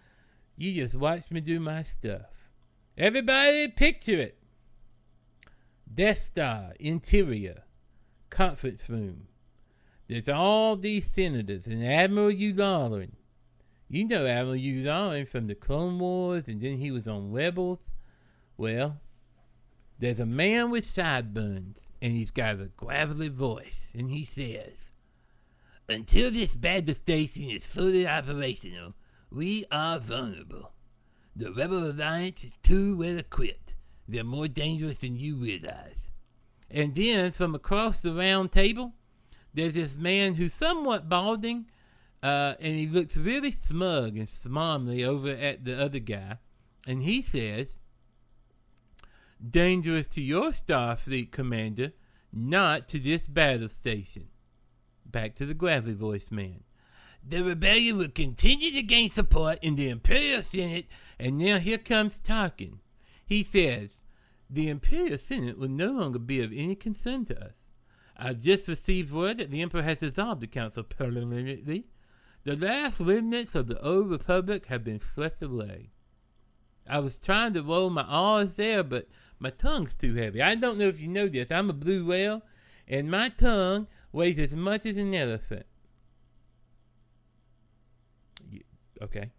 [0.57, 2.49] You just watch me do my stuff.
[2.97, 4.37] Everybody picture it.
[5.91, 7.63] Death Star, interior,
[8.29, 9.27] conference room.
[10.07, 13.11] There's all these senators and Admiral Yularen.
[13.89, 17.79] You know Admiral Yularen from the Clone Wars and then he was on Rebels.
[18.63, 19.01] Well,
[19.99, 24.89] there's a man with sideburns and he's got a gravelly voice and he says,
[25.89, 28.93] Until this battle station is fully operational,
[29.29, 30.71] we are vulnerable.
[31.35, 33.75] The Rebel Alliance is too well equipped.
[34.07, 36.09] They're more dangerous than you realize.
[36.71, 38.93] And then, from across the round table,
[39.53, 41.65] there's this man who's somewhat balding,
[42.23, 46.37] uh, and he looks really smug and smarmy over at the other guy.
[46.87, 47.75] And he says,
[49.47, 51.91] Dangerous to your Starfleet commander,
[52.31, 54.27] not to this battle station.
[55.05, 56.63] Back to the gravelly voiced man.
[57.27, 60.87] The rebellion will continue to gain support in the Imperial Senate,
[61.19, 62.79] and now here comes Tarkin.
[63.25, 63.91] He says,
[64.49, 67.53] The Imperial Senate will no longer be of any concern to us.
[68.15, 71.87] I've just received word that the Emperor has dissolved the Council permanently.
[72.43, 75.91] The last remnants of the old Republic have been swept away.
[76.87, 79.07] I was trying to roll my R's there, but
[79.39, 80.41] my tongue's too heavy.
[80.41, 81.51] I don't know if you know this.
[81.51, 82.43] I'm a blue whale,
[82.87, 85.65] and my tongue weighs as much as an elephant.
[89.01, 89.31] Okay.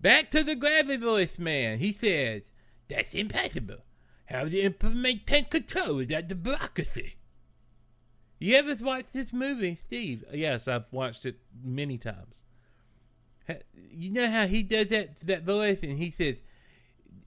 [0.00, 1.78] Back to the gravelly voice man.
[1.78, 2.50] He says,
[2.88, 3.78] That's impossible.
[4.26, 7.16] How the Emperor maintain control without the bureaucracy?
[8.38, 10.24] You ever watched this movie, Steve?
[10.32, 12.42] Yes, I've watched it many times.
[13.90, 16.36] You know how he does that that voice, and he says,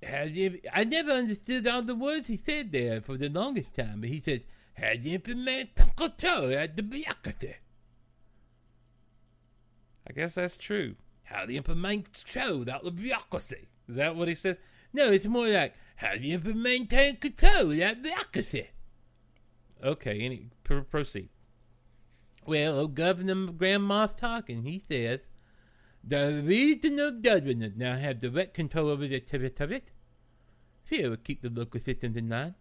[0.01, 4.09] you, "I never understood all the words he said there for the longest time." But
[4.09, 4.41] he says,
[4.75, 7.55] "How do you implement control at the bureaucracy?"
[10.07, 10.95] I guess that's true
[11.27, 13.67] how do you implement control without the bureaucracy?
[13.87, 14.57] Is that what he says?
[14.93, 18.69] No, it's more like, how do you maintain control without bureaucracy?
[19.83, 21.29] Okay, any, pr- proceed.
[22.45, 24.63] Well, old Governor Grand talking.
[24.63, 25.19] He says,
[26.07, 29.81] the region of judgment now have direct control over the territory.
[30.83, 32.55] Fear will keep the local systems in line.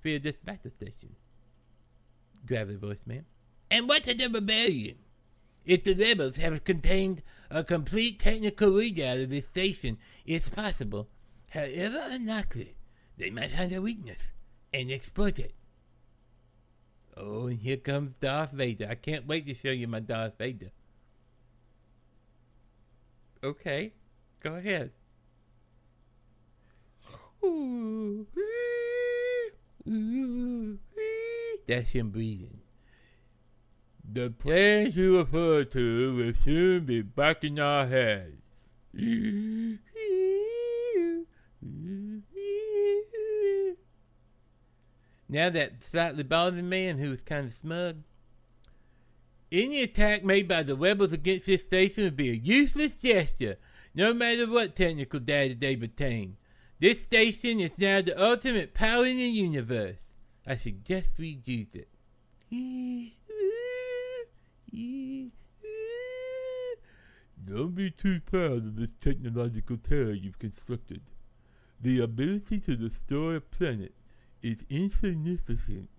[0.00, 1.16] Fear this battle station.
[2.46, 3.24] Gravity voice, man.
[3.70, 4.98] And what is the rebellion?
[5.64, 11.08] If the rebels have contained a complete technical readout of this station, it's possible,
[11.50, 12.76] however unlikely,
[13.16, 14.28] they might find a weakness
[14.72, 15.54] and exploit it.
[17.16, 18.88] Oh, and here comes Darth Vader.
[18.90, 20.70] I can't wait to show you my Darth Vader.
[23.44, 23.92] Okay,
[24.40, 24.90] go ahead.
[31.68, 32.62] That's him breathing.
[34.10, 38.40] The plans you refer to will soon be back in our heads.
[45.28, 48.04] Now that slightly balding man who was kind of smug.
[49.54, 53.56] Any attack made by the rebels against this station would be a useless gesture,
[53.94, 56.36] no matter what technical data they obtain.
[56.80, 59.98] This station is now the ultimate power in the universe.
[60.44, 61.86] I suggest we use it.
[67.46, 71.02] Don't be too proud of this technological terror you've constructed.
[71.80, 73.94] The ability to destroy a planet
[74.42, 75.90] is insignificant.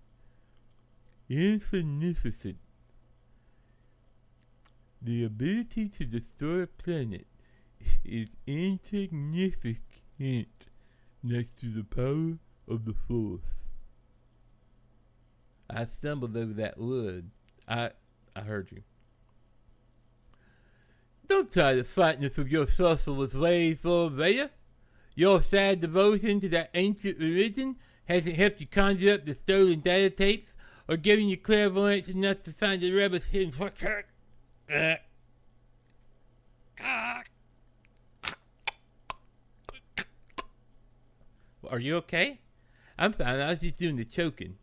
[1.30, 2.58] Insignificant.
[5.02, 7.26] The ability to destroy a planet
[8.04, 10.48] is insignificant
[11.22, 13.42] next to the power of the Force.
[15.68, 17.30] I stumbled over that word.
[17.68, 17.90] I
[18.34, 18.82] I heard you.
[21.28, 24.50] Don't try to frighten us with your sorcerer's ways, Lord Vader.
[25.14, 30.10] Your sad devotion to that ancient religion hasn't helped you conjure up the stolen data
[30.10, 30.52] tapes
[30.88, 33.52] or given you clairvoyance enough to find the rebels hidden.
[41.68, 42.40] Are you okay?
[42.98, 43.40] I'm fine.
[43.40, 44.56] I was just doing the choking.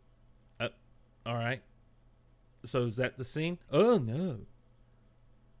[0.58, 0.68] Uh,
[1.24, 1.62] all right.
[2.66, 3.58] So is that the scene?
[3.70, 4.40] Oh no.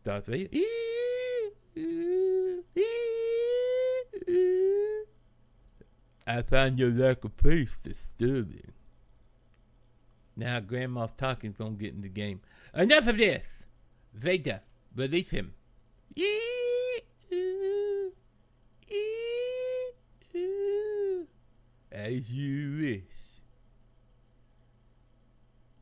[0.04, 0.48] Darth Vader.
[6.26, 8.72] I find your lack of faith disturbing.
[10.36, 12.40] Now Grand Moff Tarkin's gonna get in the game.
[12.74, 13.44] Enough of this!
[14.14, 14.60] Vader,
[14.94, 15.54] release him.
[21.90, 23.02] As you wish.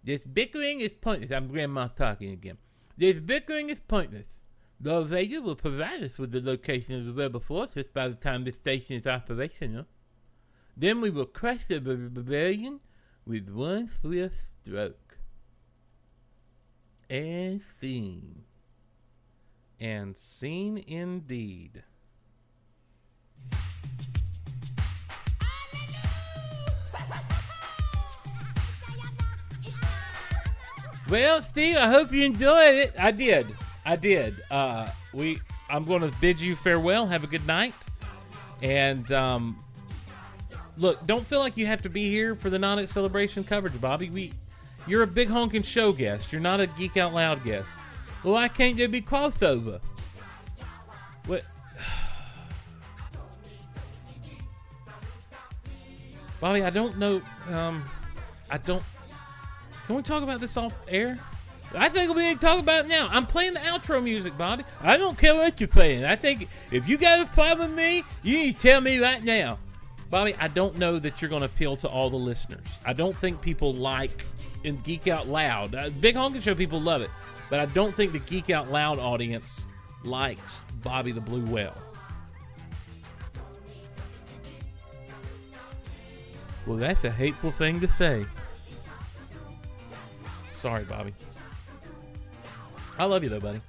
[0.02, 1.30] This bickering is pointless.
[1.30, 2.58] I'm Grand Moff Tarkin again.
[2.96, 4.26] This bickering is pointless.
[4.82, 8.44] Lord Vader will provide us with the location of the rebel forces by the time
[8.44, 9.84] this station is operational.
[10.76, 12.80] Then we will crush the rebellion
[13.26, 15.01] with one swift stroke.
[17.12, 18.44] And scene.
[19.78, 21.82] And scene indeed.
[31.10, 32.94] Well, Steve, I hope you enjoyed it.
[32.98, 33.54] I did.
[33.84, 34.42] I did.
[34.50, 35.38] Uh, we.
[35.68, 37.06] I'm going to bid you farewell.
[37.08, 37.74] Have a good night.
[38.62, 39.62] And um,
[40.78, 44.08] look, don't feel like you have to be here for the non celebration coverage, Bobby.
[44.08, 44.32] We,
[44.86, 46.32] you're a big honking show guest.
[46.32, 47.68] You're not a geek out loud guest.
[48.22, 49.80] Well, why can't there be crossover?
[51.26, 51.44] What?
[56.40, 57.22] Bobby, I don't know.
[57.50, 57.84] Um,
[58.50, 58.82] I don't.
[59.86, 61.18] Can we talk about this off air?
[61.74, 63.08] I think we need to talk about it now.
[63.10, 64.64] I'm playing the outro music, Bobby.
[64.80, 66.04] I don't care what you're playing.
[66.04, 69.22] I think if you got a problem with me, you need to tell me right
[69.22, 69.58] now.
[70.10, 72.66] Bobby, I don't know that you're going to appeal to all the listeners.
[72.84, 74.26] I don't think people like
[74.64, 75.74] and Geek Out Loud.
[75.74, 77.10] Uh, Big Honkin' Show people love it,
[77.50, 79.66] but I don't think the Geek Out Loud audience
[80.04, 81.76] likes Bobby the Blue Whale.
[86.66, 88.24] Well, that's a hateful thing to say.
[90.50, 91.12] Sorry, Bobby.
[92.98, 93.60] I love you though, buddy.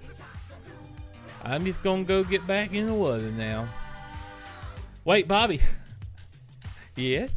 [1.44, 3.68] I'm just gonna go get back in the water now.
[5.04, 5.60] Wait, Bobby.
[6.96, 7.32] yes?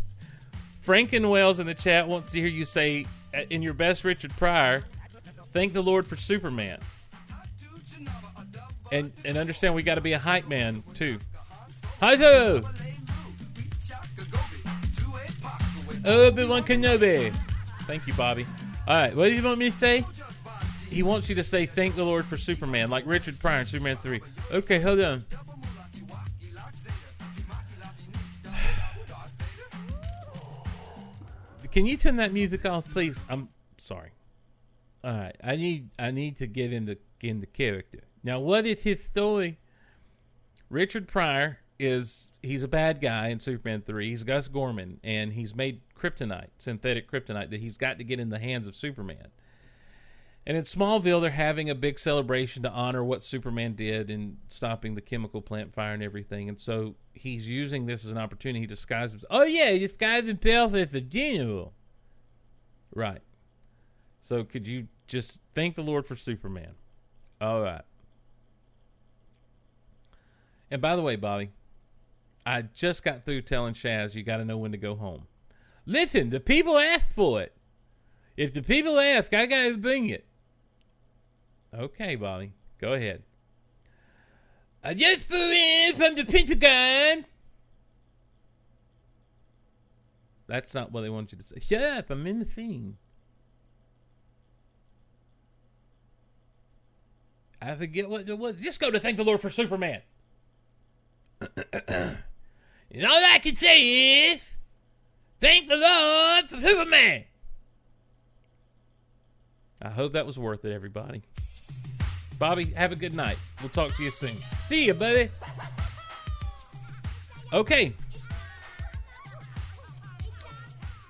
[0.84, 3.06] Franken Wells in the chat wants to hear you say,
[3.50, 4.84] in your best Richard Pryor,
[5.52, 6.80] thank the Lord for Superman.
[8.92, 11.18] And and understand we got to be a hype man too.
[12.00, 12.62] Hi ho!
[16.04, 17.34] Obi Wan Kenobi.
[17.82, 18.46] Thank you, Bobby.
[18.86, 20.04] All right, what do you want me to say?
[20.88, 23.96] He wants you to say thank the Lord for Superman, like Richard Pryor in Superman
[23.96, 24.20] 3.
[24.52, 25.24] Okay, hold on.
[31.76, 33.22] Can you turn that music off, please?
[33.28, 34.12] I'm sorry.
[35.04, 38.04] All right, I need I need to get into in the character.
[38.24, 39.58] Now, what is his story?
[40.70, 44.08] Richard Pryor is he's a bad guy in Superman 3.
[44.08, 48.30] He's Gus Gorman and he's made kryptonite, synthetic kryptonite that he's got to get in
[48.30, 49.28] the hands of Superman.
[50.46, 54.94] And in Smallville, they're having a big celebration to honor what Superman did in stopping
[54.94, 56.48] the chemical plant fire and everything.
[56.48, 58.60] And so he's using this as an opportunity.
[58.60, 59.32] He disguises himself.
[59.32, 61.72] Oh, yeah, this guy's been perfect for general.
[62.94, 63.22] Right.
[64.22, 66.74] So could you just thank the Lord for Superman?
[67.40, 67.82] All right.
[70.70, 71.50] And by the way, Bobby,
[72.44, 75.26] I just got through telling Shaz you got to know when to go home.
[75.84, 77.52] Listen, the people asked for it.
[78.36, 80.24] If the people ask, I got to bring it.
[81.78, 83.22] Okay, Bobby, go ahead.
[84.82, 87.26] I just flew in from the Pentagon.
[90.46, 91.56] That's not what they want you to say.
[91.60, 92.96] Shut up, I'm in the thing.
[97.60, 98.60] I forget what it was.
[98.60, 100.02] Just go to thank the Lord for Superman.
[101.58, 102.16] and
[103.04, 104.48] all I can say is,
[105.40, 107.24] thank the Lord for Superman.
[109.82, 111.22] I hope that was worth it, everybody.
[112.38, 113.38] Bobby, have a good night.
[113.60, 114.36] We'll talk to you soon.
[114.68, 115.30] See you, buddy.
[117.52, 117.94] Okay.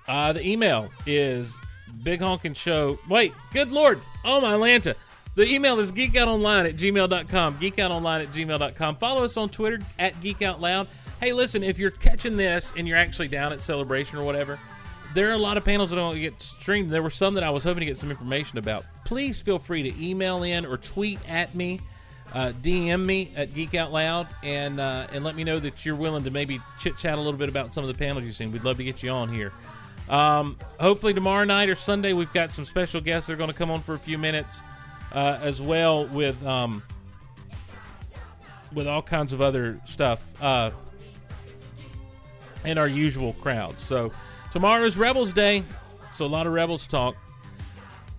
[0.07, 1.57] Uh, the email is
[2.03, 2.97] big honkin' show.
[3.09, 3.99] Wait, good lord.
[4.23, 4.95] Oh, my Lanta.
[5.35, 7.59] The email is geekoutonline at gmail.com.
[7.59, 8.95] Geekoutonline at gmail.com.
[8.95, 10.87] Follow us on Twitter at geekoutloud.
[11.19, 14.57] Hey, listen, if you're catching this and you're actually down at Celebration or whatever,
[15.17, 16.91] there are a lot of panels that don't get streamed.
[16.91, 18.85] There were some that I was hoping to get some information about.
[19.03, 21.81] Please feel free to email in or tweet at me,
[22.35, 25.95] uh, DM me at Geek Out Loud, and uh, and let me know that you're
[25.95, 28.51] willing to maybe chit chat a little bit about some of the panels you've seen.
[28.51, 29.51] We'd love to get you on here.
[30.07, 33.55] Um, hopefully tomorrow night or Sunday we've got some special guests that are going to
[33.55, 34.61] come on for a few minutes,
[35.13, 36.83] uh, as well with um,
[38.71, 40.69] with all kinds of other stuff uh,
[42.63, 43.79] and our usual crowd.
[43.79, 44.11] So.
[44.57, 45.63] Tomorrow's Rebels Day,
[46.15, 47.15] so a lot of Rebels talk.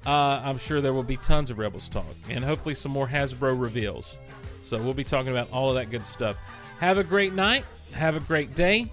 [0.06, 3.60] Uh, I'm sure there will be tons of Rebels talk, and hopefully some more Hasbro
[3.60, 4.16] reveals.
[4.62, 6.36] So we'll be talking about all of that good stuff.
[6.78, 7.64] Have a great night.
[7.90, 8.88] Have a great day,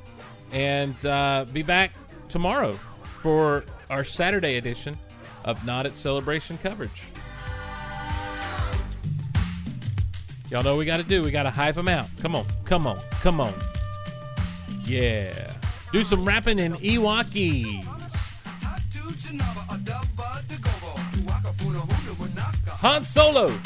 [0.51, 1.91] and uh, be back
[2.29, 2.79] tomorrow
[3.21, 4.97] for our Saturday edition
[5.43, 7.03] of Not at Celebration coverage.
[10.49, 11.21] Y'all know we got to do.
[11.21, 12.09] We got to hive them out.
[12.23, 13.53] Come on, come on, come on.
[14.83, 15.54] Yeah.
[15.95, 17.85] Do some rapping in Ewokese.
[22.81, 23.57] Han Solo.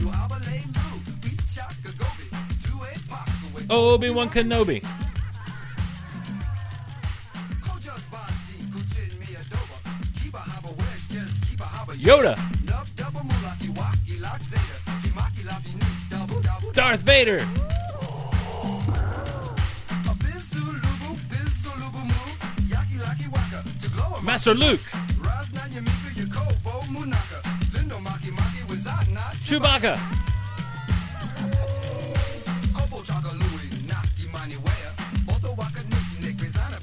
[3.67, 4.85] Oh, Obi Wan Kenobi.
[11.97, 12.37] Yoda.
[16.73, 17.47] Darth Vader.
[24.23, 24.81] Master Luke.
[29.45, 29.97] Chewbacca.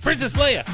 [0.00, 0.64] Princess Leia.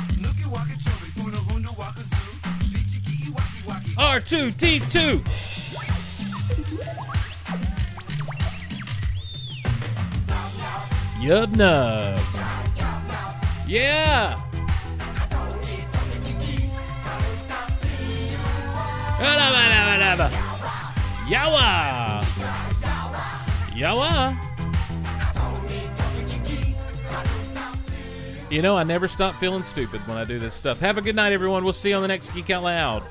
[3.97, 5.25] R2D2.
[11.21, 12.37] Yub Nubs.
[13.67, 14.52] Yeah.
[21.29, 22.25] Yawa!
[23.75, 24.37] Yawa!
[28.51, 30.81] You know, I never stop feeling stupid when I do this stuff.
[30.81, 31.65] Have a good night, everyone.
[31.65, 33.03] We'll see you on the next Geek Out Loud.